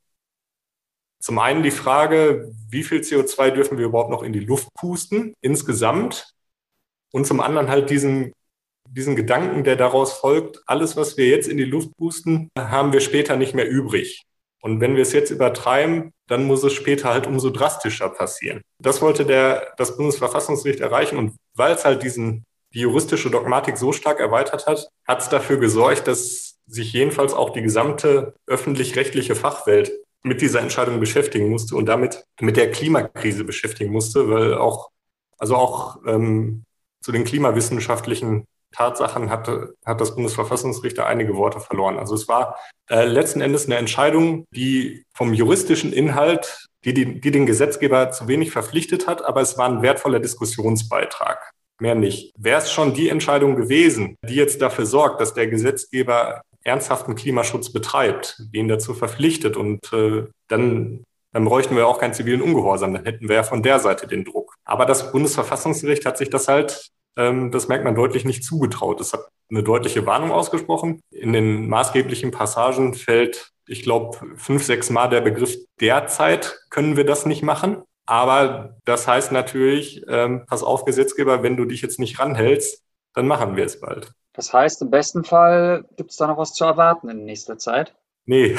Zum 1.19 1.37
einen 1.37 1.63
die 1.63 1.71
Frage, 1.71 2.51
wie 2.69 2.83
viel 2.83 3.01
CO2 3.01 3.51
dürfen 3.51 3.77
wir 3.77 3.85
überhaupt 3.85 4.09
noch 4.09 4.23
in 4.23 4.33
die 4.33 4.39
Luft 4.39 4.73
pusten 4.73 5.35
insgesamt? 5.41 6.33
Und 7.11 7.27
zum 7.27 7.39
anderen 7.39 7.69
halt 7.69 7.89
diesen, 7.89 8.33
diesen 8.87 9.15
Gedanken, 9.15 9.63
der 9.63 9.75
daraus 9.75 10.13
folgt, 10.13 10.61
alles, 10.65 10.95
was 10.95 11.17
wir 11.17 11.27
jetzt 11.27 11.47
in 11.47 11.57
die 11.57 11.63
Luft 11.63 11.95
pusten, 11.97 12.49
haben 12.57 12.93
wir 12.93 13.01
später 13.01 13.35
nicht 13.35 13.53
mehr 13.53 13.69
übrig. 13.69 14.25
Und 14.61 14.79
wenn 14.79 14.95
wir 14.95 15.03
es 15.03 15.13
jetzt 15.13 15.31
übertreiben, 15.31 16.13
dann 16.29 16.45
muss 16.45 16.63
es 16.63 16.73
später 16.73 17.09
halt 17.09 17.27
umso 17.27 17.49
drastischer 17.49 18.09
passieren. 18.09 18.61
Das 18.79 19.01
wollte 19.01 19.25
der, 19.25 19.73
das 19.77 19.97
Bundesverfassungsgericht 19.97 20.79
erreichen. 20.79 21.17
Und 21.17 21.35
weil 21.55 21.73
es 21.73 21.85
halt 21.85 22.03
diesen, 22.03 22.45
die 22.73 22.81
juristische 22.81 23.31
Dogmatik 23.31 23.77
so 23.77 23.91
stark 23.91 24.19
erweitert 24.19 24.67
hat, 24.67 24.87
hat 25.07 25.21
es 25.21 25.29
dafür 25.29 25.57
gesorgt, 25.57 26.07
dass 26.07 26.55
sich 26.67 26.93
jedenfalls 26.93 27.33
auch 27.33 27.49
die 27.49 27.63
gesamte 27.63 28.35
öffentlich-rechtliche 28.45 29.35
Fachwelt 29.35 29.91
mit 30.21 30.41
dieser 30.41 30.61
Entscheidung 30.61 30.99
beschäftigen 30.99 31.49
musste 31.49 31.75
und 31.75 31.87
damit 31.87 32.23
mit 32.39 32.57
der 32.57 32.69
Klimakrise 32.69 33.43
beschäftigen 33.43 33.91
musste, 33.91 34.29
weil 34.29 34.53
auch, 34.53 34.89
also 35.39 35.55
auch 35.55 35.97
ähm, 36.05 36.63
zu 37.01 37.11
den 37.11 37.23
klimawissenschaftlichen 37.23 38.45
Tatsachen 38.71 39.29
hat, 39.29 39.49
hat 39.85 40.01
das 40.01 40.15
Bundesverfassungsgericht 40.15 40.99
einige 40.99 41.35
Worte 41.35 41.59
verloren. 41.59 41.97
Also 41.97 42.15
es 42.15 42.27
war 42.27 42.57
äh, 42.89 43.05
letzten 43.05 43.41
Endes 43.41 43.65
eine 43.65 43.77
Entscheidung, 43.77 44.45
die 44.51 45.03
vom 45.13 45.33
juristischen 45.33 45.93
Inhalt, 45.93 46.67
die, 46.85 46.93
die, 46.93 47.19
die 47.19 47.31
den 47.31 47.45
Gesetzgeber 47.45 48.11
zu 48.11 48.27
wenig 48.27 48.51
verpflichtet 48.51 49.07
hat, 49.07 49.23
aber 49.23 49.41
es 49.41 49.57
war 49.57 49.67
ein 49.67 49.81
wertvoller 49.81 50.19
Diskussionsbeitrag. 50.19 51.51
Mehr 51.81 51.95
nicht. 51.95 52.33
Wäre 52.37 52.61
es 52.61 52.71
schon 52.71 52.93
die 52.93 53.09
Entscheidung 53.09 53.55
gewesen, 53.55 54.17
die 54.27 54.35
jetzt 54.35 54.61
dafür 54.61 54.85
sorgt, 54.85 55.21
dass 55.21 55.33
der 55.33 55.47
Gesetzgeber 55.47 56.41
ernsthaften 56.63 57.15
Klimaschutz 57.15 57.71
betreibt, 57.71 58.37
ihn 58.51 58.67
dazu 58.67 58.93
verpflichtet 58.93 59.55
und 59.55 59.93
äh, 59.93 60.25
dann 60.49 61.03
dann 61.31 61.45
bräuchten 61.45 61.75
wir 61.75 61.87
auch 61.87 61.99
keinen 61.99 62.13
zivilen 62.13 62.41
Ungehorsam, 62.41 62.93
dann 62.93 63.05
hätten 63.05 63.29
wir 63.29 63.35
ja 63.35 63.43
von 63.43 63.61
der 63.61 63.79
Seite 63.79 64.07
den 64.07 64.25
Druck. 64.25 64.55
Aber 64.65 64.85
das 64.85 65.11
Bundesverfassungsgericht 65.11 66.05
hat 66.05 66.17
sich 66.17 66.29
das 66.29 66.47
halt 66.47 66.89
das 67.15 67.67
merkt 67.67 67.83
man 67.83 67.95
deutlich 67.95 68.23
nicht 68.23 68.43
zugetraut. 68.43 69.01
Es 69.01 69.11
hat 69.13 69.27
eine 69.49 69.63
deutliche 69.63 70.05
Warnung 70.05 70.31
ausgesprochen. 70.31 71.01
In 71.11 71.33
den 71.33 71.67
maßgeblichen 71.67 72.31
Passagen 72.31 72.93
fällt, 72.93 73.51
ich 73.67 73.83
glaube, 73.83 74.17
fünf, 74.37 74.63
sechs 74.63 74.89
Mal 74.89 75.09
der 75.09 75.21
Begriff 75.21 75.55
derzeit 75.79 76.59
können 76.69 76.97
wir 76.97 77.05
das 77.05 77.25
nicht 77.25 77.43
machen. 77.43 77.83
Aber 78.05 78.77
das 78.85 79.07
heißt 79.07 79.31
natürlich, 79.31 80.03
ähm, 80.07 80.45
pass 80.47 80.63
auf, 80.63 80.85
Gesetzgeber, 80.85 81.43
wenn 81.43 81.57
du 81.57 81.65
dich 81.65 81.81
jetzt 81.81 81.99
nicht 81.99 82.19
ranhältst, 82.19 82.83
dann 83.13 83.27
machen 83.27 83.55
wir 83.55 83.65
es 83.65 83.79
bald. 83.79 84.11
Das 84.33 84.53
heißt, 84.53 84.81
im 84.81 84.89
besten 84.89 85.23
Fall 85.23 85.85
gibt 85.97 86.11
es 86.11 86.17
da 86.17 86.27
noch 86.27 86.37
was 86.37 86.53
zu 86.53 86.63
erwarten 86.63 87.09
in 87.09 87.25
nächster 87.25 87.57
Zeit? 87.57 87.95
Nee, 88.25 88.55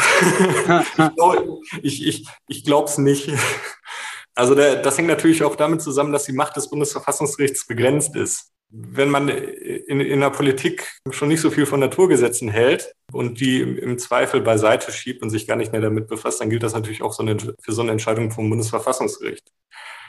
ich 1.82 2.64
glaube 2.64 2.84
es 2.84 2.98
nicht. 2.98 3.30
Also 4.41 4.55
das 4.55 4.97
hängt 4.97 5.09
natürlich 5.09 5.43
auch 5.43 5.55
damit 5.55 5.82
zusammen, 5.82 6.14
dass 6.14 6.24
die 6.24 6.32
Macht 6.32 6.57
des 6.57 6.70
Bundesverfassungsgerichts 6.70 7.66
begrenzt 7.66 8.16
ist. 8.16 8.51
Wenn 8.70 9.11
man 9.11 9.28
in, 9.28 10.01
in 10.01 10.20
der 10.20 10.30
Politik 10.30 10.91
schon 11.11 11.28
nicht 11.28 11.43
so 11.43 11.51
viel 11.51 11.66
von 11.66 11.78
Naturgesetzen 11.78 12.49
hält 12.49 12.95
und 13.12 13.38
die 13.38 13.61
im 13.61 13.99
Zweifel 13.99 14.41
beiseite 14.41 14.93
schiebt 14.93 15.20
und 15.22 15.28
sich 15.28 15.47
gar 15.47 15.57
nicht 15.57 15.72
mehr 15.72 15.82
damit 15.82 16.07
befasst, 16.07 16.41
dann 16.41 16.49
gilt 16.49 16.62
das 16.62 16.72
natürlich 16.72 17.03
auch 17.03 17.12
so 17.12 17.22
eine, 17.22 17.36
für 17.36 17.72
so 17.72 17.82
eine 17.82 17.91
Entscheidung 17.93 18.30
vom 18.30 18.49
Bundesverfassungsgericht. 18.49 19.47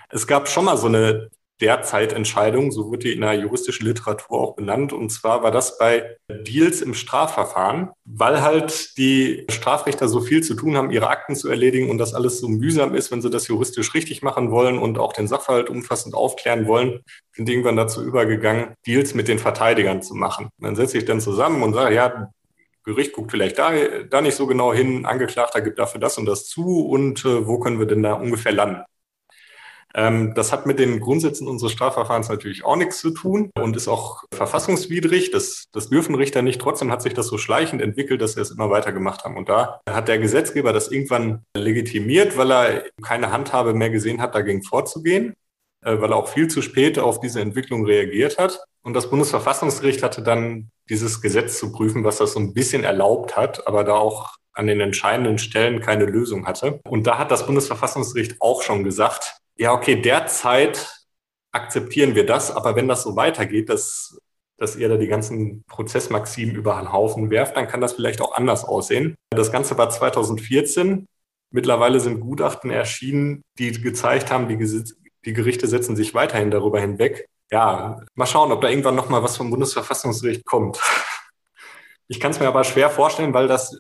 Es 0.07 0.25
gab 0.25 0.47
schon 0.47 0.63
mal 0.63 0.77
so 0.77 0.88
eine 0.88 1.29
Derzeit-Entscheidung, 1.62 2.72
so 2.72 2.91
wird 2.91 3.03
die 3.03 3.14
in 3.14 3.22
der 3.22 3.34
juristischen 3.34 3.86
Literatur 3.86 4.39
auch 4.39 4.55
benannt. 4.55 4.91
Und 4.91 5.12
zwar 5.12 5.43
war 5.43 5.51
das 5.51 5.78
bei 5.78 6.18
Deals 6.30 6.82
im 6.82 6.93
Strafverfahren, 6.93 7.91
weil 8.03 8.41
halt 8.41 8.97
die 8.97 9.45
Strafrichter 9.49 10.07
so 10.07 10.22
viel 10.22 10.43
zu 10.43 10.55
tun 10.55 10.76
haben, 10.76 10.91
ihre 10.91 11.09
Akten 11.09 11.36
zu 11.36 11.49
erledigen 11.49 11.89
und 11.89 11.97
das 11.97 12.14
alles 12.14 12.39
so 12.39 12.47
mühsam 12.47 12.95
ist, 12.95 13.12
wenn 13.12 13.22
sie 13.22 13.30
das 13.30 13.47
juristisch 13.47 13.93
richtig 13.93 14.22
machen 14.22 14.51
wollen 14.51 14.78
und 14.78 14.97
auch 14.97 15.14
den 15.14 15.28
Sachverhalt 15.28 15.70
umfassend 15.70 16.16
aufklären 16.16 16.68
wollen, 16.68 17.01
sind 17.34 17.47
irgendwann 17.47 17.78
dazu 17.78 18.03
übergegangen, 18.03 18.74
Deals 18.86 19.14
mit 19.14 19.28
den 19.28 19.39
Verteidigern 19.39 20.01
zu 20.01 20.16
machen. 20.16 20.49
Man 20.57 20.76
setzt 20.76 20.91
sich 20.91 21.05
dann 21.05 21.22
zusammen 21.22 21.64
und 21.64 21.74
sagt, 21.74 21.93
ja, 21.93 22.30
Gericht 22.84 23.14
guckt 23.14 23.32
vielleicht 23.32 23.59
da, 23.59 23.72
da 24.09 24.22
nicht 24.22 24.36
so 24.36 24.47
genau 24.47 24.74
hin, 24.74 25.05
Angeklagter 25.05 25.62
gibt 25.62 25.78
dafür 25.78 26.01
das 26.01 26.18
und 26.18 26.26
das 26.26 26.47
zu 26.47 26.88
und 26.88 27.24
äh, 27.26 27.45
wo 27.45 27.59
können 27.59 27.78
wir 27.78 27.86
denn 27.86 28.01
da 28.01 28.14
ungefähr 28.14 28.51
landen? 28.51 28.82
Ähm, 29.95 30.33
das 30.35 30.51
hat 30.51 30.65
mit 30.65 30.79
den 30.79 30.99
Grundsätzen 30.99 31.47
unseres 31.47 31.71
Strafverfahrens 31.71 32.29
natürlich 32.29 32.63
auch 32.63 32.75
nichts 32.75 32.99
zu 32.99 33.11
tun 33.11 33.51
und 33.59 33.75
ist 33.75 33.87
auch 33.87 34.23
verfassungswidrig. 34.33 35.31
Das, 35.31 35.65
das 35.71 35.89
dürfen 35.89 36.15
Richter 36.15 36.41
nicht. 36.41 36.61
Trotzdem 36.61 36.91
hat 36.91 37.01
sich 37.01 37.13
das 37.13 37.27
so 37.27 37.37
schleichend 37.37 37.81
entwickelt, 37.81 38.21
dass 38.21 38.35
wir 38.35 38.43
es 38.43 38.51
immer 38.51 38.69
weiter 38.69 38.91
gemacht 38.91 39.23
haben. 39.23 39.37
Und 39.37 39.49
da 39.49 39.81
hat 39.89 40.07
der 40.07 40.19
Gesetzgeber 40.19 40.73
das 40.73 40.91
irgendwann 40.91 41.43
legitimiert, 41.55 42.37
weil 42.37 42.51
er 42.51 42.83
keine 43.01 43.31
Handhabe 43.31 43.73
mehr 43.73 43.89
gesehen 43.89 44.21
hat, 44.21 44.35
dagegen 44.35 44.63
vorzugehen, 44.63 45.33
äh, 45.83 45.99
weil 45.99 46.11
er 46.11 46.17
auch 46.17 46.29
viel 46.29 46.47
zu 46.47 46.61
spät 46.61 46.99
auf 46.99 47.19
diese 47.19 47.41
Entwicklung 47.41 47.85
reagiert 47.85 48.37
hat. 48.37 48.63
Und 48.83 48.93
das 48.93 49.09
Bundesverfassungsgericht 49.09 50.01
hatte 50.01 50.23
dann 50.23 50.69
dieses 50.89 51.21
Gesetz 51.21 51.59
zu 51.59 51.71
prüfen, 51.71 52.03
was 52.03 52.17
das 52.17 52.33
so 52.33 52.39
ein 52.39 52.53
bisschen 52.53 52.83
erlaubt 52.83 53.37
hat, 53.37 53.67
aber 53.67 53.83
da 53.83 53.93
auch 53.93 54.35
an 54.53 54.67
den 54.67 54.81
entscheidenden 54.81 55.37
Stellen 55.37 55.79
keine 55.79 56.05
Lösung 56.05 56.45
hatte. 56.45 56.81
Und 56.83 57.07
da 57.07 57.17
hat 57.17 57.31
das 57.31 57.45
Bundesverfassungsgericht 57.45 58.41
auch 58.41 58.61
schon 58.61 58.83
gesagt, 58.83 59.37
ja, 59.62 59.74
okay, 59.74 60.01
derzeit 60.01 61.05
akzeptieren 61.51 62.16
wir 62.16 62.26
das, 62.26 62.49
aber 62.49 62.76
wenn 62.76 62.88
das 62.88 63.03
so 63.03 63.16
weitergeht, 63.16 63.70
dass, 63.70 64.18
dass 64.57 64.76
ihr 64.76 64.89
da 64.89 64.97
die 64.97 65.05
ganzen 65.05 65.64
Prozessmaximen 65.68 66.55
über 66.55 66.78
einen 66.78 66.91
Haufen 66.91 67.30
werft, 67.30 67.55
dann 67.55 67.68
kann 67.68 67.80
das 67.80 67.93
vielleicht 67.93 68.22
auch 68.22 68.34
anders 68.34 68.66
aussehen. 68.66 69.14
Das 69.30 69.51
Ganze 69.51 69.78
war 69.78 69.91
2014. 69.91 71.05
Mittlerweile 71.51 71.99
sind 71.99 72.22
Gutachten 72.22 72.72
erschienen, 72.72 73.43
die 73.59 73.72
gezeigt 73.72 74.32
haben, 74.32 74.47
die, 74.47 74.57
die 75.26 75.34
Gerichte 75.34 75.68
setzen 75.68 75.95
sich 75.95 76.16
weiterhin 76.16 76.49
darüber 76.49 76.80
hinweg. 76.80 77.28
Ja, 77.51 78.01
mal 78.16 78.26
schauen, 78.26 78.51
ob 78.51 78.62
da 78.62 78.70
irgendwann 78.70 78.95
nochmal 78.95 79.22
was 79.22 79.38
vom 79.38 79.51
Bundesverfassungsgericht 79.51 80.43
kommt. 80.43 80.82
Ich 82.07 82.20
kann 82.20 82.32
es 82.32 82.39
mir 82.39 82.47
aber 82.47 82.64
schwer 82.64 82.89
vorstellen, 82.89 83.36
weil 83.36 83.47
das 83.47 83.78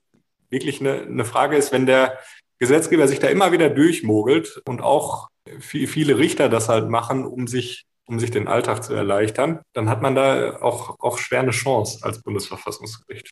wirklich 0.51 0.79
eine, 0.79 1.01
eine 1.01 1.25
Frage 1.25 1.57
ist, 1.57 1.71
wenn 1.71 1.87
der 1.87 2.19
Gesetzgeber 2.61 3.07
sich 3.07 3.17
da 3.17 3.27
immer 3.27 3.51
wieder 3.51 3.71
durchmogelt 3.71 4.61
und 4.65 4.81
auch 4.81 5.29
viele 5.59 6.19
Richter 6.19 6.47
das 6.47 6.69
halt 6.69 6.89
machen, 6.89 7.25
um 7.25 7.47
sich, 7.47 7.87
um 8.05 8.19
sich 8.19 8.29
den 8.29 8.47
Alltag 8.47 8.83
zu 8.83 8.93
erleichtern, 8.93 9.61
dann 9.73 9.89
hat 9.89 10.03
man 10.03 10.13
da 10.13 10.61
auch, 10.61 10.99
auch 10.99 11.17
schwer 11.17 11.39
eine 11.39 11.51
Chance 11.51 12.05
als 12.05 12.21
Bundesverfassungsgericht. 12.21 13.31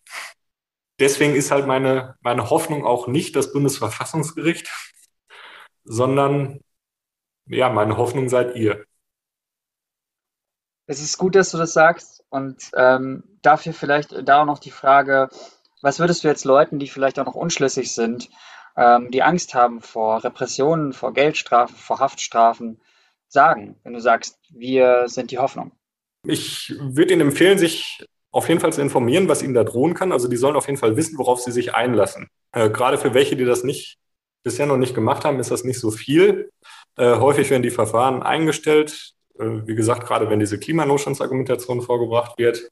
Deswegen 1.00 1.36
ist 1.36 1.52
halt 1.52 1.68
meine, 1.68 2.16
meine 2.22 2.50
Hoffnung 2.50 2.88
auch 2.88 3.06
nicht 3.06 3.36
das 3.36 3.54
Bundesverfassungsgericht, 3.54 4.68
sondern 5.84 6.62
ja, 7.46 7.70
meine 7.70 7.98
Hoffnung 7.98 8.30
seid 8.30 8.56
ihr. 8.56 8.84
Es 10.88 11.02
ist 11.04 11.20
gut, 11.20 11.36
dass 11.36 11.52
du 11.52 11.60
das 11.60 11.74
sagst 11.74 12.24
und 12.30 12.72
ähm, 12.76 13.24
dafür 13.44 13.74
vielleicht 13.74 14.28
da 14.28 14.42
auch 14.42 14.46
noch 14.46 14.58
die 14.58 14.72
Frage, 14.72 15.30
was 15.84 16.00
würdest 16.00 16.24
du 16.24 16.30
jetzt 16.30 16.46
Leuten, 16.46 16.80
die 16.80 16.88
vielleicht 16.88 17.20
auch 17.20 17.26
noch 17.26 17.36
unschlüssig 17.36 17.94
sind, 17.94 18.32
ähm, 18.80 19.12
die 19.12 19.24
Angst 19.24 19.54
haben 19.54 19.82
vor 19.82 20.24
Repressionen, 20.24 20.94
vor 20.94 21.14
Geldstrafen, 21.14 21.76
vor 21.76 22.00
Haftstrafen 22.00 22.80
sagen, 23.28 23.76
wenn 23.84 23.94
du 23.94 24.00
sagst, 24.00 24.40
wir 24.50 25.04
sind 25.08 25.32
die 25.32 25.38
Hoffnung? 25.38 25.74
Ich 26.26 26.74
würde 26.80 27.14
Ihnen 27.14 27.28
empfehlen, 27.28 27.58
sich 27.58 28.06
auf 28.32 28.48
jeden 28.48 28.62
Fall 28.62 28.72
zu 28.72 28.82
informieren, 28.82 29.28
was 29.28 29.44
Ihnen 29.44 29.54
da 29.54 29.66
drohen 29.66 29.96
kann. 29.96 30.14
Also 30.14 30.30
die 30.30 30.38
sollen 30.38 30.56
auf 30.56 30.68
jeden 30.68 30.80
Fall 30.80 30.96
wissen, 30.96 31.18
worauf 31.18 31.42
sie 31.42 31.52
sich 31.52 31.76
einlassen. 31.76 32.30
Äh, 32.54 32.70
gerade 32.70 32.98
für 32.98 33.14
welche, 33.14 33.36
die 33.36 33.46
das 33.46 33.64
nicht 33.64 33.98
bisher 34.44 34.66
noch 34.66 34.78
nicht 34.78 34.96
gemacht 34.96 35.26
haben, 35.26 35.40
ist 35.40 35.52
das 35.52 35.66
nicht 35.66 35.80
so 35.80 35.92
viel. 35.92 36.50
Äh, 36.96 37.16
häufig 37.16 37.50
werden 37.50 37.64
die 37.64 37.72
Verfahren 37.72 38.24
eingestellt. 38.24 39.14
Äh, 39.38 39.68
wie 39.68 39.76
gesagt, 39.76 40.08
gerade 40.08 40.30
wenn 40.30 40.40
diese 40.40 40.58
Klimanotstandsargumentation 40.58 41.82
vorgebracht 41.82 42.38
wird. 42.38 42.70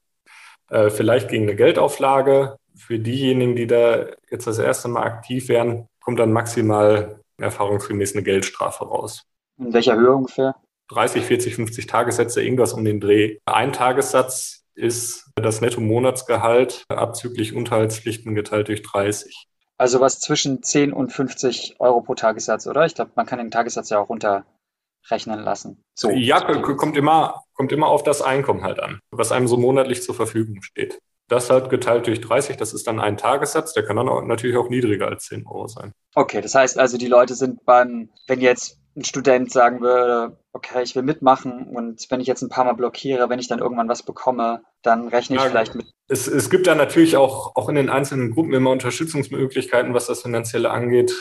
Äh, 0.70 0.90
vielleicht 0.90 1.28
gegen 1.28 1.44
eine 1.44 1.56
Geldauflage. 1.56 2.56
Für 2.76 2.98
diejenigen, 2.98 3.56
die 3.56 3.66
da 3.66 4.06
jetzt 4.30 4.46
das 4.46 4.58
erste 4.58 4.88
Mal 4.88 5.02
aktiv 5.02 5.48
werden, 5.48 5.88
kommt 6.08 6.20
dann 6.20 6.32
maximal 6.32 7.20
erfahrungsgemäß 7.36 8.14
eine 8.14 8.22
Geldstrafe 8.22 8.86
raus. 8.86 9.26
In 9.58 9.74
welcher 9.74 9.94
Höhe 9.94 10.14
ungefähr? 10.14 10.54
30, 10.88 11.22
40, 11.22 11.54
50 11.56 11.86
Tagessätze, 11.86 12.42
irgendwas 12.42 12.72
um 12.72 12.82
den 12.82 12.98
Dreh. 12.98 13.36
Ein 13.44 13.74
Tagessatz 13.74 14.64
ist 14.74 15.30
das 15.34 15.60
Netto-Monatsgehalt 15.60 16.84
abzüglich 16.88 17.54
Unterhaltspflichten 17.54 18.34
geteilt 18.34 18.68
durch 18.68 18.80
30. 18.80 19.48
Also 19.76 20.00
was 20.00 20.18
zwischen 20.18 20.62
10 20.62 20.94
und 20.94 21.12
50 21.12 21.76
Euro 21.78 22.00
pro 22.00 22.14
Tagessatz, 22.14 22.66
oder? 22.66 22.86
Ich 22.86 22.94
glaube, 22.94 23.10
man 23.14 23.26
kann 23.26 23.38
den 23.38 23.50
Tagessatz 23.50 23.90
ja 23.90 23.98
auch 23.98 24.08
runterrechnen 24.08 25.40
lassen. 25.40 25.82
So. 25.94 26.08
Ja, 26.08 26.40
kommt 26.40 26.96
immer, 26.96 27.42
kommt 27.52 27.70
immer 27.70 27.88
auf 27.88 28.02
das 28.02 28.22
Einkommen 28.22 28.62
halt 28.62 28.80
an, 28.80 28.98
was 29.10 29.30
einem 29.30 29.46
so 29.46 29.58
monatlich 29.58 30.02
zur 30.02 30.14
Verfügung 30.14 30.62
steht. 30.62 31.00
Das 31.28 31.50
halt 31.50 31.68
geteilt 31.68 32.06
durch 32.06 32.20
30, 32.20 32.56
das 32.56 32.72
ist 32.72 32.86
dann 32.86 33.00
ein 33.00 33.16
Tagessatz, 33.16 33.74
der 33.74 33.84
kann 33.84 33.96
dann 33.96 34.08
auch, 34.08 34.22
natürlich 34.22 34.56
auch 34.56 34.70
niedriger 34.70 35.08
als 35.08 35.26
10 35.26 35.46
Euro 35.46 35.66
sein. 35.68 35.92
Okay, 36.14 36.40
das 36.40 36.54
heißt 36.54 36.78
also, 36.78 36.96
die 36.96 37.06
Leute 37.06 37.34
sind 37.34 37.64
beim, 37.64 38.08
wenn 38.26 38.40
jetzt 38.40 38.78
ein 38.96 39.04
Student 39.04 39.52
sagen 39.52 39.80
würde, 39.80 40.38
okay, 40.52 40.82
ich 40.82 40.96
will 40.96 41.02
mitmachen 41.02 41.68
und 41.68 42.06
wenn 42.10 42.20
ich 42.20 42.26
jetzt 42.26 42.42
ein 42.42 42.48
paar 42.48 42.64
Mal 42.64 42.72
blockiere, 42.72 43.28
wenn 43.28 43.38
ich 43.38 43.48
dann 43.48 43.60
irgendwann 43.60 43.88
was 43.88 44.02
bekomme, 44.02 44.62
dann 44.82 45.08
rechne 45.08 45.36
ich 45.36 45.42
ja, 45.42 45.48
vielleicht 45.48 45.74
mit. 45.74 45.86
Es, 46.08 46.26
es 46.26 46.50
gibt 46.50 46.66
da 46.66 46.74
natürlich 46.74 47.16
auch, 47.16 47.54
auch 47.54 47.68
in 47.68 47.76
den 47.76 47.90
einzelnen 47.90 48.32
Gruppen 48.32 48.54
immer 48.54 48.70
Unterstützungsmöglichkeiten, 48.70 49.94
was 49.94 50.06
das 50.06 50.22
Finanzielle 50.22 50.70
angeht. 50.70 51.14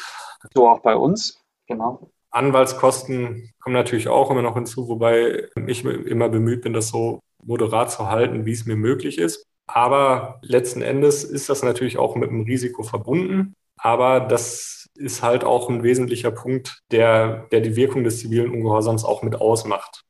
So 0.54 0.68
auch 0.68 0.80
bei 0.80 0.96
uns, 0.96 1.44
genau. 1.68 2.12
Anwaltskosten 2.32 3.54
kommen 3.60 3.74
natürlich 3.74 4.08
auch 4.08 4.32
immer 4.32 4.42
noch 4.42 4.56
hinzu, 4.56 4.88
wobei 4.88 5.50
ich 5.68 5.84
immer 5.86 6.30
bemüht 6.30 6.62
bin, 6.62 6.74
das 6.74 6.90
so 6.90 7.20
moderat 7.44 7.92
zu 7.92 8.10
halten, 8.10 8.46
wie 8.46 8.52
es 8.52 8.66
mir 8.66 8.76
möglich 8.76 9.18
ist. 9.18 9.48
Aber 9.68 10.40
letzten 10.42 10.82
Endes 10.82 11.24
ist 11.24 11.50
das 11.50 11.62
natürlich 11.62 11.98
auch 11.98 12.16
mit 12.16 12.30
einem 12.30 12.42
Risiko 12.42 12.84
verbunden. 12.84 13.54
Aber 13.78 14.22
das 14.22 14.90
ist 14.96 15.22
halt 15.22 15.44
auch 15.44 15.70
ein 15.70 15.84
wesentlicher 15.84 16.32
Punkt, 16.32 16.82
der, 16.92 17.48
der 17.52 17.62
die 17.62 17.76
Wirkung 17.76 18.04
des 18.04 18.20
zivilen 18.20 18.52
Ungehorsams 18.52 19.06
auch 19.06 19.22
mit 19.22 19.36
ausmacht. 19.36 20.04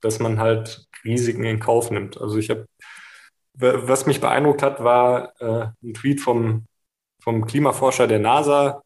Dass 0.00 0.18
man 0.18 0.40
halt 0.40 0.86
Risiken 1.04 1.44
in 1.44 1.60
Kauf 1.60 1.90
nimmt. 1.90 2.20
Also 2.20 2.38
ich 2.38 2.50
habe, 2.50 2.66
was 3.54 4.06
mich 4.06 4.20
beeindruckt 4.20 4.62
hat, 4.62 4.82
war 4.82 5.32
äh, 5.40 5.68
ein 5.82 5.94
Tweet 5.94 6.20
vom, 6.20 6.66
vom 7.22 7.46
Klimaforscher 7.46 8.06
der 8.06 8.18
NASA, 8.18 8.82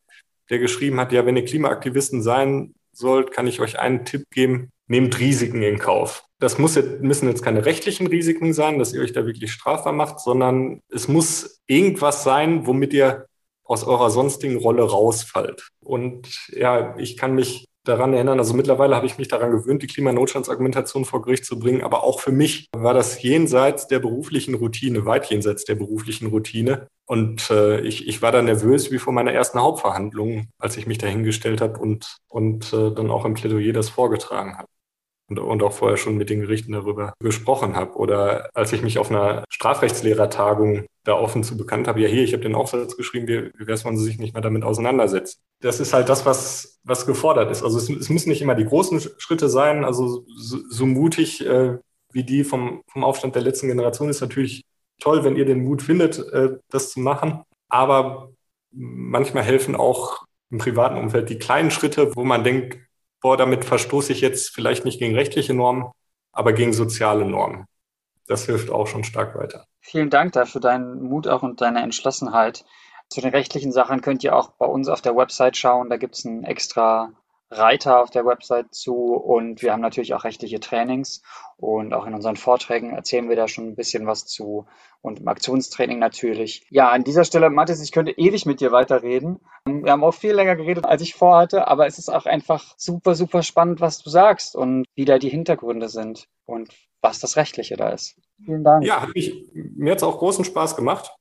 der 0.50 0.58
geschrieben 0.58 1.00
hat, 1.00 1.12
ja, 1.12 1.24
wenn 1.24 1.36
ihr 1.36 1.44
Klimaaktivisten 1.44 2.22
sein 2.22 2.74
sollt, 2.92 3.30
kann 3.30 3.46
ich 3.46 3.60
euch 3.60 3.78
einen 3.78 4.04
Tipp 4.04 4.24
geben, 4.30 4.70
nehmt 4.86 5.18
Risiken 5.18 5.62
in 5.62 5.78
Kauf. 5.78 6.24
Das 6.42 6.58
muss 6.58 6.74
jetzt, 6.74 7.00
müssen 7.02 7.28
jetzt 7.28 7.44
keine 7.44 7.64
rechtlichen 7.64 8.08
Risiken 8.08 8.52
sein, 8.52 8.80
dass 8.80 8.92
ihr 8.92 9.00
euch 9.00 9.12
da 9.12 9.24
wirklich 9.26 9.52
strafbar 9.52 9.92
macht, 9.92 10.18
sondern 10.18 10.80
es 10.90 11.06
muss 11.06 11.60
irgendwas 11.68 12.24
sein, 12.24 12.66
womit 12.66 12.92
ihr 12.92 13.26
aus 13.62 13.84
eurer 13.84 14.10
sonstigen 14.10 14.56
Rolle 14.56 14.82
rausfallt. 14.82 15.68
Und 15.84 16.48
ja, 16.48 16.96
ich 16.98 17.16
kann 17.16 17.36
mich 17.36 17.68
daran 17.84 18.12
erinnern, 18.12 18.40
also 18.40 18.54
mittlerweile 18.54 18.96
habe 18.96 19.06
ich 19.06 19.18
mich 19.18 19.28
daran 19.28 19.52
gewöhnt, 19.52 19.84
die 19.84 19.86
Klimanotstandsargumentation 19.86 21.04
vor 21.04 21.22
Gericht 21.22 21.44
zu 21.44 21.60
bringen, 21.60 21.84
aber 21.84 22.02
auch 22.02 22.18
für 22.18 22.32
mich 22.32 22.66
war 22.74 22.92
das 22.92 23.22
jenseits 23.22 23.86
der 23.86 24.00
beruflichen 24.00 24.56
Routine, 24.56 25.06
weit 25.06 25.30
jenseits 25.30 25.64
der 25.64 25.76
beruflichen 25.76 26.26
Routine. 26.26 26.88
Und 27.06 27.50
äh, 27.50 27.80
ich, 27.82 28.08
ich 28.08 28.20
war 28.20 28.32
da 28.32 28.42
nervös 28.42 28.90
wie 28.90 28.98
vor 28.98 29.12
meiner 29.12 29.32
ersten 29.32 29.60
Hauptverhandlung, 29.60 30.48
als 30.58 30.76
ich 30.76 30.88
mich 30.88 30.98
dahingestellt 30.98 31.60
habe 31.60 31.78
und, 31.78 32.16
und 32.28 32.72
äh, 32.72 32.90
dann 32.90 33.12
auch 33.12 33.24
im 33.24 33.34
Plädoyer 33.34 33.72
das 33.72 33.90
vorgetragen 33.90 34.58
habe 34.58 34.66
und, 35.28 35.38
und 35.38 35.62
auch 35.62 35.72
vorher 35.72 35.96
schon 35.96 36.16
mit 36.16 36.30
den 36.30 36.40
Gerichten 36.40 36.72
darüber 36.72 37.14
gesprochen 37.20 37.76
habe. 37.76 37.94
Oder 37.96 38.50
als 38.54 38.72
ich 38.72 38.82
mich 38.82 38.98
auf 38.98 39.10
einer 39.10 39.44
Strafrechtslehrertagung 39.48 40.86
da 41.04 41.14
offen 41.14 41.42
zu 41.42 41.56
bekannt 41.56 41.88
habe, 41.88 42.00
ja 42.00 42.08
hier, 42.08 42.22
ich 42.22 42.32
habe 42.32 42.42
den 42.42 42.54
Aufsatz 42.54 42.96
geschrieben, 42.96 43.26
wie, 43.26 43.50
wie 43.58 43.66
wäre 43.66 43.72
es, 43.72 43.84
wenn 43.84 43.96
Sie 43.96 44.04
sich 44.04 44.18
nicht 44.18 44.34
mehr 44.34 44.42
damit 44.42 44.64
auseinandersetzen. 44.64 45.40
Das 45.60 45.80
ist 45.80 45.92
halt 45.92 46.08
das, 46.08 46.26
was, 46.26 46.80
was 46.84 47.06
gefordert 47.06 47.50
ist. 47.50 47.62
Also 47.62 47.78
es, 47.78 47.88
es 47.88 48.08
müssen 48.08 48.28
nicht 48.28 48.42
immer 48.42 48.54
die 48.54 48.66
großen 48.66 49.00
Schritte 49.18 49.48
sein. 49.48 49.84
Also 49.84 50.24
so, 50.36 50.58
so 50.68 50.86
mutig 50.86 51.44
äh, 51.46 51.78
wie 52.12 52.24
die 52.24 52.44
vom, 52.44 52.82
vom 52.86 53.04
Aufstand 53.04 53.34
der 53.34 53.42
letzten 53.42 53.68
Generation 53.68 54.10
ist 54.10 54.20
natürlich 54.20 54.64
toll, 55.00 55.24
wenn 55.24 55.36
ihr 55.36 55.44
den 55.44 55.64
Mut 55.64 55.82
findet, 55.82 56.18
äh, 56.18 56.56
das 56.70 56.90
zu 56.92 57.00
machen. 57.00 57.42
Aber 57.68 58.30
manchmal 58.70 59.42
helfen 59.42 59.74
auch 59.74 60.24
im 60.50 60.58
privaten 60.58 60.98
Umfeld 60.98 61.30
die 61.30 61.38
kleinen 61.38 61.70
Schritte, 61.70 62.14
wo 62.14 62.24
man 62.24 62.44
denkt, 62.44 62.78
boah, 63.22 63.36
damit 63.36 63.64
verstoße 63.64 64.12
ich 64.12 64.20
jetzt 64.20 64.50
vielleicht 64.50 64.84
nicht 64.84 64.98
gegen 64.98 65.14
rechtliche 65.14 65.54
Normen, 65.54 65.90
aber 66.32 66.52
gegen 66.52 66.72
soziale 66.72 67.24
Normen. 67.24 67.66
Das 68.26 68.46
hilft 68.46 68.70
auch 68.70 68.86
schon 68.86 69.04
stark 69.04 69.36
weiter. 69.36 69.66
Vielen 69.80 70.10
Dank 70.10 70.32
dafür 70.32 70.60
deinen 70.60 71.02
Mut 71.02 71.26
auch 71.26 71.42
und 71.42 71.60
deine 71.60 71.82
Entschlossenheit. 71.82 72.64
Zu 73.08 73.20
den 73.20 73.30
rechtlichen 73.30 73.72
Sachen 73.72 74.00
könnt 74.00 74.24
ihr 74.24 74.36
auch 74.36 74.52
bei 74.52 74.66
uns 74.66 74.88
auf 74.88 75.02
der 75.02 75.16
Website 75.16 75.56
schauen. 75.56 75.90
Da 75.90 75.96
gibt 75.96 76.14
es 76.14 76.24
ein 76.24 76.44
extra 76.44 77.12
Reiter 77.52 78.00
auf 78.02 78.10
der 78.10 78.24
Website 78.24 78.74
zu 78.74 79.14
und 79.14 79.62
wir 79.62 79.72
haben 79.72 79.82
natürlich 79.82 80.14
auch 80.14 80.24
rechtliche 80.24 80.58
Trainings 80.58 81.22
und 81.56 81.92
auch 81.92 82.06
in 82.06 82.14
unseren 82.14 82.36
Vorträgen 82.36 82.94
erzählen 82.94 83.28
wir 83.28 83.36
da 83.36 83.46
schon 83.46 83.68
ein 83.68 83.76
bisschen 83.76 84.06
was 84.06 84.24
zu 84.26 84.66
und 85.02 85.20
im 85.20 85.28
Aktionstraining 85.28 85.98
natürlich. 85.98 86.66
Ja, 86.70 86.90
an 86.90 87.04
dieser 87.04 87.24
Stelle, 87.24 87.50
Mathis, 87.50 87.82
ich 87.82 87.92
könnte 87.92 88.12
ewig 88.12 88.46
mit 88.46 88.60
dir 88.60 88.72
weiterreden. 88.72 89.40
Wir 89.66 89.92
haben 89.92 90.04
auch 90.04 90.14
viel 90.14 90.32
länger 90.32 90.56
geredet, 90.56 90.86
als 90.86 91.02
ich 91.02 91.14
vorhatte, 91.14 91.68
aber 91.68 91.86
es 91.86 91.98
ist 91.98 92.08
auch 92.08 92.26
einfach 92.26 92.74
super, 92.78 93.14
super 93.14 93.42
spannend, 93.42 93.80
was 93.80 93.98
du 93.98 94.10
sagst 94.10 94.56
und 94.56 94.86
wie 94.94 95.04
da 95.04 95.18
die 95.18 95.28
Hintergründe 95.28 95.88
sind 95.88 96.28
und 96.46 96.70
was 97.02 97.18
das 97.18 97.36
Rechtliche 97.36 97.76
da 97.76 97.90
ist. 97.90 98.16
Vielen 98.44 98.64
Dank. 98.64 98.84
Ja, 98.84 99.06
mich, 99.14 99.50
mir 99.52 99.92
hat 99.92 99.98
es 99.98 100.04
auch 100.04 100.18
großen 100.18 100.44
Spaß 100.44 100.76
gemacht. 100.76 101.14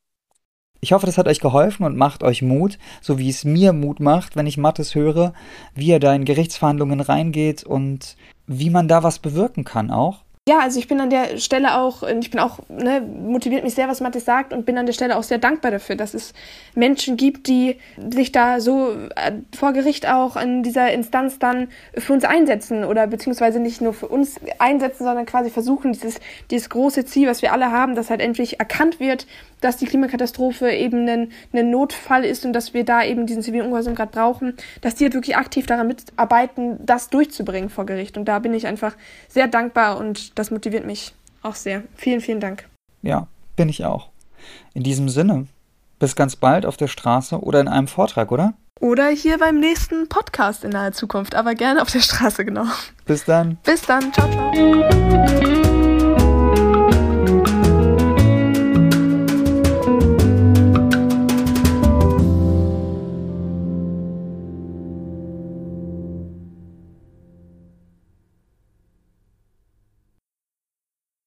Ich 0.83 0.93
hoffe, 0.93 1.05
das 1.05 1.19
hat 1.19 1.27
euch 1.27 1.39
geholfen 1.39 1.85
und 1.85 1.95
macht 1.95 2.23
euch 2.23 2.41
Mut, 2.41 2.79
so 3.01 3.19
wie 3.19 3.29
es 3.29 3.45
mir 3.45 3.71
Mut 3.71 3.99
macht, 3.99 4.35
wenn 4.35 4.47
ich 4.47 4.57
Mattes 4.57 4.95
höre, 4.95 5.33
wie 5.75 5.91
er 5.91 5.99
da 5.99 6.13
in 6.15 6.25
Gerichtsverhandlungen 6.25 7.01
reingeht 7.01 7.63
und 7.63 8.17
wie 8.47 8.71
man 8.71 8.87
da 8.87 9.03
was 9.03 9.19
bewirken 9.19 9.63
kann 9.63 9.91
auch. 9.91 10.23
Ja, 10.49 10.57
also 10.61 10.79
ich 10.79 10.87
bin 10.87 10.99
an 10.99 11.11
der 11.11 11.37
Stelle 11.37 11.77
auch, 11.77 12.01
ich 12.01 12.31
bin 12.31 12.39
auch, 12.39 12.57
ne, 12.67 12.99
motiviert 12.99 13.63
mich 13.63 13.75
sehr, 13.75 13.87
was 13.87 14.01
Mathis 14.01 14.25
sagt 14.25 14.53
und 14.53 14.65
bin 14.65 14.75
an 14.79 14.87
der 14.87 14.93
Stelle 14.93 15.15
auch 15.15 15.21
sehr 15.21 15.37
dankbar 15.37 15.69
dafür, 15.69 15.95
dass 15.95 16.15
es 16.15 16.33
Menschen 16.73 17.15
gibt, 17.15 17.47
die 17.47 17.77
sich 18.09 18.31
da 18.31 18.59
so 18.59 18.91
äh, 19.15 19.33
vor 19.55 19.71
Gericht 19.71 20.09
auch 20.09 20.37
in 20.37 20.63
dieser 20.63 20.91
Instanz 20.91 21.37
dann 21.37 21.67
für 21.95 22.13
uns 22.13 22.23
einsetzen 22.23 22.85
oder 22.85 23.05
beziehungsweise 23.05 23.59
nicht 23.59 23.81
nur 23.81 23.93
für 23.93 24.07
uns 24.07 24.39
einsetzen, 24.57 25.03
sondern 25.03 25.27
quasi 25.27 25.51
versuchen, 25.51 25.93
dieses, 25.93 26.19
dieses 26.49 26.71
große 26.71 27.05
Ziel, 27.05 27.27
was 27.27 27.43
wir 27.43 27.53
alle 27.53 27.71
haben, 27.71 27.93
dass 27.93 28.09
halt 28.09 28.19
endlich 28.19 28.59
erkannt 28.59 28.99
wird, 28.99 29.27
dass 29.61 29.77
die 29.77 29.85
Klimakatastrophe 29.85 30.71
eben 30.71 31.07
ein, 31.07 31.31
ein 31.53 31.69
Notfall 31.69 32.25
ist 32.25 32.45
und 32.45 32.53
dass 32.53 32.73
wir 32.73 32.83
da 32.83 33.03
eben 33.03 33.25
diesen 33.25 33.41
zivilen 33.41 33.65
Ungehorsam 33.65 33.95
gerade 33.95 34.11
brauchen, 34.11 34.55
dass 34.81 34.95
die 34.95 35.05
halt 35.05 35.13
wirklich 35.13 35.37
aktiv 35.37 35.65
daran 35.65 35.87
mitarbeiten, 35.87 36.77
das 36.85 37.09
durchzubringen 37.09 37.69
vor 37.69 37.85
Gericht. 37.85 38.17
Und 38.17 38.25
da 38.25 38.39
bin 38.39 38.53
ich 38.53 38.67
einfach 38.67 38.95
sehr 39.29 39.47
dankbar 39.47 39.97
und 39.97 40.37
das 40.37 40.51
motiviert 40.51 40.85
mich 40.85 41.13
auch 41.41 41.55
sehr. 41.55 41.83
Vielen, 41.95 42.21
vielen 42.21 42.39
Dank. 42.39 42.67
Ja, 43.01 43.27
bin 43.55 43.69
ich 43.69 43.85
auch. 43.85 44.09
In 44.73 44.83
diesem 44.83 45.09
Sinne, 45.09 45.47
bis 45.99 46.15
ganz 46.15 46.35
bald 46.35 46.65
auf 46.65 46.77
der 46.77 46.87
Straße 46.87 47.39
oder 47.39 47.61
in 47.61 47.67
einem 47.67 47.87
Vortrag, 47.87 48.31
oder? 48.31 48.53
Oder 48.79 49.09
hier 49.09 49.37
beim 49.37 49.59
nächsten 49.59 50.09
Podcast 50.09 50.63
in 50.63 50.71
naher 50.71 50.91
Zukunft, 50.91 51.35
aber 51.35 51.53
gerne 51.53 51.83
auf 51.83 51.91
der 51.91 51.99
Straße, 51.99 52.43
genau. 52.43 52.65
Bis 53.05 53.25
dann. 53.25 53.57
Bis 53.63 53.83
dann. 53.83 54.11
Ciao, 54.11 54.27
ciao. 54.31 55.60